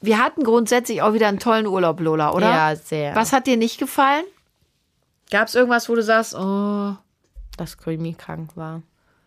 wir 0.00 0.18
hatten 0.18 0.42
grundsätzlich 0.42 1.00
auch 1.02 1.14
wieder 1.14 1.28
einen 1.28 1.38
tollen 1.38 1.66
Urlaub, 1.66 2.00
Lola, 2.00 2.32
oder? 2.32 2.50
Ja, 2.50 2.76
sehr. 2.76 3.14
Was 3.14 3.32
hat 3.32 3.46
dir 3.46 3.56
nicht 3.56 3.78
gefallen? 3.78 4.24
Gab 5.30 5.48
es 5.48 5.54
irgendwas, 5.54 5.88
wo 5.88 5.94
du 5.94 6.02
sagst, 6.02 6.34
oh, 6.34 6.96
Dass 7.56 7.78
Creamy 7.78 8.14
krank 8.14 8.50
war. 8.56 8.82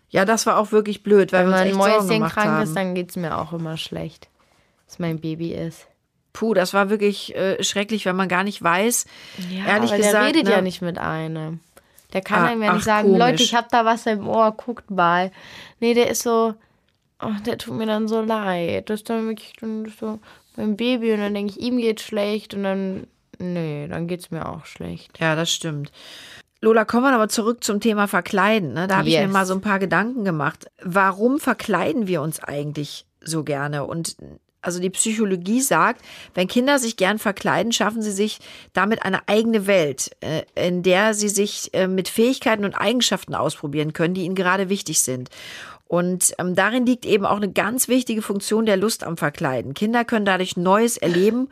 Ja, 0.10 0.26
das 0.26 0.46
war 0.46 0.58
auch 0.58 0.72
wirklich 0.72 1.04
blöd, 1.04 1.32
weil 1.34 1.46
Wenn 1.50 1.74
Sorgen 1.74 1.78
Mäuschen 1.78 2.24
krank 2.28 2.48
haben. 2.48 2.64
ist, 2.64 2.76
dann 2.76 2.96
geht 2.96 3.10
es 3.12 3.16
mir 3.16 3.38
auch 3.38 3.54
immer 3.54 3.78
schlecht. 3.78 4.28
Dass 4.88 5.00
mein 5.00 5.20
Baby 5.20 5.54
ist. 5.54 5.88
Puh, 6.34 6.54
das 6.54 6.74
war 6.74 6.90
wirklich 6.90 7.36
äh, 7.36 7.64
schrecklich, 7.64 8.06
wenn 8.06 8.16
man 8.16 8.28
gar 8.28 8.44
nicht 8.44 8.62
weiß. 8.62 9.06
Ja, 9.50 9.66
Ehrlich 9.68 9.92
gesagt, 9.96 10.14
der 10.14 10.26
redet 10.26 10.44
ne? 10.46 10.52
ja 10.52 10.62
nicht 10.62 10.82
mit 10.82 10.98
einem. 10.98 11.60
Der 12.14 12.22
kann 12.22 12.44
Ah, 12.44 12.48
einem 12.48 12.64
ja 12.64 12.70
ach, 12.70 12.76
nicht 12.76 12.86
sagen, 12.86 13.08
komisch. 13.10 13.20
Leute, 13.20 13.44
ich 13.44 13.54
hab 13.56 13.70
da 13.70 13.86
was 13.86 14.06
im 14.08 14.28
Ohr, 14.28 14.52
guckt 14.52 14.90
mal. 14.90 15.32
Nee, 15.80 15.94
der 15.94 16.10
ist 16.10 16.24
so, 16.24 16.56
oh, 17.22 17.32
der 17.46 17.58
tut 17.60 17.76
mir 17.76 17.86
dann 17.86 18.08
so 18.08 18.22
leid. 18.22 18.90
Das 18.90 19.02
ist 19.02 19.10
dann 19.10 19.28
wirklich 19.28 19.54
so 20.00 20.20
mein 20.56 20.76
Baby 20.76 21.14
und 21.14 21.20
dann 21.20 21.34
denke 21.36 21.54
ich, 21.54 21.62
ihm 21.62 21.78
geht's 21.78 22.04
schlecht 22.04 22.54
und 22.56 22.64
dann, 22.64 23.08
nee, 23.38 23.88
dann 23.88 24.08
geht's 24.08 24.32
mir 24.32 24.48
auch 24.50 24.66
schlecht. 24.66 25.20
Ja, 25.20 25.36
das 25.36 25.52
stimmt. 25.52 25.92
Lola, 26.62 26.84
kommen 26.84 27.04
wir 27.06 27.14
aber 27.14 27.30
zurück 27.30 27.64
zum 27.64 27.80
Thema 27.80 28.08
Verkleiden. 28.08 28.74
Ne? 28.74 28.88
Da 28.88 28.98
habe 28.98 29.08
ich 29.08 29.16
mir 29.16 29.24
Yes. 29.24 29.32
mal 29.32 29.46
so 29.46 29.54
ein 29.54 29.62
paar 29.62 29.80
Gedanken 29.80 30.26
gemacht. 30.26 30.68
Warum 30.84 31.40
verkleiden 31.40 32.08
wir 32.08 32.22
uns 32.22 32.42
eigentlich 32.44 33.06
so 33.22 33.44
gerne? 33.46 33.86
Und 33.86 34.18
also 34.62 34.82
die 34.82 34.90
Psychologie 34.90 35.62
sagt, 35.62 36.02
wenn 36.34 36.50
Kinder 36.50 36.78
sich 36.80 36.98
gern 36.98 37.18
verkleiden, 37.18 37.72
schaffen 37.72 38.02
sie 38.02 38.12
sich 38.12 38.40
damit 38.74 39.04
eine 39.04 39.22
eigene 39.30 39.68
Welt, 39.68 40.12
äh, 40.20 40.42
in 40.56 40.84
der 40.84 41.14
sie 41.14 41.30
sich 41.30 41.74
äh, 41.74 41.88
mit 41.88 42.10
Fähigkeiten 42.10 42.66
und 42.66 42.76
Eigenschaften 42.76 43.36
ausprobieren 43.36 43.94
können, 43.94 44.14
die 44.14 44.26
ihnen 44.26 44.36
gerade 44.36 44.68
wichtig 44.68 45.00
sind. 45.00 45.30
Und 45.88 46.34
ähm, 46.40 46.56
darin 46.56 46.86
liegt 46.86 47.06
eben 47.06 47.26
auch 47.26 47.38
eine 47.38 47.52
ganz 47.52 47.88
wichtige 47.88 48.22
Funktion 48.22 48.66
der 48.66 48.76
Lust 48.78 49.06
am 49.06 49.16
Verkleiden. 49.16 49.74
Kinder 49.74 50.04
können 50.04 50.26
dadurch 50.26 50.58
Neues 50.58 50.98
erleben 50.98 51.48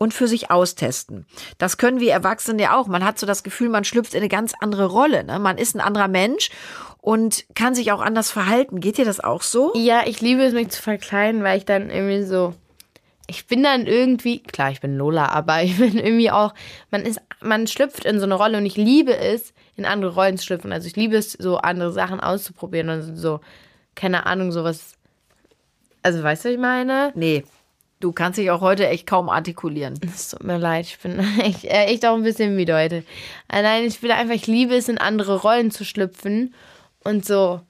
und 0.00 0.14
für 0.14 0.26
sich 0.26 0.50
austesten. 0.50 1.26
Das 1.58 1.76
können 1.76 2.00
wir 2.00 2.12
Erwachsene 2.12 2.62
ja 2.62 2.76
auch. 2.76 2.86
Man 2.86 3.04
hat 3.04 3.18
so 3.18 3.26
das 3.26 3.42
Gefühl, 3.42 3.68
man 3.68 3.84
schlüpft 3.84 4.14
in 4.14 4.20
eine 4.20 4.30
ganz 4.30 4.54
andere 4.58 4.86
Rolle. 4.86 5.24
Ne? 5.24 5.38
Man 5.38 5.58
ist 5.58 5.76
ein 5.76 5.80
anderer 5.82 6.08
Mensch 6.08 6.50
und 7.02 7.44
kann 7.54 7.74
sich 7.74 7.92
auch 7.92 8.00
anders 8.00 8.30
verhalten. 8.30 8.80
Geht 8.80 8.96
dir 8.96 9.04
das 9.04 9.20
auch 9.20 9.42
so? 9.42 9.72
Ja, 9.74 10.04
ich 10.06 10.22
liebe 10.22 10.42
es, 10.42 10.54
mich 10.54 10.70
zu 10.70 10.80
verkleiden, 10.80 11.42
weil 11.42 11.58
ich 11.58 11.66
dann 11.66 11.90
irgendwie 11.90 12.22
so. 12.22 12.54
Ich 13.26 13.46
bin 13.46 13.62
dann 13.62 13.86
irgendwie, 13.86 14.42
klar, 14.42 14.70
ich 14.70 14.80
bin 14.80 14.96
Lola, 14.96 15.26
aber 15.26 15.62
ich 15.62 15.76
bin 15.76 15.98
irgendwie 15.98 16.30
auch, 16.30 16.54
man 16.90 17.02
ist, 17.02 17.20
man 17.42 17.66
schlüpft 17.66 18.06
in 18.06 18.18
so 18.18 18.24
eine 18.24 18.34
Rolle 18.34 18.56
und 18.56 18.64
ich 18.64 18.76
liebe 18.76 19.14
es, 19.14 19.52
in 19.76 19.84
andere 19.84 20.14
Rollen 20.14 20.38
zu 20.38 20.46
schlüpfen. 20.46 20.72
Also 20.72 20.86
ich 20.86 20.96
liebe 20.96 21.16
es, 21.16 21.32
so 21.32 21.58
andere 21.58 21.92
Sachen 21.92 22.20
auszuprobieren 22.20 22.88
und 22.88 23.16
so, 23.16 23.40
keine 23.94 24.24
Ahnung, 24.24 24.50
sowas. 24.50 24.94
Also 26.02 26.22
weißt 26.22 26.46
du, 26.46 26.48
was 26.48 26.54
ich 26.54 26.60
meine? 26.60 27.12
Nee. 27.14 27.44
Du 28.00 28.12
kannst 28.12 28.38
dich 28.38 28.50
auch 28.50 28.62
heute 28.62 28.88
echt 28.88 29.06
kaum 29.06 29.28
artikulieren. 29.28 30.00
Es 30.02 30.30
tut 30.30 30.42
mir 30.42 30.56
leid, 30.58 30.86
ich 30.86 30.98
bin 30.98 31.18
echt, 31.40 31.64
äh, 31.64 31.84
echt 31.84 32.04
auch 32.06 32.14
ein 32.14 32.22
bisschen 32.22 32.56
müde 32.56 32.74
heute. 32.74 33.04
Äh, 33.52 33.62
Nein, 33.62 33.84
ich 33.84 34.02
will 34.02 34.10
einfach, 34.10 34.34
ich 34.34 34.46
liebe 34.46 34.74
es, 34.74 34.88
in 34.88 34.98
andere 34.98 35.36
Rollen 35.42 35.70
zu 35.70 35.84
schlüpfen 35.84 36.54
und 37.04 37.26
so. 37.26 37.60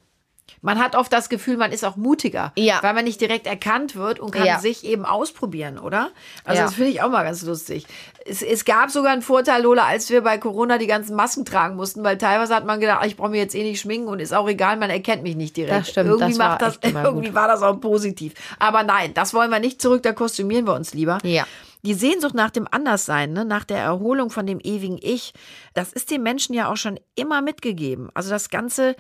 Man 0.63 0.79
hat 0.79 0.95
oft 0.95 1.13
das 1.13 1.31
Gefühl, 1.31 1.57
man 1.57 1.73
ist 1.73 1.85
auch 1.85 1.97
mutiger, 1.97 2.53
Ja. 2.57 2.81
weil 2.83 2.93
man 2.93 3.05
nicht 3.05 3.21
direkt 3.21 3.47
erkannt 3.47 3.97
wird 3.97 4.21
und 4.21 4.31
kann 4.31 4.47
Ja. 4.47 4.59
sich 4.59 4.85
eben 4.85 5.05
ausprobieren, 5.07 5.79
oder? 5.79 6.11
Also 6.45 6.61
Ja. 6.61 6.67
das 6.67 6.75
finde 6.75 6.91
ich 6.91 7.03
auch 7.03 7.09
mal 7.11 7.23
ganz 7.25 7.43
lustig. 7.43 7.87
Es, 8.31 8.43
es 8.43 8.65
gab 8.65 8.91
sogar 8.91 9.13
einen 9.13 9.23
Vorteil, 9.23 9.63
Lola, 9.63 9.87
als 9.87 10.09
wir 10.09 10.21
bei 10.21 10.39
Corona 10.39 10.79
die 10.79 10.87
ganzen 10.87 11.17
Masken 11.17 11.45
tragen 11.45 11.75
mussten, 11.75 12.05
weil 12.05 12.17
teilweise 12.17 12.55
hat 12.55 12.65
man 12.65 12.79
gedacht, 12.79 12.99
ach, 13.01 13.07
ich 13.07 13.17
brauche 13.17 13.31
mir 13.31 13.39
jetzt 13.39 13.57
eh 13.57 13.65
nicht 13.65 13.81
schminken 13.81 14.07
und 14.07 14.21
ist 14.21 14.33
auch 14.33 14.49
egal, 14.49 14.77
man 14.77 14.89
erkennt 14.89 15.25
mich 15.25 15.35
nicht 15.35 15.57
direkt. 15.57 15.81
Das 15.81 15.89
stimmt, 15.91 16.11
irgendwie 16.11 16.31
das 16.31 16.39
war 16.39 16.49
macht 16.51 16.63
das, 16.63 16.75
echt 16.77 16.85
immer 16.85 17.05
irgendwie 17.07 17.27
gut. 17.27 17.35
war 17.35 17.49
das 17.49 17.63
auch 17.63 17.81
positiv. 17.81 18.35
Aber 18.61 18.85
nein, 18.85 19.15
das 19.15 19.35
wollen 19.35 19.51
wir 19.51 19.59
nicht 19.59 19.83
zurück, 19.83 20.05
da 20.05 20.13
kostümieren 20.13 20.67
wir 20.67 20.75
uns 20.75 20.95
lieber. 20.95 21.19
Ja. 21.25 21.45
Die 21.83 21.95
Sehnsucht 21.95 22.35
nach 22.35 22.51
dem 22.51 22.69
Anderssein, 22.71 23.33
ne, 23.33 23.45
nach 23.45 23.65
der 23.65 23.79
Erholung 23.79 24.31
von 24.31 24.47
dem 24.47 24.61
ewigen 24.61 24.99
Ich, 25.03 25.33
das 25.75 25.93
ist 25.93 26.11
den 26.11 26.23
Menschen 26.23 26.55
ja 26.55 26.71
auch 26.71 26.77
schon 26.77 27.01
immer 27.17 27.43
mitgegeben. 27.43 28.11
Also 28.15 28.31
das 28.31 28.49
ganze 28.51 28.95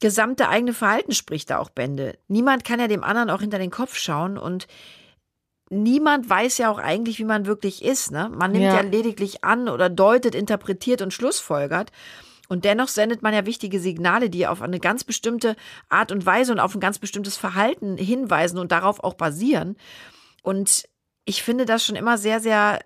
gesamte 0.00 0.48
eigene 0.48 0.72
Verhalten 0.74 1.12
spricht 1.12 1.50
da 1.50 1.58
auch 1.58 1.70
Bände. 1.70 2.18
Niemand 2.28 2.64
kann 2.64 2.78
ja 2.78 2.86
dem 2.86 3.02
anderen 3.02 3.30
auch 3.30 3.40
hinter 3.40 3.58
den 3.58 3.70
Kopf 3.70 3.96
schauen 3.96 4.38
und 4.38 4.68
niemand 5.70 6.28
weiß 6.28 6.58
ja 6.58 6.70
auch 6.70 6.78
eigentlich, 6.78 7.18
wie 7.18 7.24
man 7.24 7.46
wirklich 7.46 7.84
ist. 7.84 8.10
Ne? 8.10 8.30
Man 8.34 8.52
nimmt 8.52 8.64
ja. 8.64 8.76
Ja. 8.76 8.80
lediglich 8.80 9.44
an 9.44 9.68
oder 9.68 9.88
deutet, 9.88 10.34
interpretiert 10.34 11.02
und 11.02 11.12
schlussfolgert. 11.12 11.90
Und 12.48 12.64
dennoch 12.64 12.88
sendet 12.88 13.22
man 13.22 13.34
ja 13.34 13.44
wichtige 13.44 13.78
Signale, 13.78 14.30
die 14.30 14.46
auf 14.46 14.62
eine 14.62 14.80
ganz 14.80 15.04
bestimmte 15.04 15.54
Art 15.90 16.10
und 16.10 16.24
Weise 16.24 16.52
und 16.52 16.60
auf 16.60 16.74
ein 16.74 16.80
ganz 16.80 16.98
bestimmtes 16.98 17.36
Verhalten 17.36 17.98
hinweisen 17.98 18.58
und 18.58 18.72
darauf 18.72 19.04
auch 19.04 19.14
basieren. 19.14 19.76
Und 20.42 20.88
ich 21.26 21.42
finde 21.42 21.66
das 21.66 21.84
schon 21.84 21.96
immer 21.96 22.16
sehr, 22.16 22.40
sehr, 22.40 22.78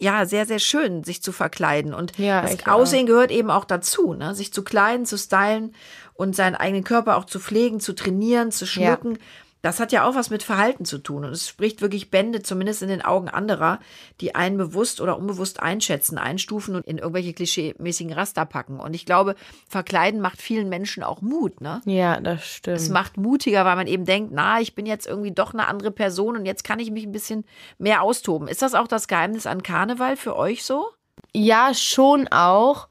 ja, 0.00 0.26
sehr, 0.26 0.46
sehr 0.46 0.58
schön, 0.58 1.04
sich 1.04 1.22
zu 1.22 1.30
verkleiden. 1.30 1.94
Und 1.94 2.18
Ja, 2.18 2.42
das 2.42 2.54
ich 2.54 2.66
auch. 2.66 2.72
Aussehen 2.72 3.06
gehört 3.06 3.30
eben 3.30 3.50
auch 3.52 3.64
dazu, 3.64 4.14
ne? 4.14 4.34
sich 4.34 4.52
zu 4.52 4.64
kleiden, 4.64 5.06
zu 5.06 5.16
stylen 5.16 5.76
und 6.14 6.34
seinen 6.34 6.56
eigenen 6.56 6.82
Körper 6.82 7.16
auch 7.16 7.24
zu 7.24 7.38
pflegen, 7.38 7.78
zu 7.78 7.94
trainieren, 7.94 8.50
zu 8.50 8.64
Ja. 8.64 9.20
Das 9.60 9.80
hat 9.80 9.90
ja 9.90 10.06
auch 10.06 10.14
was 10.14 10.30
mit 10.30 10.42
Verhalten 10.42 10.84
zu 10.84 10.98
tun. 10.98 11.24
Und 11.24 11.32
es 11.32 11.48
spricht 11.48 11.82
wirklich 11.82 12.10
Bände, 12.10 12.42
zumindest 12.42 12.82
in 12.82 12.88
den 12.88 13.02
Augen 13.02 13.28
anderer, 13.28 13.80
die 14.20 14.34
einen 14.34 14.56
bewusst 14.56 15.00
oder 15.00 15.18
unbewusst 15.18 15.60
einschätzen, 15.60 16.16
einstufen 16.16 16.76
und 16.76 16.86
in 16.86 16.98
irgendwelche 16.98 17.32
klischeemäßigen 17.32 18.12
Raster 18.12 18.46
packen. 18.46 18.78
Und 18.78 18.94
ich 18.94 19.04
glaube, 19.04 19.34
Verkleiden 19.68 20.20
macht 20.20 20.40
vielen 20.40 20.68
Menschen 20.68 21.02
auch 21.02 21.22
Mut, 21.22 21.60
ne? 21.60 21.80
Ja, 21.86 22.20
das 22.20 22.46
stimmt. 22.46 22.76
Es 22.76 22.88
macht 22.88 23.16
mutiger, 23.16 23.64
weil 23.64 23.76
man 23.76 23.88
eben 23.88 24.04
denkt, 24.04 24.30
na, 24.32 24.60
ich 24.60 24.74
bin 24.74 24.86
jetzt 24.86 25.06
irgendwie 25.06 25.32
doch 25.32 25.52
eine 25.52 25.66
andere 25.66 25.90
Person 25.90 26.36
und 26.36 26.46
jetzt 26.46 26.62
kann 26.62 26.78
ich 26.78 26.90
mich 26.90 27.04
ein 27.04 27.12
bisschen 27.12 27.44
mehr 27.78 28.02
austoben. 28.02 28.48
Ist 28.48 28.62
das 28.62 28.74
auch 28.74 28.88
das 28.88 29.08
Geheimnis 29.08 29.46
an 29.46 29.62
Karneval 29.62 30.16
für 30.16 30.36
euch 30.36 30.64
so? 30.64 30.86
Ja, 31.34 31.74
schon 31.74 32.28
auch. 32.28 32.88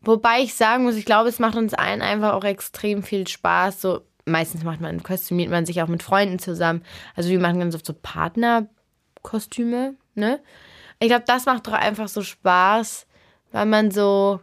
Wobei 0.00 0.40
ich 0.40 0.54
sagen 0.54 0.84
muss, 0.84 0.94
ich 0.94 1.04
glaube, 1.04 1.28
es 1.28 1.38
macht 1.38 1.56
uns 1.56 1.74
allen 1.74 2.00
einfach 2.00 2.32
auch 2.32 2.44
extrem 2.44 3.02
viel 3.02 3.26
Spaß. 3.26 3.80
So, 3.80 4.02
meistens 4.26 4.64
macht 4.64 4.80
man, 4.80 5.02
kostümiert 5.02 5.50
man 5.50 5.66
sich 5.66 5.82
auch 5.82 5.88
mit 5.88 6.02
Freunden 6.02 6.38
zusammen. 6.38 6.82
Also 7.14 7.30
wir 7.30 7.40
machen 7.40 7.60
ganz 7.60 7.74
oft 7.74 7.86
so 7.86 7.94
Partnerkostüme, 7.94 9.94
ne? 10.14 10.40
Ich 10.98 11.08
glaube, 11.08 11.24
das 11.26 11.46
macht 11.46 11.66
doch 11.66 11.74
einfach 11.74 12.08
so 12.08 12.22
Spaß, 12.22 13.06
weil 13.52 13.66
man 13.66 13.90
so, 13.90 14.40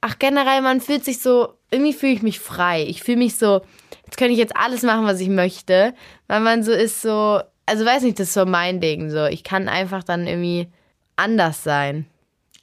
ach 0.00 0.18
generell, 0.18 0.62
man 0.62 0.80
fühlt 0.80 1.04
sich 1.04 1.20
so, 1.20 1.54
irgendwie 1.70 1.92
fühle 1.92 2.12
ich 2.12 2.22
mich 2.22 2.40
frei. 2.40 2.84
Ich 2.84 3.02
fühle 3.02 3.18
mich 3.18 3.36
so, 3.36 3.60
jetzt 4.06 4.16
könnte 4.16 4.32
ich 4.32 4.38
jetzt 4.38 4.56
alles 4.56 4.82
machen, 4.82 5.06
was 5.06 5.20
ich 5.20 5.28
möchte, 5.28 5.94
weil 6.26 6.40
man 6.40 6.62
so 6.62 6.72
ist 6.72 7.02
so, 7.02 7.40
also 7.66 7.84
weiß 7.84 8.02
nicht, 8.02 8.18
das 8.18 8.28
ist 8.28 8.34
so 8.34 8.46
mein 8.46 8.80
Ding 8.80 9.10
so. 9.10 9.26
Ich 9.26 9.44
kann 9.44 9.68
einfach 9.68 10.04
dann 10.04 10.26
irgendwie 10.26 10.68
anders 11.16 11.62
sein. 11.62 12.06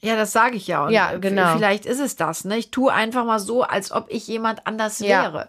Ja, 0.04 0.16
das 0.16 0.32
sage 0.32 0.56
ich 0.56 0.66
ja. 0.66 0.86
Und 0.86 0.94
Ja, 0.94 1.16
genau. 1.18 1.56
Vielleicht 1.56 1.86
ist 1.86 2.00
es 2.00 2.16
das. 2.16 2.44
Ne? 2.44 2.58
Ich 2.58 2.72
tue 2.72 2.92
einfach 2.92 3.24
mal 3.24 3.40
so, 3.40 3.62
als 3.62 3.92
ob 3.92 4.08
ich 4.10 4.28
jemand 4.28 4.66
anders 4.66 5.00
Ja. 5.00 5.24
wäre. 5.24 5.48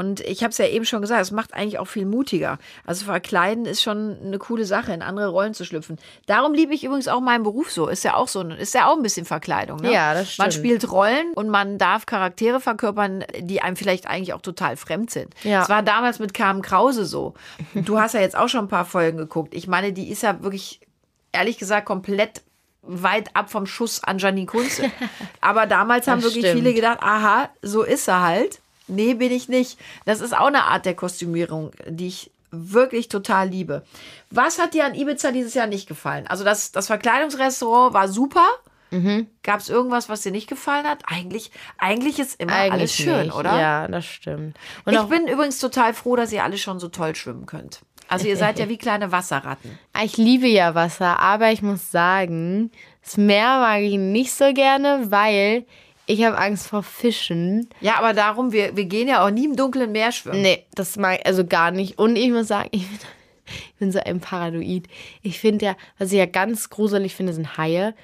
Und 0.00 0.20
ich 0.20 0.42
habe 0.42 0.50
es 0.50 0.56
ja 0.56 0.66
eben 0.66 0.86
schon 0.86 1.02
gesagt, 1.02 1.20
es 1.20 1.30
macht 1.30 1.52
eigentlich 1.52 1.78
auch 1.78 1.84
viel 1.84 2.06
mutiger. 2.06 2.58
Also 2.86 3.04
verkleiden 3.04 3.66
ist 3.66 3.82
schon 3.82 4.16
eine 4.24 4.38
coole 4.38 4.64
Sache, 4.64 4.94
in 4.94 5.02
andere 5.02 5.28
Rollen 5.28 5.52
zu 5.52 5.66
schlüpfen. 5.66 5.98
Darum 6.24 6.54
liebe 6.54 6.72
ich 6.72 6.84
übrigens 6.84 7.06
auch 7.06 7.20
meinen 7.20 7.42
Beruf 7.42 7.70
so. 7.70 7.86
Ist 7.86 8.02
ja 8.02 8.14
auch 8.14 8.26
so, 8.28 8.40
ist 8.42 8.72
ja 8.72 8.86
auch 8.88 8.96
ein 8.96 9.02
bisschen 9.02 9.26
Verkleidung. 9.26 9.80
Ne? 9.80 9.92
Ja, 9.92 10.14
das 10.14 10.38
Man 10.38 10.50
stimmt. 10.50 10.64
spielt 10.64 10.90
Rollen 10.90 11.34
und 11.34 11.50
man 11.50 11.76
darf 11.76 12.06
Charaktere 12.06 12.60
verkörpern, 12.60 13.24
die 13.40 13.60
einem 13.60 13.76
vielleicht 13.76 14.06
eigentlich 14.06 14.32
auch 14.32 14.40
total 14.40 14.78
fremd 14.78 15.10
sind. 15.10 15.34
Ja. 15.42 15.62
Es 15.62 15.68
war 15.68 15.82
damals 15.82 16.18
mit 16.18 16.32
Carmen 16.32 16.62
Krause 16.62 17.04
so. 17.04 17.34
Du 17.74 18.00
hast 18.00 18.14
ja 18.14 18.20
jetzt 18.20 18.36
auch 18.38 18.48
schon 18.48 18.64
ein 18.64 18.68
paar 18.68 18.86
Folgen 18.86 19.18
geguckt. 19.18 19.52
Ich 19.54 19.68
meine, 19.68 19.92
die 19.92 20.10
ist 20.10 20.22
ja 20.22 20.42
wirklich, 20.42 20.80
ehrlich 21.32 21.58
gesagt, 21.58 21.84
komplett 21.84 22.40
weit 22.82 23.36
ab 23.36 23.50
vom 23.50 23.66
Schuss 23.66 24.02
an 24.02 24.16
Janine 24.16 24.46
Kunze. 24.46 24.84
Aber 25.42 25.66
damals 25.66 26.08
haben 26.08 26.22
Das 26.22 26.30
wirklich 26.30 26.46
stimmt. 26.46 26.62
viele 26.62 26.72
gedacht, 26.74 27.00
aha, 27.02 27.50
so 27.60 27.82
ist 27.82 28.08
er 28.08 28.22
halt. 28.22 28.60
Nee, 28.90 29.14
bin 29.14 29.32
ich 29.32 29.48
nicht. 29.48 29.78
Das 30.04 30.20
ist 30.20 30.36
auch 30.36 30.46
eine 30.46 30.64
Art 30.64 30.86
der 30.86 30.94
Kostümierung, 30.94 31.70
die 31.86 32.08
ich 32.08 32.30
wirklich 32.50 33.08
total 33.08 33.48
liebe. 33.48 33.84
Was 34.30 34.58
hat 34.58 34.74
dir 34.74 34.84
an 34.84 34.94
Ibiza 34.94 35.30
dieses 35.30 35.54
Jahr 35.54 35.66
nicht 35.66 35.88
gefallen? 35.88 36.26
Also 36.26 36.44
das, 36.44 36.72
das 36.72 36.88
Verkleidungsrestaurant 36.88 37.94
war 37.94 38.08
super. 38.08 38.46
Mhm. 38.90 39.28
Gab 39.44 39.60
es 39.60 39.68
irgendwas, 39.68 40.08
was 40.08 40.22
dir 40.22 40.32
nicht 40.32 40.48
gefallen 40.48 40.86
hat? 40.86 41.02
Eigentlich, 41.06 41.52
eigentlich 41.78 42.18
ist 42.18 42.40
immer 42.40 42.52
Eigentlich 42.52 42.72
alles 42.72 42.94
schön, 42.94 43.26
nicht. 43.26 43.34
oder? 43.34 43.58
Ja, 43.58 43.88
das 43.88 44.04
stimmt. 44.04 44.56
Und 44.84 44.94
ich 44.94 45.02
bin 45.02 45.28
übrigens 45.28 45.60
total 45.60 45.94
froh, 45.94 46.16
dass 46.16 46.32
ihr 46.32 46.42
alle 46.42 46.58
schon 46.58 46.80
so 46.80 46.88
toll 46.88 47.14
schwimmen 47.14 47.46
könnt. 47.46 47.82
Also 48.08 48.26
ihr 48.26 48.36
seid 48.36 48.58
ja 48.58 48.68
wie 48.68 48.78
kleine 48.78 49.12
Wasserratten. 49.12 49.78
ich 50.04 50.16
liebe 50.16 50.48
ja 50.48 50.74
Wasser, 50.74 51.20
aber 51.20 51.52
ich 51.52 51.62
muss 51.62 51.92
sagen, 51.92 52.72
das 53.04 53.16
Meer 53.16 53.60
mag 53.60 53.82
ich 53.82 53.96
nicht 53.96 54.32
so 54.32 54.52
gerne, 54.52 55.12
weil 55.12 55.64
ich 56.10 56.24
habe 56.24 56.36
Angst 56.36 56.66
vor 56.66 56.82
Fischen. 56.82 57.68
Ja, 57.80 57.96
aber 57.98 58.12
darum, 58.12 58.52
wir, 58.52 58.76
wir 58.76 58.84
gehen 58.84 59.08
ja 59.08 59.24
auch 59.24 59.30
nie 59.30 59.44
im 59.44 59.56
dunklen 59.56 59.92
Meer 59.92 60.10
schwimmen. 60.12 60.42
Nee, 60.42 60.66
das 60.74 60.96
mag 60.96 61.20
ich 61.20 61.26
also 61.26 61.46
gar 61.46 61.70
nicht. 61.70 61.98
Und 61.98 62.16
ich 62.16 62.30
muss 62.30 62.48
sagen, 62.48 62.68
ich 62.72 62.86
bin, 62.86 62.98
ich 63.46 63.74
bin 63.78 63.92
so 63.92 64.00
ein 64.00 64.20
Paranoid. 64.20 64.88
Ich 65.22 65.38
finde 65.38 65.66
ja, 65.66 65.76
was 65.98 66.12
ich 66.12 66.18
ja 66.18 66.26
ganz 66.26 66.68
gruselig 66.68 67.14
finde, 67.14 67.32
sind 67.32 67.56
Haie. 67.56 67.94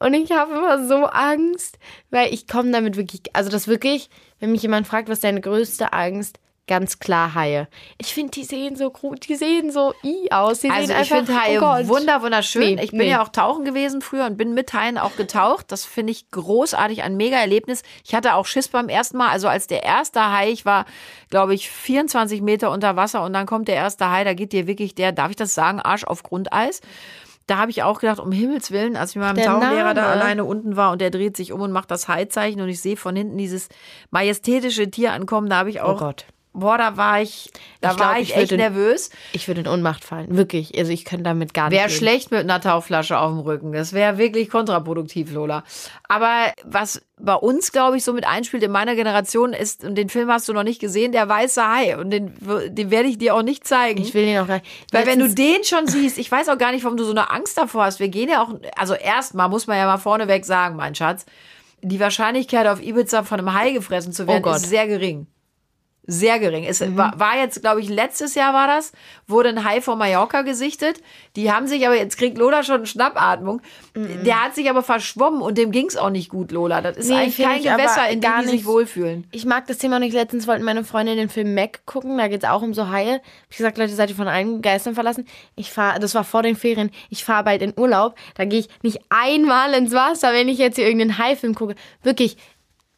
Und 0.00 0.14
ich 0.14 0.32
habe 0.32 0.52
immer 0.52 0.86
so 0.86 1.04
Angst, 1.04 1.78
weil 2.10 2.34
ich 2.34 2.48
komme 2.48 2.72
damit 2.72 2.96
wirklich, 2.96 3.22
also 3.32 3.50
das 3.50 3.68
wirklich, 3.68 4.10
wenn 4.40 4.50
mich 4.50 4.62
jemand 4.62 4.88
fragt, 4.88 5.08
was 5.08 5.18
ist 5.18 5.24
deine 5.24 5.40
größte 5.40 5.92
Angst, 5.92 6.40
ganz 6.72 6.98
klar 6.98 7.34
Haie. 7.34 7.68
Ich 7.98 8.14
finde, 8.14 8.30
die 8.30 8.44
sehen 8.44 8.76
so 8.76 8.90
gru- 8.90 9.14
die 9.14 9.34
sehen 9.34 9.70
so 9.70 9.92
i 10.02 10.32
aus. 10.32 10.60
Die 10.60 10.70
Also 10.70 10.86
sehen 10.86 11.02
ich 11.02 11.08
finde 11.08 11.38
Haie 11.38 11.58
oh 11.60 11.88
wunder, 11.88 12.22
wunderschön. 12.22 12.76
Nee, 12.76 12.82
ich 12.82 12.92
bin 12.92 13.00
nee. 13.00 13.10
ja 13.10 13.22
auch 13.22 13.28
tauchen 13.28 13.66
gewesen 13.66 14.00
früher 14.00 14.24
und 14.24 14.38
bin 14.38 14.54
mit 14.54 14.72
Haien 14.72 14.96
auch 14.96 15.14
getaucht. 15.16 15.66
Das 15.70 15.84
finde 15.84 16.12
ich 16.12 16.30
großartig, 16.30 17.02
ein 17.02 17.18
mega 17.18 17.36
Erlebnis. 17.36 17.82
Ich 18.06 18.14
hatte 18.14 18.34
auch 18.36 18.46
Schiss 18.46 18.68
beim 18.68 18.88
ersten 18.88 19.18
Mal. 19.18 19.28
Also 19.28 19.48
als 19.48 19.66
der 19.66 19.82
erste 19.82 20.32
Hai, 20.32 20.50
ich 20.50 20.64
war, 20.64 20.86
glaube 21.28 21.52
ich, 21.52 21.68
24 21.70 22.40
Meter 22.40 22.70
unter 22.70 22.96
Wasser 22.96 23.22
und 23.22 23.34
dann 23.34 23.44
kommt 23.44 23.68
der 23.68 23.76
erste 23.76 24.10
Hai, 24.10 24.24
da 24.24 24.32
geht 24.32 24.54
dir 24.54 24.66
wirklich 24.66 24.94
der, 24.94 25.12
darf 25.12 25.28
ich 25.28 25.36
das 25.36 25.54
sagen, 25.54 25.78
Arsch 25.78 26.04
auf 26.04 26.22
Grundeis. 26.22 26.80
Da 27.48 27.58
habe 27.58 27.72
ich 27.72 27.82
auch 27.82 27.98
gedacht, 27.98 28.20
um 28.20 28.30
Himmels 28.30 28.70
Willen, 28.70 28.96
als 28.96 29.10
ich 29.10 29.16
mit 29.16 29.24
meinem 29.24 29.34
Der 29.34 29.46
Tauchlehrer 29.46 29.94
da 29.94 30.10
alleine 30.10 30.44
unten 30.44 30.76
war 30.76 30.92
und 30.92 31.00
der 31.00 31.10
dreht 31.10 31.36
sich 31.36 31.52
um 31.52 31.60
und 31.60 31.72
macht 31.72 31.90
das 31.90 32.06
Hai-Zeichen 32.06 32.60
und 32.60 32.68
ich 32.68 32.80
sehe 32.80 32.96
von 32.96 33.16
hinten 33.16 33.36
dieses 33.36 33.68
majestätische 34.10 34.88
Tier 34.90 35.12
ankommen, 35.12 35.48
da 35.50 35.56
habe 35.56 35.70
ich 35.70 35.80
auch, 35.80 35.94
Oh 35.96 36.04
Gott. 36.04 36.26
Boah, 36.54 36.76
da 36.78 36.96
war 36.96 37.22
ich, 37.22 37.50
da 37.80 37.90
Ich 37.92 37.96
glaub, 37.96 38.08
war 38.08 38.18
ich, 38.18 38.30
ich 38.30 38.36
echt 38.36 38.50
würde- 38.50 38.56
nervös. 38.62 39.10
Ich 39.32 39.48
würde 39.48 39.62
in 39.62 39.68
Ohnmacht 39.68 40.04
fallen. 40.04 40.36
Wirklich. 40.36 40.76
Also 40.78 40.92
ich 40.92 41.04
könnte 41.04 41.24
damit 41.24 41.54
gar 41.54 41.68
nicht. 41.70 41.78
Wäre 41.78 41.88
schlecht 41.90 42.30
mit 42.30 42.40
einer 42.40 42.60
Tauchflasche 42.60 43.18
auf 43.18 43.30
dem 43.30 43.40
Rücken. 43.40 43.72
Das 43.72 43.92
wäre 43.92 44.18
wirklich 44.18 44.50
kontraproduktiv, 44.50 45.32
Lola. 45.32 45.64
Aber 46.08 46.52
was 46.64 47.02
bei 47.18 47.34
uns, 47.34 47.72
glaube 47.72 47.96
ich, 47.96 48.04
so 48.04 48.12
mit 48.12 48.26
einspielt 48.26 48.62
in 48.64 48.70
meiner 48.72 48.94
Generation 48.96 49.52
ist, 49.52 49.84
und 49.84 49.94
den 49.94 50.08
Film 50.08 50.30
hast 50.30 50.48
du 50.48 50.52
noch 50.52 50.64
nicht 50.64 50.80
gesehen, 50.80 51.12
der 51.12 51.28
weiße 51.28 51.66
Hai. 51.66 51.96
Und 51.96 52.10
den, 52.10 52.34
den 52.68 52.90
werde 52.90 53.08
ich 53.08 53.16
dir 53.18 53.34
auch 53.34 53.42
nicht 53.42 53.66
zeigen. 53.66 54.00
Ich 54.02 54.12
will 54.12 54.26
den 54.26 54.38
auch 54.40 54.46
gar 54.48 54.56
nicht. 54.56 54.66
Weil 54.92 55.06
wenn 55.06 55.20
du 55.20 55.28
den 55.32 55.64
schon 55.64 55.86
siehst, 55.86 56.18
ich 56.18 56.30
weiß 56.30 56.48
auch 56.48 56.58
gar 56.58 56.72
nicht, 56.72 56.84
warum 56.84 56.96
du 56.96 57.04
so 57.04 57.12
eine 57.12 57.30
Angst 57.30 57.56
davor 57.56 57.84
hast. 57.84 58.00
Wir 58.00 58.08
gehen 58.08 58.28
ja 58.28 58.42
auch, 58.42 58.54
also 58.76 58.94
erstmal 58.94 59.48
muss 59.48 59.66
man 59.66 59.78
ja 59.78 59.86
mal 59.86 59.98
vorneweg 59.98 60.44
sagen, 60.44 60.76
mein 60.76 60.94
Schatz, 60.94 61.24
die 61.80 61.98
Wahrscheinlichkeit 61.98 62.66
auf 62.66 62.82
Ibiza 62.82 63.22
von 63.24 63.38
einem 63.38 63.54
Hai 63.54 63.70
gefressen 63.72 64.12
zu 64.12 64.26
werden, 64.26 64.44
Oh 64.44 64.50
ist 64.54 64.68
sehr 64.68 64.86
gering. 64.86 65.26
Sehr 66.04 66.40
gering. 66.40 66.64
Es 66.64 66.80
war, 66.96 67.12
war 67.20 67.38
jetzt, 67.38 67.60
glaube 67.60 67.80
ich, 67.80 67.88
letztes 67.88 68.34
Jahr 68.34 68.52
war 68.52 68.66
das, 68.66 68.90
wurde 69.28 69.50
ein 69.50 69.62
Hai 69.64 69.80
vor 69.80 69.94
Mallorca 69.94 70.42
gesichtet. 70.42 71.00
Die 71.36 71.52
haben 71.52 71.68
sich 71.68 71.86
aber, 71.86 71.96
jetzt 71.96 72.18
kriegt 72.18 72.36
Lola 72.38 72.64
schon 72.64 72.78
eine 72.78 72.86
Schnappatmung. 72.86 73.62
Der 73.94 74.42
hat 74.42 74.56
sich 74.56 74.68
aber 74.68 74.82
verschwommen 74.82 75.40
und 75.42 75.58
dem 75.58 75.70
ging 75.70 75.86
es 75.86 75.96
auch 75.96 76.10
nicht 76.10 76.28
gut, 76.28 76.50
Lola. 76.50 76.80
Das 76.80 76.96
ist 76.96 77.08
Nee, 77.08 77.14
eigentlich 77.14 77.36
kein 77.46 77.62
Gewässer, 77.62 78.08
in 78.08 78.20
dem 78.20 78.28
gar 78.30 78.40
die 78.40 78.46
sich 78.46 78.52
nicht. 78.56 78.66
wohlfühlen. 78.66 79.28
Ich 79.30 79.44
mag 79.46 79.68
das 79.68 79.78
Thema 79.78 80.00
nicht. 80.00 80.12
Letztens 80.12 80.48
wollten 80.48 80.64
meine 80.64 80.82
Freunde 80.82 81.14
den 81.14 81.28
Film 81.28 81.54
Mac 81.54 81.86
gucken. 81.86 82.18
Da 82.18 82.26
geht 82.26 82.42
es 82.42 82.48
auch 82.50 82.62
um 82.62 82.74
so 82.74 82.88
Haie. 82.88 83.20
Ich 83.48 83.56
gesagt, 83.58 83.78
Leute, 83.78 83.92
seid 83.94 84.10
ihr 84.10 84.16
von 84.16 84.26
allen 84.26 84.60
Geistern 84.60 84.94
verlassen? 84.96 85.24
Ich 85.54 85.70
fahre, 85.70 86.00
das 86.00 86.16
war 86.16 86.24
vor 86.24 86.42
den 86.42 86.56
Ferien. 86.56 86.90
Ich 87.10 87.24
fahre 87.24 87.44
bald 87.44 87.62
in 87.62 87.74
Urlaub. 87.78 88.16
Da 88.34 88.44
gehe 88.44 88.58
ich 88.58 88.68
nicht 88.82 88.98
einmal 89.08 89.72
ins 89.74 89.92
Wasser, 89.92 90.32
wenn 90.32 90.48
ich 90.48 90.58
jetzt 90.58 90.74
hier 90.76 90.86
irgendeinen 90.86 91.18
Haifilm 91.18 91.54
gucke. 91.54 91.76
Wirklich, 92.02 92.36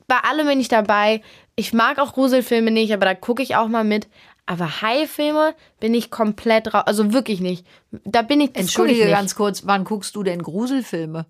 bei 0.06 0.16
allem 0.18 0.46
bin 0.46 0.60
ich 0.60 0.68
dabei. 0.68 1.20
Ich 1.56 1.72
mag 1.72 1.98
auch 1.98 2.12
Gruselfilme 2.14 2.70
nicht, 2.70 2.92
aber 2.92 3.06
da 3.06 3.14
gucke 3.14 3.42
ich 3.42 3.56
auch 3.56 3.68
mal 3.68 3.84
mit. 3.84 4.08
Aber 4.46 4.82
Haifilme 4.82 5.54
bin 5.80 5.94
ich 5.94 6.10
komplett 6.10 6.74
raus. 6.74 6.82
Also 6.86 7.12
wirklich 7.12 7.40
nicht. 7.40 7.66
Da 8.04 8.22
bin 8.22 8.40
ich. 8.40 8.50
ich 8.50 8.56
Entschuldige 8.56 9.04
nicht. 9.04 9.12
ganz 9.14 9.34
kurz, 9.34 9.66
wann 9.66 9.84
guckst 9.84 10.14
du 10.16 10.22
denn 10.22 10.42
Gruselfilme? 10.42 11.26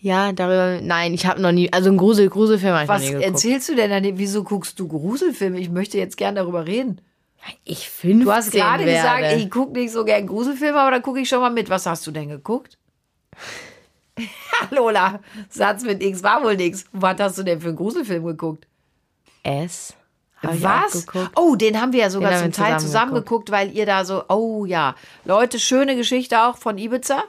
Ja, 0.00 0.30
darüber. 0.32 0.80
Nein, 0.80 1.12
ich 1.14 1.26
habe 1.26 1.40
noch 1.40 1.50
nie. 1.50 1.72
Also 1.72 1.88
einen 1.88 1.98
Grusel, 1.98 2.28
Gruselfilm 2.28 2.72
habe 2.74 2.84
ich 2.84 2.88
Was 2.88 3.02
noch 3.02 3.08
nie 3.08 3.14
geguckt. 3.14 3.32
erzählst 3.34 3.68
du 3.68 3.74
denn? 3.74 3.90
dann? 3.90 4.18
Wieso 4.18 4.44
guckst 4.44 4.78
du 4.78 4.86
Gruselfilme? 4.86 5.58
Ich 5.58 5.70
möchte 5.70 5.98
jetzt 5.98 6.16
gern 6.16 6.36
darüber 6.36 6.66
reden. 6.66 7.00
Ich 7.64 7.88
15 7.88 8.20
Du 8.24 8.32
hast 8.32 8.52
gerade 8.52 8.84
gesagt, 8.84 9.32
ich 9.36 9.50
gucke 9.50 9.72
nicht 9.72 9.92
so 9.92 10.04
gern 10.04 10.26
Gruselfilme, 10.26 10.78
aber 10.78 10.90
dann 10.92 11.02
gucke 11.02 11.20
ich 11.20 11.28
schon 11.28 11.40
mal 11.40 11.50
mit. 11.50 11.70
Was 11.70 11.86
hast 11.86 12.06
du 12.06 12.10
denn 12.12 12.28
geguckt? 12.28 12.78
Lola, 14.70 15.20
Satz 15.48 15.82
mit 15.84 16.02
X 16.02 16.22
war 16.22 16.42
wohl 16.44 16.56
nix. 16.56 16.84
Was 16.92 17.18
hast 17.18 17.38
du 17.38 17.42
denn 17.42 17.60
für 17.60 17.68
einen 17.68 17.76
Gruselfilm 17.76 18.24
geguckt? 18.24 18.66
S. 19.42 19.94
Was? 20.42 21.06
Oh, 21.34 21.56
den 21.56 21.80
haben 21.80 21.92
wir 21.92 22.00
ja 22.00 22.10
sogar 22.10 22.30
Den 22.30 22.38
zum 22.38 22.52
Teil 22.52 22.74
zusammen 22.74 22.80
zusammen 22.80 23.14
geguckt, 23.14 23.50
weil 23.50 23.72
ihr 23.72 23.86
da 23.86 24.04
so, 24.04 24.24
oh 24.28 24.64
ja. 24.64 24.94
Leute, 25.24 25.58
schöne 25.58 25.96
Geschichte 25.96 26.42
auch 26.42 26.56
von 26.56 26.78
Ibiza. 26.78 27.24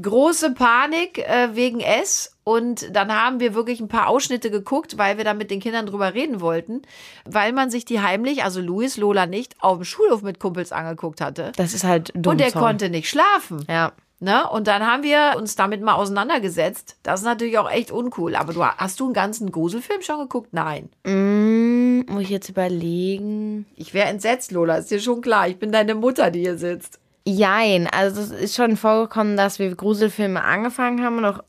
Große 0.00 0.52
Panik 0.52 1.18
äh, 1.18 1.54
wegen 1.54 1.80
S. 1.80 2.36
Und 2.44 2.94
dann 2.94 3.12
haben 3.12 3.40
wir 3.40 3.54
wirklich 3.54 3.80
ein 3.80 3.88
paar 3.88 4.08
Ausschnitte 4.08 4.50
geguckt, 4.50 4.98
weil 4.98 5.16
wir 5.16 5.24
da 5.24 5.34
mit 5.34 5.50
den 5.50 5.60
Kindern 5.60 5.86
drüber 5.86 6.14
reden 6.14 6.40
wollten, 6.40 6.82
weil 7.24 7.52
man 7.52 7.70
sich 7.70 7.84
die 7.84 8.00
heimlich, 8.00 8.44
also 8.44 8.60
Luis, 8.60 8.96
Lola 8.96 9.26
nicht, 9.26 9.56
auf 9.60 9.78
dem 9.78 9.84
Schulhof 9.84 10.22
mit 10.22 10.38
Kumpels 10.38 10.70
angeguckt 10.70 11.20
hatte. 11.20 11.52
Das 11.56 11.74
ist 11.74 11.84
halt 11.84 12.12
dumm. 12.14 12.32
Und 12.32 12.40
der 12.40 12.50
sorry. 12.50 12.64
konnte 12.64 12.90
nicht 12.90 13.08
schlafen. 13.08 13.64
Ja. 13.68 13.92
Ne? 14.18 14.48
Und 14.48 14.66
dann 14.66 14.86
haben 14.86 15.02
wir 15.02 15.34
uns 15.36 15.56
damit 15.56 15.82
mal 15.82 15.94
auseinandergesetzt. 15.94 16.96
Das 17.02 17.20
ist 17.20 17.26
natürlich 17.26 17.58
auch 17.58 17.70
echt 17.70 17.90
uncool. 17.90 18.34
Aber 18.34 18.54
du 18.54 18.64
hast 18.64 18.98
du 19.00 19.04
einen 19.04 19.12
ganzen 19.12 19.52
Gruselfilm 19.52 20.00
schon 20.00 20.20
geguckt? 20.20 20.48
Nein. 20.52 20.88
Mm, 21.04 22.10
muss 22.10 22.22
ich 22.22 22.30
jetzt 22.30 22.48
überlegen. 22.48 23.66
Ich 23.76 23.92
wäre 23.92 24.08
entsetzt, 24.08 24.52
Lola. 24.52 24.76
Ist 24.76 24.90
dir 24.90 25.00
schon 25.00 25.20
klar. 25.20 25.48
Ich 25.48 25.58
bin 25.58 25.70
deine 25.70 25.94
Mutter, 25.94 26.30
die 26.30 26.40
hier 26.40 26.56
sitzt. 26.56 26.98
Jein, 27.28 27.88
also 27.88 28.20
es 28.20 28.30
ist 28.30 28.54
schon 28.54 28.76
vorgekommen, 28.76 29.36
dass 29.36 29.58
wir 29.58 29.74
Gruselfilme 29.74 30.42
angefangen 30.44 31.04
haben 31.04 31.18
und 31.18 31.24
auch 31.24 31.40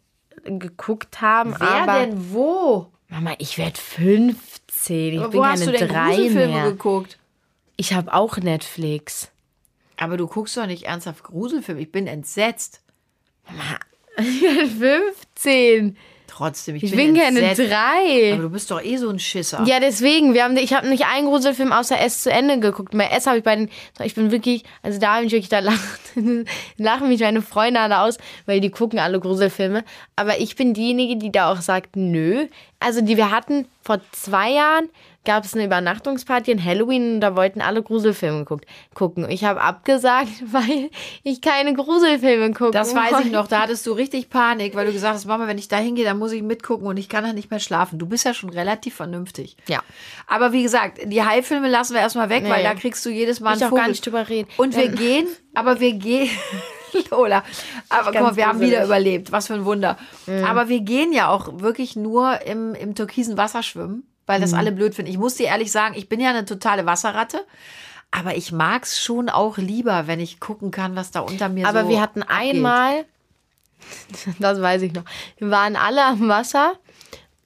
geguckt 0.43 1.21
haben. 1.21 1.55
Wer 1.59 1.83
aber 1.83 2.05
denn 2.05 2.33
wo? 2.33 2.87
Mama, 3.09 3.33
ich 3.37 3.57
werde 3.57 3.79
15. 3.79 5.13
Ich 5.13 5.19
Aber 5.19 5.29
bin 5.29 5.39
wo 5.39 5.45
hast 5.45 5.59
keine 5.61 5.71
du 5.71 5.77
denn 5.77 5.87
drei 5.87 6.15
Gruselfilme 6.15 6.53
mehr. 6.53 6.71
geguckt? 6.71 7.17
Ich 7.77 7.93
habe 7.93 8.13
auch 8.13 8.37
Netflix. 8.37 9.31
Aber 9.97 10.17
du 10.17 10.27
guckst 10.27 10.55
doch 10.57 10.65
nicht 10.67 10.83
ernsthaft 10.83 11.23
Gruselfilme. 11.23 11.81
Ich 11.81 11.91
bin 11.91 12.07
entsetzt. 12.07 12.81
Werde 14.17 15.11
15. 15.35 15.97
Trotzdem, 16.27 16.75
ich, 16.75 16.83
Ich 16.83 16.91
bin, 16.91 17.13
bin 17.13 17.21
entsetzt. 17.23 17.71
drei. 17.71 18.33
Aber 18.33 18.43
du 18.43 18.49
bist 18.49 18.69
doch 18.69 18.83
eh 18.83 18.97
so 18.97 19.09
ein 19.09 19.17
Schisser. 19.17 19.63
Ja, 19.65 19.79
deswegen, 19.79 20.33
wir 20.35 20.43
haben, 20.43 20.55
ich 20.57 20.73
habe 20.73 20.87
nicht 20.87 21.05
einen 21.05 21.25
Gruselfilm 21.27 21.71
außer 21.71 21.99
S 21.99 22.21
zu 22.23 22.31
Ende 22.31 22.59
geguckt. 22.59 22.95
Bei 22.95 23.05
S 23.05 23.25
habe 23.25 23.39
ich 23.39 23.43
bei 23.43 23.55
den, 23.55 23.69
ich 24.03 24.13
bin 24.13 24.29
wirklich, 24.29 24.63
also 24.83 24.99
da 24.99 25.15
habe 25.15 25.25
ich 25.25 25.31
wirklich, 25.31 25.49
da 25.49 25.59
lachen, 25.59 26.45
lachen 26.77 27.07
mich 27.07 27.21
meine 27.21 27.41
Freunde 27.41 27.79
alle 27.79 28.01
aus, 28.01 28.17
weil 28.45 28.59
die 28.59 28.69
gucken 28.69 28.99
alle 28.99 29.19
Gruselfilme. 29.19 29.83
Aber 30.15 30.39
ich 30.39 30.55
bin 30.55 30.73
diejenige, 30.75 31.15
die 31.17 31.31
da 31.31 31.51
auch 31.51 31.61
sagt, 31.61 31.95
nö. 31.95 32.47
Also 32.79 33.01
die 33.01 33.17
wir 33.17 33.31
hatten 33.31 33.65
vor 33.81 33.99
zwei 34.11 34.51
Jahren, 34.51 34.89
gab 35.27 35.43
es 35.45 35.53
eine 35.53 35.65
Übernachtungsparty 35.65 36.49
in 36.51 36.63
Halloween 36.63 37.15
und 37.15 37.21
da 37.21 37.35
wollten 37.35 37.61
alle 37.61 37.83
Gruselfilme 37.83 38.39
geguckt, 38.39 38.65
gucken. 38.95 39.29
Ich 39.29 39.43
habe 39.43 39.61
abgesagt, 39.61 40.31
weil 40.51 40.89
ich 41.23 41.41
keine 41.41 41.73
Gruselfilme 41.75 42.51
gucke. 42.53 42.71
Das 42.71 42.95
weiß 42.95 43.25
ich 43.25 43.31
noch, 43.31 43.47
da 43.47 43.61
hattest 43.61 43.85
du 43.85 43.91
richtig 43.91 44.29
Panik, 44.31 44.73
weil 44.75 44.87
du 44.87 44.93
gesagt 44.93 45.13
hast, 45.13 45.25
Mama, 45.25 45.45
wenn 45.47 45.57
ich 45.59 45.67
da 45.67 45.77
hingehe, 45.77 46.05
dann 46.05 46.17
muss 46.17 46.31
ich 46.31 46.41
mitgucken 46.41 46.87
und 46.87 46.97
ich 46.97 47.09
kann 47.09 47.23
dann 47.23 47.35
nicht 47.35 47.51
mehr 47.51 47.59
schlafen. 47.59 47.99
Du 47.99 48.07
bist 48.07 48.25
ja 48.25 48.33
schon 48.33 48.49
relativ 48.49 48.95
vernünftig. 48.95 49.57
Ja. 49.67 49.83
Aber 50.25 50.53
wie 50.53 50.63
gesagt, 50.63 50.99
die 51.05 51.21
Haifilme 51.23 51.69
lassen 51.69 51.93
wir 51.93 52.01
erstmal 52.01 52.29
weg, 52.29 52.43
weil 52.47 52.63
Nee. 52.63 52.69
da 52.69 52.73
kriegst 52.73 53.05
du 53.05 53.09
jedes 53.09 53.39
Mal 53.39 53.55
Ich 53.57 53.61
einen 53.61 53.71
auch 53.71 53.75
gar 53.75 53.83
Vogel. 53.83 53.91
nicht 53.91 54.05
drüber 54.05 54.27
reden. 54.29 54.49
Und 54.57 54.75
wir 54.75 54.87
gehen, 54.87 55.27
aber 55.53 55.79
wir 55.79 55.93
gehen, 55.93 56.29
Lola, 57.11 57.43
aber 57.89 58.11
guck 58.13 58.21
mal, 58.21 58.35
wir 58.37 58.47
haben 58.47 58.59
wieder 58.61 58.83
überlebt. 58.83 59.31
Was 59.31 59.47
für 59.47 59.53
ein 59.55 59.65
Wunder. 59.65 59.97
Mhm. 60.25 60.43
Aber 60.45 60.69
wir 60.69 60.79
gehen 60.79 61.11
ja 61.11 61.27
auch 61.29 61.59
wirklich 61.59 61.95
nur 61.97 62.41
im, 62.47 62.73
im 62.75 62.95
türkisen 62.95 63.37
Wasser 63.37 63.61
schwimmen, 63.61 64.03
weil 64.27 64.37
Mhm. 64.37 64.43
das 64.43 64.53
alle 64.53 64.71
blöd 64.71 64.93
finden. 64.93 65.09
Ich 65.09 65.17
muss 65.17 65.35
dir 65.35 65.47
ehrlich 65.47 65.71
sagen, 65.71 65.95
ich 65.97 66.07
bin 66.07 66.19
ja 66.19 66.29
eine 66.29 66.45
totale 66.45 66.85
Wasserratte. 66.85 67.43
Aber 68.11 68.37
ich 68.37 68.53
mag's 68.53 69.01
schon 69.01 69.27
auch 69.29 69.57
lieber, 69.57 70.07
wenn 70.07 70.21
ich 70.21 70.39
gucken 70.39 70.71
kann, 70.71 70.95
was 70.95 71.11
da 71.11 71.19
unter 71.19 71.49
mir 71.49 71.63
so 71.65 71.69
Aber 71.69 71.89
wir 71.89 71.99
hatten 71.99 72.23
abgeht. 72.23 72.53
einmal, 72.55 73.05
das 74.39 74.61
weiß 74.61 74.81
ich 74.83 74.93
noch, 74.93 75.03
wir 75.37 75.49
waren 75.49 75.75
alle 75.75 76.05
am 76.05 76.27
Wasser 76.29 76.73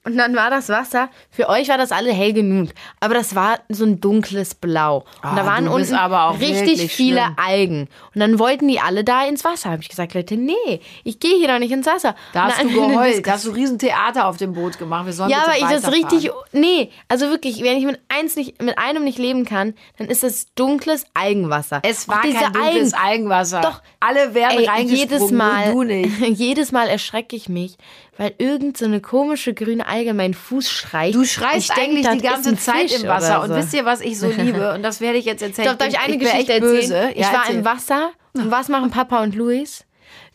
und 0.04 0.16
dann 0.16 0.34
war 0.34 0.50
das 0.50 0.68
Wasser, 0.68 1.08
für 1.30 1.48
euch 1.48 1.68
war 1.68 1.78
das 1.78 1.92
alle 1.92 2.12
hell 2.12 2.32
genug, 2.32 2.70
aber 3.00 3.14
das 3.14 3.34
war 3.34 3.60
so 3.68 3.84
ein 3.84 4.00
dunkles 4.00 4.54
Blau. 4.54 4.98
Und 4.98 5.04
Ah, 5.22 5.34
da 5.36 5.46
waren 5.46 5.66
du 5.66 5.74
bist 5.74 5.90
unten 5.92 6.02
aber 6.02 6.24
auch 6.24 6.40
richtig 6.40 6.90
viele 6.92 7.20
schlimm. 7.22 7.36
Algen. 7.36 7.88
Und 8.14 8.20
dann 8.20 8.38
wollten 8.38 8.66
die 8.68 8.80
alle 8.80 9.04
da 9.04 9.24
ins 9.24 9.44
Wasser. 9.44 9.70
Habe 9.70 9.82
ich 9.82 9.88
gesagt, 9.88 10.14
Leute, 10.14 10.36
nee, 10.36 10.80
ich 11.04 11.20
gehe 11.20 11.36
hier 11.38 11.48
doch 11.48 11.58
nicht 11.58 11.70
ins 11.72 11.86
Wasser. 11.86 12.14
Da 12.32 12.44
hast 12.44 12.62
du 12.62 12.68
geheult, 12.68 13.26
da 13.26 13.32
hast 13.32 13.46
du 13.46 13.50
Riesentheater 13.50 14.26
auf 14.26 14.36
dem 14.36 14.52
Boot 14.54 14.78
gemacht. 14.78 15.06
Wir 15.06 15.12
sollen 15.12 15.30
ja, 15.30 15.42
aber 15.44 15.56
ich 15.56 15.64
das 15.64 15.92
richtig. 15.92 16.30
Nee, 16.52 16.90
also 17.08 17.30
wirklich, 17.30 17.62
wenn 17.62 17.78
ich 17.78 17.84
mit 17.84 18.00
eins 18.08 18.36
nicht, 18.36 18.60
mit 18.60 18.78
einem 18.78 19.04
nicht 19.04 19.18
leben 19.18 19.44
kann, 19.44 19.74
dann 19.98 20.08
ist 20.08 20.24
es 20.24 20.52
dunkles 20.54 21.04
Algenwasser. 21.14 21.80
Es 21.84 22.08
war 22.08 22.22
kein 22.22 22.52
dunkles 22.52 22.94
Algenwasser. 22.94 23.60
Doch. 23.60 23.82
Alle 24.00 24.34
werden 24.34 24.58
Ey, 24.58 24.66
reingesprungen, 24.66 24.96
jedes 24.96 25.30
Mal, 25.30 25.72
du 25.72 25.82
nicht. 25.84 26.18
jedes 26.38 26.72
Mal 26.72 26.88
erschrecke 26.88 27.36
ich 27.36 27.48
mich, 27.48 27.76
weil 28.18 28.34
irgend 28.38 28.76
so 28.76 28.84
eine 28.84 29.00
komische 29.00 29.54
grüne 29.54 29.86
Alge 29.86 30.12
meinen 30.14 30.34
Fuß 30.34 30.68
schreit. 30.70 31.14
Du 31.14 31.22
Ich 31.22 31.32
schreist 31.32 31.70
denk, 31.76 31.88
eigentlich 31.88 32.08
die 32.08 32.18
ganze 32.20 32.56
Zeit 32.56 32.90
Fisch 32.90 33.02
im 33.02 33.08
Wasser. 33.08 33.36
oder 33.38 33.42
Und 33.44 33.48
so. 33.50 33.56
wisst 33.56 33.74
ihr, 33.74 33.84
was 33.84 34.00
ich 34.00 34.18
so 34.18 34.28
liebe? 34.36 34.74
Und 34.74 34.82
das 34.82 35.00
werde 35.00 35.18
ich 35.18 35.24
jetzt 35.24 35.42
erzählen. 35.42 35.68
Doch, 35.68 35.76
darf 35.78 35.88
ich 35.88 35.98
eine 35.98 36.10
bin 36.18 36.20
Geschichte 36.20 36.52
erzählen? 36.52 36.60
Böse. 36.74 37.10
Ich 37.14 37.20
Ja, 37.20 37.32
war 37.32 37.40
erzähl. 37.40 37.56
im 37.56 37.64
Wasser 37.64 38.10
und 38.34 38.50
was 38.50 38.68
machen 38.68 38.90
Papa 38.90 39.22
und 39.22 39.34
Luis? 39.34 39.84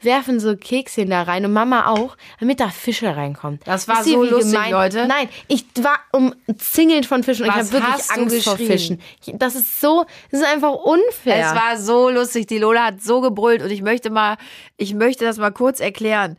Werfen 0.02 0.40
so 0.40 0.56
Kekschen 0.56 1.10
da 1.10 1.24
rein 1.24 1.44
und 1.46 1.54
Mama 1.54 1.88
auch, 1.88 2.18
damit 2.40 2.60
da 2.60 2.70
Fische 2.70 3.16
reinkommen. 3.16 3.60
Das 3.66 3.88
war 3.88 3.98
Wisst 4.00 4.10
so 4.10 4.24
lustig, 4.24 4.60
Leute. 4.70 5.06
Nein, 5.08 5.28
ich 5.48 5.66
war 5.82 6.00
umzingelt 6.12 7.06
von 7.08 7.24
Fischen 7.24 7.44
und 7.46 7.50
ich 7.50 7.56
habe 7.56 7.72
wirklich 7.72 8.10
Angst 8.12 8.44
vor? 8.44 8.58
Fischen. 8.58 9.02
Ich- 9.26 9.34
Das 9.38 9.56
ist 9.56 9.80
so, 9.82 10.06
das 10.32 10.42
ist 10.42 10.48
einfach 10.48 10.74
unfair. 10.74 11.48
Es 11.48 11.56
war 11.56 11.78
so 11.78 12.10
lustig. 12.10 12.48
Die 12.48 12.58
Lola 12.60 12.86
hat 12.86 13.02
so 13.04 13.22
gebrüllt 13.22 13.62
und 13.64 13.72
ich 13.72 13.82
möchte 13.82 14.10
mal, 14.12 14.38
ich 14.78 14.94
möchte 14.94 15.26
das 15.26 15.38
mal 15.38 15.52
kurz 15.52 15.80
erklären. 15.80 16.38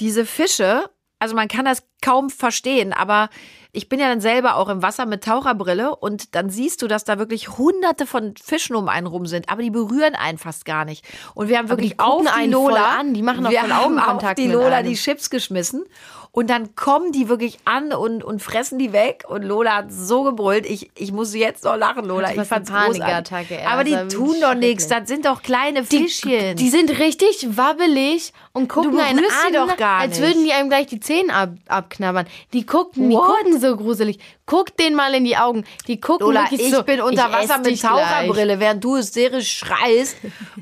Diese 0.00 0.26
Fische, 0.26 0.90
also 1.18 1.34
man 1.34 1.48
kann 1.48 1.64
das 1.64 1.82
kaum 2.02 2.30
verstehen, 2.30 2.92
aber 2.92 3.30
ich 3.72 3.88
bin 3.88 3.98
ja 3.98 4.08
dann 4.08 4.20
selber 4.20 4.56
auch 4.56 4.68
im 4.68 4.82
Wasser 4.82 5.06
mit 5.06 5.24
Taucherbrille 5.24 5.96
und 5.96 6.34
dann 6.34 6.48
siehst 6.48 6.82
du, 6.82 6.86
dass 6.86 7.04
da 7.04 7.18
wirklich 7.18 7.56
hunderte 7.56 8.06
von 8.06 8.34
Fischen 8.36 8.76
um 8.76 8.88
einen 8.88 9.06
rum 9.06 9.26
sind, 9.26 9.48
aber 9.48 9.62
die 9.62 9.70
berühren 9.70 10.14
einen 10.14 10.38
fast 10.38 10.64
gar 10.64 10.84
nicht. 10.84 11.04
Und 11.34 11.48
wir 11.48 11.58
haben 11.58 11.70
Aber 11.70 11.80
die 11.80 11.90
wirklich 11.90 12.00
auf 12.00 12.24
die 12.40 12.50
Lola, 12.50 12.98
an, 12.98 13.14
die 13.14 13.22
machen 13.22 13.46
auch 13.46 13.50
wir 13.50 13.62
haben 13.62 13.72
auf 13.72 13.86
Augenkontakt 13.86 14.38
die 14.38 14.46
mit 14.46 14.54
Lola 14.54 14.82
die 14.82 14.94
Chips 14.94 15.30
geschmissen 15.30 15.84
und 16.34 16.50
dann 16.50 16.74
kommen 16.74 17.12
die 17.12 17.28
wirklich 17.28 17.58
an 17.64 17.92
und, 17.92 18.24
und 18.24 18.42
fressen 18.42 18.76
die 18.76 18.92
weg 18.92 19.22
und 19.28 19.44
Lola 19.44 19.76
hat 19.76 19.92
so 19.92 20.24
gebrüllt. 20.24 20.66
Ich, 20.66 20.90
ich 20.96 21.12
muss 21.12 21.32
jetzt 21.32 21.62
noch 21.62 21.76
lachen, 21.76 22.04
Lola. 22.04 22.34
Ich 22.34 22.42
fand's 22.42 22.72
großartig. 22.72 23.02
Panikattacke, 23.02 23.60
ey. 23.60 23.66
Aber 23.66 23.84
die 23.84 23.96
tun 24.08 24.34
doch 24.40 24.54
nichts. 24.54 24.88
Das 24.88 25.06
sind 25.06 25.26
doch 25.26 25.42
kleine 25.42 25.84
die, 25.84 25.96
Fischchen. 25.96 26.56
die 26.56 26.70
sind 26.70 26.98
richtig 26.98 27.56
wabbelig 27.56 28.32
und 28.52 28.66
gucken 28.66 28.98
einen 28.98 29.20
an, 29.20 29.24
die 29.48 29.54
doch 29.54 29.76
gar 29.76 30.00
als 30.00 30.18
würden 30.18 30.44
die 30.44 30.52
einem 30.52 30.70
gleich 30.70 30.88
die 30.88 30.98
Zähne 30.98 31.32
ab, 31.32 31.50
abknabbern. 31.68 32.26
Die 32.52 32.66
gucken, 32.66 33.10
die 33.10 33.14
What? 33.14 33.26
gucken 33.26 33.60
so 33.60 33.76
gruselig. 33.76 34.18
Guck 34.44 34.76
denen 34.76 34.96
mal 34.96 35.14
in 35.14 35.24
die 35.24 35.36
Augen. 35.36 35.64
Die 35.86 36.00
gucken 36.00 36.26
Lola, 36.26 36.46
ich 36.50 36.68
so. 36.68 36.82
bin 36.82 37.00
unter 37.00 37.30
Wasser 37.30 37.58
mit 37.58 37.66
dich 37.66 37.80
gleich. 37.80 37.92
Taucherbrille, 37.92 38.58
während 38.58 38.82
du 38.82 38.96
hysterisch 38.96 39.56
schreist 39.58 40.16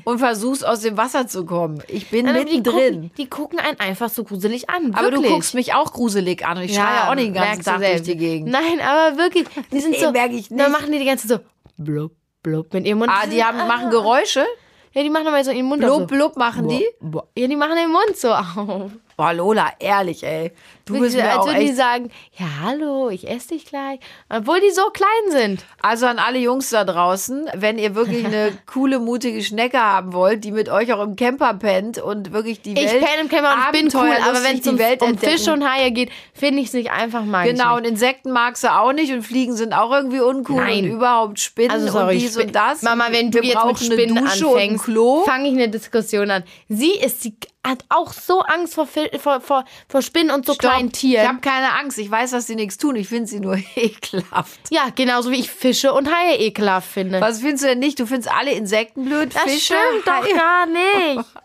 und 0.05 0.19
versuchst 0.19 0.65
aus 0.65 0.81
dem 0.81 0.97
Wasser 0.97 1.27
zu 1.27 1.45
kommen. 1.45 1.81
Ich 1.87 2.09
bin 2.09 2.27
Aber 2.27 2.43
die 2.43 2.57
mittendrin. 2.57 2.93
gucken, 2.93 3.11
die 3.17 3.29
gucken 3.29 3.59
einen 3.59 3.79
einfach 3.79 4.09
so 4.09 4.23
gruselig 4.23 4.69
an. 4.69 4.93
Aber 4.93 5.09
du 5.11 5.17
wirklich. 5.17 5.31
guckst 5.31 5.53
mich 5.53 5.73
auch 5.73 5.93
gruselig 5.93 6.45
an 6.45 6.57
und 6.57 6.63
ich 6.63 6.75
schreie 6.75 7.09
auch 7.09 7.15
nicht 7.15 7.27
den 7.27 7.33
ganzen 7.33 7.59
du 7.63 7.69
Tag 7.71 7.79
durch 7.81 8.01
die 8.03 8.17
Gegend. 8.17 8.49
Nein, 8.51 8.79
aber 8.81 9.17
wirklich, 9.17 9.45
die 9.71 9.79
sind 9.79 9.91
Nee, 9.91 9.99
so. 9.99 10.11
merk 10.11 10.31
ich 10.31 10.49
Dann 10.49 10.57
nicht. 10.57 10.69
machen 10.71 10.91
die 10.91 10.99
die 10.99 11.05
ganze 11.05 11.27
Zeit 11.27 11.41
so 11.41 11.83
blub, 11.83 12.11
blub 12.41 12.73
mit 12.73 12.85
ihrem 12.85 12.99
Mund. 12.99 13.11
Ah, 13.13 13.25
die 13.27 13.43
haben, 13.43 13.57
machen 13.67 13.89
Geräusche. 13.89 14.45
Ja, 14.93 15.01
die 15.01 15.09
machen 15.09 15.25
aber 15.27 15.43
so 15.43 15.49
ihren 15.51 15.65
Mund 15.65 15.83
auch 15.83 15.97
Blub, 15.97 16.01
so. 16.09 16.15
blub 16.15 16.37
machen 16.37 16.67
die. 16.69 16.85
Boah. 17.01 17.27
Ja, 17.37 17.47
die 17.47 17.55
machen 17.55 17.75
den 17.75 17.89
Mund 17.91 18.15
so 18.15 18.29
auf. 18.33 18.91
Boah, 19.23 19.33
Lola, 19.33 19.71
ehrlich, 19.79 20.23
ey. 20.23 20.51
Du 20.85 20.99
bist 20.99 21.15
mir 21.15 21.23
als 21.23 21.37
auch 21.37 21.45
würden 21.45 21.61
die 21.61 21.67
echt... 21.67 21.77
sagen, 21.77 22.11
ja, 22.37 22.45
hallo, 22.61 23.09
ich 23.09 23.29
esse 23.29 23.49
dich 23.49 23.65
gleich. 23.65 24.01
Obwohl 24.27 24.59
die 24.59 24.71
so 24.71 24.81
klein 24.89 25.07
sind. 25.29 25.65
Also 25.81 26.07
an 26.07 26.19
alle 26.19 26.39
Jungs 26.39 26.71
da 26.71 26.83
draußen, 26.83 27.49
wenn 27.53 27.77
ihr 27.77 27.95
wirklich 27.95 28.25
eine 28.25 28.51
coole, 28.65 28.99
mutige 28.99 29.41
Schnecke 29.41 29.79
haben 29.79 30.11
wollt, 30.11 30.43
die 30.43 30.51
mit 30.51 30.67
euch 30.67 30.91
auch 30.91 31.01
im 31.01 31.15
Camper 31.15 31.53
pennt 31.53 31.99
und 31.99 32.33
wirklich 32.33 32.61
die 32.61 32.73
Ich 32.73 32.91
Welt 32.91 32.99
penne 32.99 33.21
im 33.21 33.29
Camper 33.29 33.53
und 33.53 33.59
ich 33.63 33.79
bin 33.79 34.01
cool, 34.01 34.13
aber 34.27 34.43
wenn 34.43 34.57
es 34.57 34.61
die 34.63 34.69
um, 34.71 34.77
Welt 34.77 35.01
um. 35.01 35.17
Fische 35.17 35.53
und 35.53 35.63
Haie 35.63 35.91
geht, 35.91 36.09
finde 36.33 36.59
ich 36.59 36.67
es 36.67 36.73
nicht 36.73 36.91
einfach 36.91 37.23
ich 37.23 37.51
Genau, 37.51 37.77
und. 37.77 37.87
Insekten 37.87 38.31
magst 38.31 38.65
du 38.65 38.67
auch 38.67 38.91
nicht 38.91 39.13
und 39.13 39.21
Fliegen 39.21 39.55
sind 39.55 39.71
auch 39.71 39.91
irgendwie 39.93 40.19
uncool 40.19 40.63
Nein. 40.63 40.83
und 40.83 40.91
überhaupt 40.91 41.39
Spinnen 41.39 41.71
Also 41.71 41.87
sorry, 41.87 42.15
und 42.15 42.21
dies 42.21 42.35
und 42.35 42.53
das. 42.53 42.81
Mama, 42.81 43.05
wenn 43.11 43.31
du 43.31 43.41
jetzt 43.41 43.65
mit 43.65 43.79
Spinnen 43.79 44.17
anfängst, 44.17 44.85
fange 45.25 45.47
ich 45.47 45.53
eine 45.53 45.69
Diskussion 45.69 46.29
an. 46.29 46.43
Sie 46.67 46.91
ist 46.91 47.23
die 47.23 47.35
hat 47.65 47.85
auch 47.89 48.11
so 48.11 48.41
Angst 48.41 48.75
vor, 48.75 48.87
vor, 48.87 49.39
vor, 49.41 49.63
vor 49.87 50.01
Spinnen 50.01 50.31
und 50.35 50.45
so 50.45 50.53
kleinen 50.55 50.87
Ich 50.87 50.99
Tieren. 50.99 51.27
habe 51.27 51.39
keine 51.39 51.73
Angst. 51.79 51.97
Ich 51.97 52.11
weiß, 52.11 52.31
dass 52.31 52.45
sie 52.47 52.55
nichts 52.55 52.77
tun. 52.77 52.95
Ich 52.97 53.07
finde 53.07 53.27
sie 53.27 53.39
nur 53.39 53.57
ekelhaft. 53.75 54.59
Ja, 54.69 54.87
genauso 54.93 55.31
wie 55.31 55.39
ich 55.39 55.49
Fische 55.49 55.93
und 55.93 56.09
Haie 56.13 56.37
ekelhaft 56.39 56.91
finde. 56.91 57.21
Was 57.21 57.39
findest 57.39 57.63
du 57.63 57.67
denn 57.69 57.79
nicht? 57.79 57.99
Du 57.99 58.05
findest 58.05 58.29
alle 58.31 58.51
Insekten 58.51 59.05
blöd, 59.05 59.33
das 59.33 59.43
Fische, 59.43 59.75
stimmt 59.75 60.05
doch 60.05 60.25
Haie. 60.25 60.35
gar 60.35 60.65
nicht. 60.65 61.25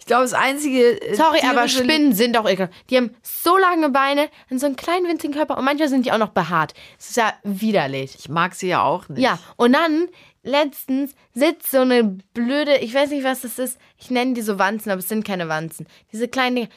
Ich 0.00 0.06
glaube, 0.06 0.22
das 0.22 0.32
einzige. 0.32 1.02
äh, 1.02 1.14
Sorry, 1.16 1.40
aber 1.46 1.68
Spinnen 1.68 2.14
sind 2.14 2.38
auch 2.38 2.48
ekelhaft. 2.48 2.72
Die 2.88 2.96
haben 2.96 3.14
so 3.22 3.58
lange 3.58 3.90
Beine 3.90 4.28
und 4.48 4.58
so 4.58 4.64
einen 4.66 4.76
kleinen 4.76 5.06
winzigen 5.06 5.34
Körper 5.34 5.58
und 5.58 5.64
manchmal 5.64 5.88
sind 5.88 6.06
die 6.06 6.12
auch 6.12 6.18
noch 6.18 6.30
behaart. 6.30 6.72
Das 6.96 7.08
ist 7.10 7.16
ja 7.16 7.34
widerlich. 7.42 8.14
Ich 8.18 8.28
mag 8.28 8.54
sie 8.54 8.68
ja 8.68 8.82
auch 8.82 9.08
nicht. 9.08 9.20
Ja, 9.20 9.38
und 9.56 9.72
dann 9.74 10.08
letztens 10.46 11.14
sitzt 11.34 11.70
so 11.70 11.80
eine 11.80 12.04
blöde, 12.04 12.78
ich 12.78 12.94
weiß 12.94 13.10
nicht, 13.10 13.24
was 13.24 13.42
das 13.42 13.58
ist. 13.58 13.78
Ich 13.98 14.10
nenne 14.10 14.34
die 14.34 14.42
so 14.42 14.58
Wanzen, 14.58 14.90
aber 14.90 15.00
es 15.00 15.08
sind 15.08 15.24
keine 15.26 15.48
Wanzen. 15.48 15.86
Diese 16.12 16.28
kleinen 16.28 16.56
Dinger, 16.56 16.68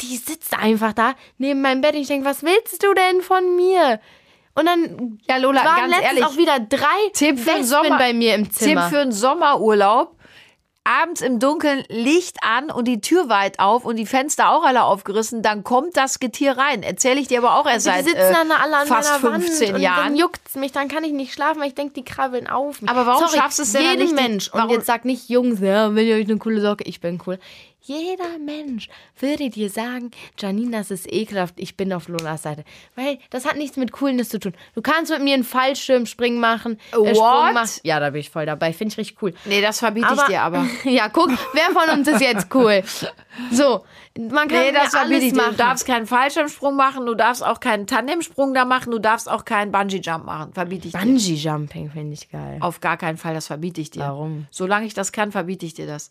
die 0.00 0.16
sitzt 0.16 0.56
einfach 0.58 0.92
da 0.92 1.14
neben 1.38 1.60
meinem 1.60 1.80
Bett. 1.80 1.94
Und 1.94 2.00
ich 2.00 2.08
denke, 2.08 2.24
was 2.26 2.42
willst 2.42 2.82
du 2.82 2.94
denn 2.94 3.20
von 3.20 3.56
mir? 3.56 4.00
Und 4.54 4.66
dann 4.66 5.18
Ja, 5.28 5.36
Lola, 5.36 5.64
waren 5.64 5.76
ganz 5.90 5.90
letztens 5.96 6.08
ehrlich, 6.08 6.24
auch 6.24 6.36
wieder 6.36 6.58
drei 6.58 7.10
Tipp 7.12 7.38
für 7.38 7.46
Wespen 7.46 7.64
Sommer- 7.64 7.98
bei 7.98 8.12
mir 8.12 8.34
im 8.34 8.50
Zimmer. 8.50 8.82
Tipp 8.82 8.90
für 8.90 9.00
einen 9.02 9.12
Sommerurlaub. 9.12 10.16
Abends 10.88 11.20
im 11.20 11.38
Dunkeln 11.38 11.84
Licht 11.88 12.38
an 12.42 12.70
und 12.70 12.86
die 12.86 13.00
Tür 13.02 13.28
weit 13.28 13.58
auf 13.58 13.84
und 13.84 13.96
die 13.96 14.06
Fenster 14.06 14.50
auch 14.50 14.64
alle 14.64 14.84
aufgerissen, 14.84 15.42
dann 15.42 15.62
kommt 15.62 15.96
das 15.98 16.18
Getier 16.18 16.56
rein. 16.56 16.82
Erzähle 16.82 17.20
ich 17.20 17.28
dir 17.28 17.38
aber 17.38 17.56
auch 17.58 17.66
erst 17.66 17.86
die 17.86 17.90
seit 17.90 18.04
sitzen 18.06 18.16
äh, 18.18 18.32
dann 18.32 18.50
alle 18.52 18.76
an 18.78 18.86
fast 18.86 19.22
meiner 19.22 19.36
15 19.38 19.72
Wand 19.74 19.82
Jahren. 19.82 20.04
dann 20.04 20.16
juckt's 20.16 20.54
mich, 20.54 20.72
dann 20.72 20.88
kann 20.88 21.04
ich 21.04 21.12
nicht 21.12 21.32
schlafen, 21.34 21.60
weil 21.60 21.68
ich 21.68 21.74
denke, 21.74 21.92
die 21.92 22.04
krabbeln 22.04 22.46
auf 22.46 22.80
mich. 22.80 22.90
Aber 22.90 23.06
warum 23.06 23.26
Sorry, 23.26 23.38
schaffst 23.38 23.58
du 23.58 23.64
es 23.64 23.72
denn 23.72 23.82
Jeden 23.82 23.98
nicht, 23.98 24.10
die- 24.12 24.14
Mensch, 24.22 24.50
warum- 24.52 24.70
und 24.70 24.74
jetzt 24.76 24.86
sag 24.86 25.04
nicht 25.04 25.28
Jungs, 25.28 25.60
ja, 25.60 25.94
wenn 25.94 26.06
ihr 26.06 26.16
euch 26.16 26.24
eine 26.28 26.38
coole 26.38 26.60
Socke, 26.62 26.84
ich 26.84 27.00
bin 27.00 27.20
cool. 27.26 27.38
Jeder 27.80 28.38
Mensch 28.38 28.88
würde 29.18 29.50
dir 29.50 29.70
sagen, 29.70 30.10
Janine, 30.38 30.72
das 30.78 30.90
ist 30.90 31.10
ekelhaft, 31.10 31.54
ich 31.58 31.76
bin 31.76 31.92
auf 31.92 32.08
Lolas 32.08 32.42
Seite. 32.42 32.64
Weil 32.96 33.18
das 33.30 33.46
hat 33.46 33.56
nichts 33.56 33.76
mit 33.76 33.92
Coolness 33.92 34.28
zu 34.28 34.38
tun. 34.40 34.52
Du 34.74 34.82
kannst 34.82 35.10
mit 35.10 35.22
mir 35.22 35.34
einen 35.34 35.44
Fallschirmspringen 35.44 36.40
machen. 36.40 36.78
Äh, 36.92 36.96
What? 36.96 37.54
Machen. 37.54 37.80
Ja, 37.84 38.00
da 38.00 38.10
bin 38.10 38.20
ich 38.20 38.30
voll 38.30 38.46
dabei, 38.46 38.72
finde 38.72 38.92
ich 38.92 38.98
richtig 38.98 39.22
cool. 39.22 39.32
Nee, 39.46 39.62
das 39.62 39.78
verbiete 39.78 40.08
ich 40.12 40.22
dir 40.22 40.42
aber. 40.42 40.66
ja, 40.84 41.08
guck, 41.08 41.30
wer 41.54 41.70
von 41.72 41.98
uns 41.98 42.08
ist 42.08 42.20
jetzt 42.20 42.52
cool? 42.54 42.82
So, 43.52 43.84
man 44.18 44.48
kann 44.48 44.58
Nee, 44.60 44.72
das 44.72 44.92
ja 44.92 45.00
alles 45.00 45.22
ich 45.22 45.32
dir. 45.32 45.36
machen. 45.36 45.50
Du 45.52 45.56
darfst 45.58 45.86
keinen 45.86 46.06
Fallschirmsprung 46.06 46.74
machen, 46.76 47.06
du 47.06 47.14
darfst 47.14 47.44
auch 47.44 47.60
keinen 47.60 47.86
Tandemsprung 47.86 48.52
da 48.52 48.64
machen, 48.64 48.90
du 48.90 48.98
darfst 48.98 49.30
auch 49.30 49.44
keinen 49.44 49.70
Bungee-Jump 49.72 50.24
machen. 50.24 50.52
Verbiete 50.52 50.88
ich 50.88 50.92
dir. 50.94 50.98
Bungee 50.98 51.34
Jumping 51.34 51.90
finde 51.90 52.12
ich 52.14 52.28
geil. 52.28 52.58
Auf 52.60 52.80
gar 52.80 52.96
keinen 52.96 53.16
Fall, 53.16 53.34
das 53.34 53.46
verbiete 53.46 53.80
ich 53.80 53.90
dir. 53.90 54.00
Warum? 54.00 54.46
Solange 54.50 54.86
ich 54.86 54.94
das 54.94 55.12
kann, 55.12 55.30
verbiete 55.32 55.64
ich 55.64 55.74
dir 55.74 55.86
das. 55.86 56.10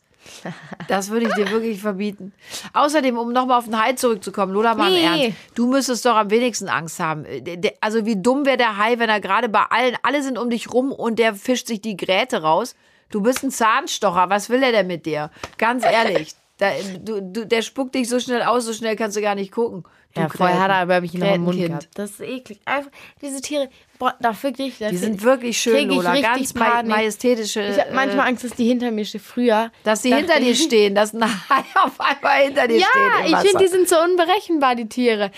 Das 0.88 1.10
würde 1.10 1.28
ich 1.28 1.34
dir 1.34 1.50
wirklich 1.52 1.80
verbieten. 1.82 2.34
Außerdem, 2.74 3.18
um 3.18 3.32
nochmal 3.34 3.60
auf 3.60 3.66
den 3.66 3.82
Hai 3.82 3.94
zurückzukommen, 3.94 4.54
Lola, 4.54 4.76
mal 4.76 4.92
Nee. 4.92 5.26
Ernst. 5.26 5.38
Du 5.56 5.68
müsstest 5.68 6.06
doch 6.06 6.16
am 6.16 6.30
wenigsten 6.30 6.70
Angst 6.70 7.00
haben. 7.00 7.26
Der- 7.42 7.74
Also 7.82 8.06
wie 8.06 8.16
dumm 8.22 8.46
wäre 8.46 8.58
der 8.58 8.78
Hai, 8.78 9.00
wenn 9.00 9.10
er 9.10 9.20
gerade 9.22 9.50
bei 9.50 9.64
allen, 9.70 9.96
alle 10.04 10.22
sind 10.24 10.38
um 10.38 10.50
dich 10.50 10.72
rum 10.74 10.92
und 10.92 11.20
der 11.20 11.34
fischt 11.36 11.68
sich 11.68 11.82
die 11.82 11.98
Gräte 11.98 12.42
raus. 12.42 12.76
Du 13.10 13.22
bist 13.22 13.44
ein 13.44 13.52
Zahnstocher, 13.52 14.30
was 14.30 14.50
will 14.50 14.62
er 14.64 14.72
denn 14.72 14.88
mit 14.88 15.06
dir? 15.06 15.32
Ganz 15.58 15.84
ehrlich. 15.86 16.34
Da, 16.60 16.72
du, 17.00 17.22
du, 17.22 17.46
der 17.46 17.62
spuckt 17.62 17.94
dich 17.94 18.10
so 18.10 18.20
schnell 18.20 18.42
aus, 18.42 18.66
so 18.66 18.74
schnell 18.74 18.96
kannst 18.96 19.16
du 19.16 19.22
gar 19.22 19.36
nicht 19.36 19.52
gucken. 19.52 19.84
Du 20.16 20.22
Ja, 20.22 20.28
vorher 20.28 20.60
hat 20.60 20.72
er 20.72 20.78
aber 20.78 21.04
ich 21.04 21.14
noch 21.14 21.32
im 21.36 21.44
Mund 21.44 21.60
gehabt. 21.60 21.88
Das 21.94 22.10
ist 22.10 22.22
eklig. 22.22 22.60
Einfach, 22.66 22.90
diese 23.22 23.42
Tiere, 23.42 23.70
boah, 24.00 24.16
da 24.20 24.34
wirklich. 24.44 24.78
Da 24.80 24.90
Die 24.90 24.98
sind 24.98 25.22
wirklich 25.24 25.60
schön, 25.60 25.90
ich 25.92 25.98
richtig 26.14 26.24
Ganz 26.24 26.54
Panik. 26.54 26.92
majestätische. 26.92 27.62
Ich 27.62 27.80
habe 27.80 27.94
manchmal 27.94 28.26
äh, 28.26 28.30
Angst, 28.30 28.44
dass 28.44 28.52
die 28.52 28.66
hinter 28.66 28.92
mir 28.92 29.06
stehen. 29.06 29.22
Früher. 29.22 29.72
dass 29.84 30.02
die 30.02 30.10
dachte 30.10 30.24
hinter 30.26 30.40
dir 30.40 30.52
ich- 30.52 30.64
stehen, 30.64 30.96
dass 30.96 31.14
Hai 31.50 31.64
auf 31.76 32.00
einmal 32.00 32.44
hinter 32.46 32.68
dir 32.68 32.78
Ja, 32.80 32.88
steht. 32.88 33.28
im 33.32 33.34
ich 33.34 33.50
finde, 33.50 33.64
die 33.64 33.70
sind 33.70 33.90
so 33.90 33.96
unberechenbar, 34.00 34.76
die 34.76 34.88
Tiere. 34.90 35.32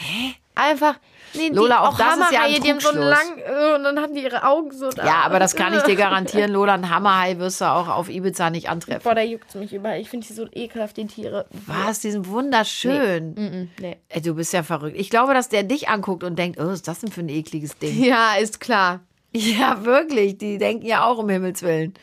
Einfach. 0.55 0.95
Nee, 1.33 1.49
Lola, 1.49 1.75
die, 1.75 1.87
auch 1.87 1.97
das 1.97 2.17
ist 2.17 2.31
ja 2.31 2.41
ein 2.43 2.61
die 2.61 2.69
haben 2.69 2.79
so 2.79 2.89
einen 2.89 3.01
lang 3.01 3.37
äh, 3.37 3.75
und 3.75 3.83
dann 3.83 3.99
haben 3.99 4.13
die 4.13 4.23
ihre 4.23 4.43
Augen 4.43 4.71
so 4.71 4.89
da. 4.89 5.05
Ja, 5.05 5.15
aber 5.23 5.39
das 5.39 5.55
kann 5.55 5.73
ich 5.73 5.83
dir 5.83 5.95
garantieren, 5.97 6.51
Lola. 6.51 6.73
Ein 6.73 6.89
Hammerhai 6.89 7.37
wirst 7.37 7.61
du 7.61 7.65
auch 7.65 7.87
auf 7.87 8.09
Ibiza 8.09 8.49
nicht 8.49 8.69
antreffen. 8.69 9.01
Boah, 9.03 9.15
da 9.15 9.21
juckt 9.21 9.53
mich 9.55 9.73
überall. 9.73 9.99
Ich 9.99 10.09
finde 10.09 10.25
die 10.27 10.33
so 10.33 10.47
ekelhaft, 10.51 10.97
die 10.97 11.05
Tiere. 11.07 11.45
Was? 11.67 11.99
Die 11.99 12.11
sind 12.11 12.27
wunderschön. 12.27 13.33
Mm, 13.33 13.69
Nee. 13.81 13.97
Ey, 14.09 14.21
du 14.21 14.33
bist 14.35 14.53
ja 14.53 14.63
verrückt. 14.63 14.97
Ich 14.97 15.09
glaube, 15.09 15.33
dass 15.33 15.49
der 15.49 15.63
dich 15.63 15.89
anguckt 15.89 16.23
und 16.23 16.37
denkt, 16.37 16.59
oh, 16.59 16.65
was 16.65 16.73
ist 16.75 16.87
das 16.87 16.99
denn 16.99 17.11
für 17.11 17.21
ein 17.21 17.29
ekliges 17.29 17.77
Ding? 17.77 18.03
Ja, 18.03 18.35
ist 18.35 18.59
klar. 18.59 19.01
Ja, 19.31 19.85
wirklich. 19.85 20.37
Die 20.37 20.57
denken 20.57 20.85
ja 20.85 21.05
auch 21.05 21.17
um 21.19 21.29
Himmels 21.29 21.61
Willen. 21.61 21.93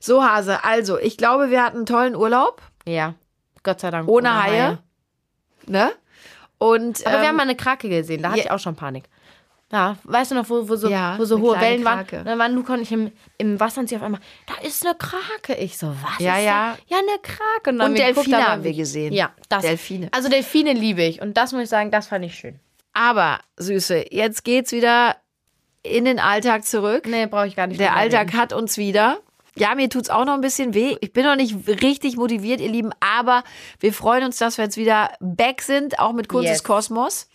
So, 0.00 0.24
Hase. 0.24 0.64
Also, 0.64 0.98
ich 0.98 1.16
glaube, 1.16 1.50
wir 1.50 1.62
hatten 1.62 1.78
einen 1.78 1.86
tollen 1.86 2.16
Urlaub. 2.16 2.62
Ja. 2.86 3.14
Gott 3.62 3.80
sei 3.80 3.90
Dank. 3.90 4.08
Ohne 4.08 4.42
Haie. 4.42 4.78
Ne? 5.66 5.92
Und, 6.64 7.06
Aber 7.06 7.16
wir 7.16 7.22
ähm, 7.22 7.28
haben 7.28 7.36
mal 7.36 7.42
eine 7.42 7.56
Krake 7.56 7.88
gesehen, 7.88 8.22
da 8.22 8.28
hatte 8.30 8.38
ja. 8.38 8.44
ich 8.46 8.50
auch 8.50 8.58
schon 8.58 8.74
Panik. 8.76 9.04
Ja, 9.72 9.96
weißt 10.04 10.30
du 10.30 10.34
noch, 10.36 10.48
wo, 10.48 10.68
wo 10.68 10.76
so, 10.76 10.88
Ja, 10.88 11.18
wo 11.18 11.24
so 11.24 11.40
hohe 11.40 11.60
Wellen 11.60 11.84
waren? 11.84 12.06
Krake. 12.06 12.20
Und 12.20 12.26
dann 12.26 12.38
waren 12.38 12.54
Luca 12.54 12.74
und 12.74 12.82
ich 12.82 12.92
im, 12.92 13.10
im 13.38 13.58
Wasser 13.58 13.80
und 13.80 13.88
sie 13.88 13.96
auf 13.96 14.02
einmal, 14.02 14.20
da 14.46 14.54
ist 14.66 14.86
eine 14.86 14.94
Krake. 14.94 15.54
Ich 15.60 15.76
so, 15.76 15.88
was 15.88 16.20
Ja, 16.20 16.36
ist 16.38 16.44
ja. 16.44 16.76
da? 16.88 16.96
Ja, 16.96 16.98
eine 16.98 17.18
Krake. 17.22 17.70
Und, 17.70 17.78
dann 17.78 17.90
Und 17.90 17.98
wir 17.98 18.04
Delfine 18.04 18.46
haben 18.48 18.62
wir 18.62 18.72
gesehen. 18.72 19.12
Ja, 19.12 19.32
das. 19.48 19.62
Delfine. 19.62 20.08
Also 20.12 20.28
Delfine 20.28 20.74
liebe 20.74 21.02
ich. 21.02 21.20
Und 21.20 21.36
das 21.36 21.52
muss 21.52 21.62
ich 21.62 21.68
sagen, 21.68 21.90
das 21.90 22.06
fand 22.06 22.24
ich 22.24 22.34
schön. 22.36 22.60
aber, 22.92 23.40
Süße, 23.56 24.06
jetzt 24.10 24.44
geht's 24.44 24.70
wieder 24.72 25.16
in 25.82 26.04
den 26.04 26.18
Alltag 26.20 26.64
zurück. 26.64 27.06
Nee, 27.06 27.26
brauche 27.26 27.46
ich 27.48 27.56
gar 27.56 27.66
nicht. 27.66 27.80
Der 27.80 27.96
Alltag 27.96 28.28
reden. 28.28 28.38
hat 28.38 28.52
uns 28.52 28.78
wieder. 28.78 29.18
Ja, 29.56 29.74
mir 29.76 29.88
tut's 29.88 30.10
auch 30.10 30.24
noch 30.24 30.34
ein 30.34 30.40
bisschen 30.40 30.74
weh. 30.74 30.96
Ich 31.00 31.12
bin 31.12 31.24
noch 31.24 31.36
nicht 31.36 31.54
richtig 31.68 32.16
motiviert, 32.16 32.60
ihr 32.60 32.70
Lieben, 32.70 32.90
aber 33.00 33.44
wir 33.78 33.92
freuen 33.92 34.24
uns, 34.24 34.38
dass 34.38 34.58
wir 34.58 34.64
jetzt 34.64 34.76
wieder 34.76 35.10
back 35.20 35.62
sind, 35.62 35.98
auch 36.00 36.12
mit 36.12 36.28
Kunst 36.28 36.46
Yes. 36.48 36.58
des 36.58 36.64
Kosmos. 36.64 37.28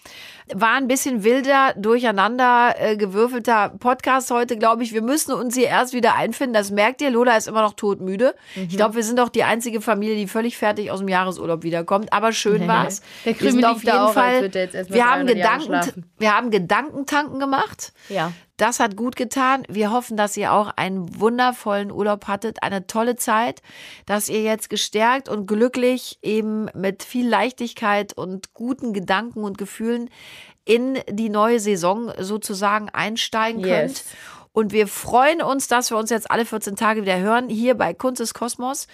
War 0.54 0.76
ein 0.76 0.88
bisschen 0.88 1.24
wilder, 1.24 1.74
durcheinander 1.78 2.76
äh, 2.78 2.98
gewürfelter 2.98 3.70
Podcast 3.80 4.32
heute, 4.32 4.58
glaube 4.58 4.84
ich. 4.84 4.94
Wir 4.94 5.02
müssen 5.02 5.34
uns 5.34 5.56
hier 5.56 5.68
erst 5.68 5.94
wieder 5.94 6.16
einfinden. 6.16 6.54
Das 6.54 6.72
merkt 6.72 7.02
ihr, 7.02 7.12
Lola 7.12 7.38
ist 7.38 7.48
immer 7.48 7.62
noch 7.62 7.74
todmüde. 7.74 8.36
Mhm. 8.56 8.64
Ich 8.64 8.78
glaube, 8.78 8.96
wir 8.96 9.04
sind 9.04 9.20
doch 9.20 9.30
die 9.30 9.44
einzige 9.44 9.82
Familie, 9.82 10.16
die 10.16 10.28
völlig 10.28 10.58
fertig 10.58 10.92
aus 10.92 11.00
dem 11.00 11.08
Jahresurlaub 11.08 11.64
wiederkommt. 11.64 12.12
Aber 12.14 12.32
schön 12.32 12.68
war's. 12.68 13.02
Der 13.26 13.40
wir 13.40 13.52
sind 13.52 13.66
auf 13.66 13.84
jeden 13.84 13.98
auch, 13.98 14.14
Fall. 14.14 14.52
Wir 14.52 15.06
haben 15.06 15.28
300 15.28 15.38
Jahre 15.38 15.60
Gedanken, 15.60 16.06
wir 16.18 16.36
haben 16.36 16.52
Gedankentanken 16.52 17.40
gemacht. 17.40 17.94
Ja. 18.10 18.32
Das 18.60 18.82
hat 18.82 18.98
gut 18.98 19.16
getan. 19.16 19.64
Wir 19.70 19.90
hoffen, 19.90 20.18
dass 20.18 20.36
ihr 20.36 20.52
auch 20.52 20.70
einen 20.76 21.18
wundervollen 21.18 21.94
Urlaub 21.94 22.28
hattet, 22.28 22.62
eine 22.62 22.88
tolle 22.88 23.16
Zeit, 23.16 23.62
dass 24.06 24.28
ihr 24.28 24.44
jetzt 24.44 24.70
gestärkt 24.70 25.30
und 25.30 25.46
glücklich 25.46 26.20
eben 26.22 26.68
mit 26.76 27.04
viel 27.04 27.26
Leichtigkeit 27.26 28.12
und 28.12 28.54
guten 28.54 28.92
Gedanken 28.92 29.46
und 29.46 29.58
Gefühlen 29.58 30.10
in 30.70 31.00
die 31.10 31.30
neue 31.30 31.60
Saison 31.60 32.14
sozusagen 32.20 32.90
einsteigen 32.90 33.64
könnt. 33.64 33.90
Yes. 33.90 34.06
Und 34.54 34.72
wir 34.72 34.88
freuen 34.88 35.42
uns, 35.42 35.68
dass 35.68 35.90
wir 35.90 35.98
uns 35.98 36.12
jetzt 36.12 36.30
alle 36.30 36.46
14 36.46 36.76
Tage 36.76 37.02
wieder 37.02 37.18
hören, 37.18 37.50
hier 37.50 37.76
bei 37.76 37.96
Kunst 37.96 38.20
des 38.20 38.36
Kosmos. 38.36 38.86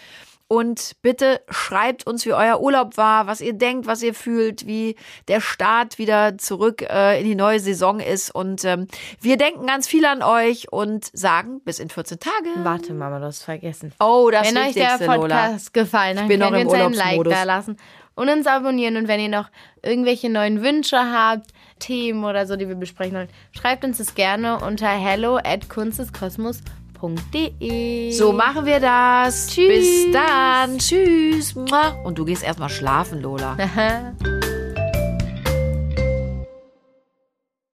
Und 0.48 0.94
bitte 1.02 1.42
schreibt 1.50 2.08
uns, 2.08 2.26
wie 2.26 2.32
euer 2.32 2.62
Urlaub 2.62 2.96
war, 2.96 3.28
was 3.28 3.42
ihr 3.42 3.52
denkt, 3.52 3.88
was 3.88 4.04
ihr 4.04 4.14
fühlt, 4.14 4.66
wie 4.68 4.96
der 5.28 5.42
Start 5.42 5.98
wieder 5.98 6.38
zurück 6.38 6.82
äh, 6.84 7.20
in 7.20 7.26
die 7.26 7.36
neue 7.36 7.60
Saison 7.60 8.00
ist. 8.00 8.34
Und 8.34 8.64
ähm, 8.64 8.88
wir 9.20 9.36
denken 9.36 9.66
ganz 9.66 9.86
viel 9.86 10.06
an 10.06 10.22
euch 10.24 10.72
und 10.72 11.10
sagen 11.12 11.60
bis 11.66 11.80
in 11.80 11.90
14 11.90 12.20
Tage. 12.20 12.50
Warte, 12.64 12.94
Mama, 12.94 13.20
du 13.20 13.26
hast 13.26 13.42
vergessen. 13.42 13.92
Oh, 14.00 14.30
das 14.32 14.48
wenn 14.48 14.58
euch 14.58 14.76
der 14.76 14.98
Podcast 15.00 15.76
Lola. 15.76 15.84
gefallen 15.84 16.20
hat, 16.22 16.30
könnt 16.30 16.42
ihr 16.42 16.60
uns 16.60 16.74
einen 16.74 16.94
Like 16.94 17.24
da 17.26 17.44
lassen 17.44 17.78
und 18.16 18.30
uns 18.30 18.48
abonnieren. 18.48 18.98
Und 18.98 19.08
wenn 19.08 19.20
ihr 19.20 19.30
noch 19.30 19.50
irgendwelche 19.82 20.30
neuen 20.30 20.62
Wünsche 20.64 20.98
habt, 20.98 21.52
Themen 21.80 22.24
oder 22.24 22.46
so, 22.46 22.56
die 22.56 22.68
wir 22.68 22.76
besprechen 22.76 23.16
wollen, 23.16 23.30
schreibt 23.52 23.84
uns 23.84 23.98
das 23.98 24.14
gerne 24.16 24.60
unter 24.60 24.88
hello 24.88 25.38
at 25.38 25.68
kunsteskosmos.de. 25.70 28.12
So 28.12 28.32
machen 28.32 28.66
wir 28.66 28.80
das. 28.80 29.48
Tschüss. 29.48 29.68
Bis 29.68 30.12
dann. 30.12 30.78
Tschüss. 30.78 31.56
Und 32.04 32.18
du 32.18 32.26
gehst 32.26 32.44
erstmal 32.44 32.70
schlafen, 32.70 33.22
Lola. 33.22 33.58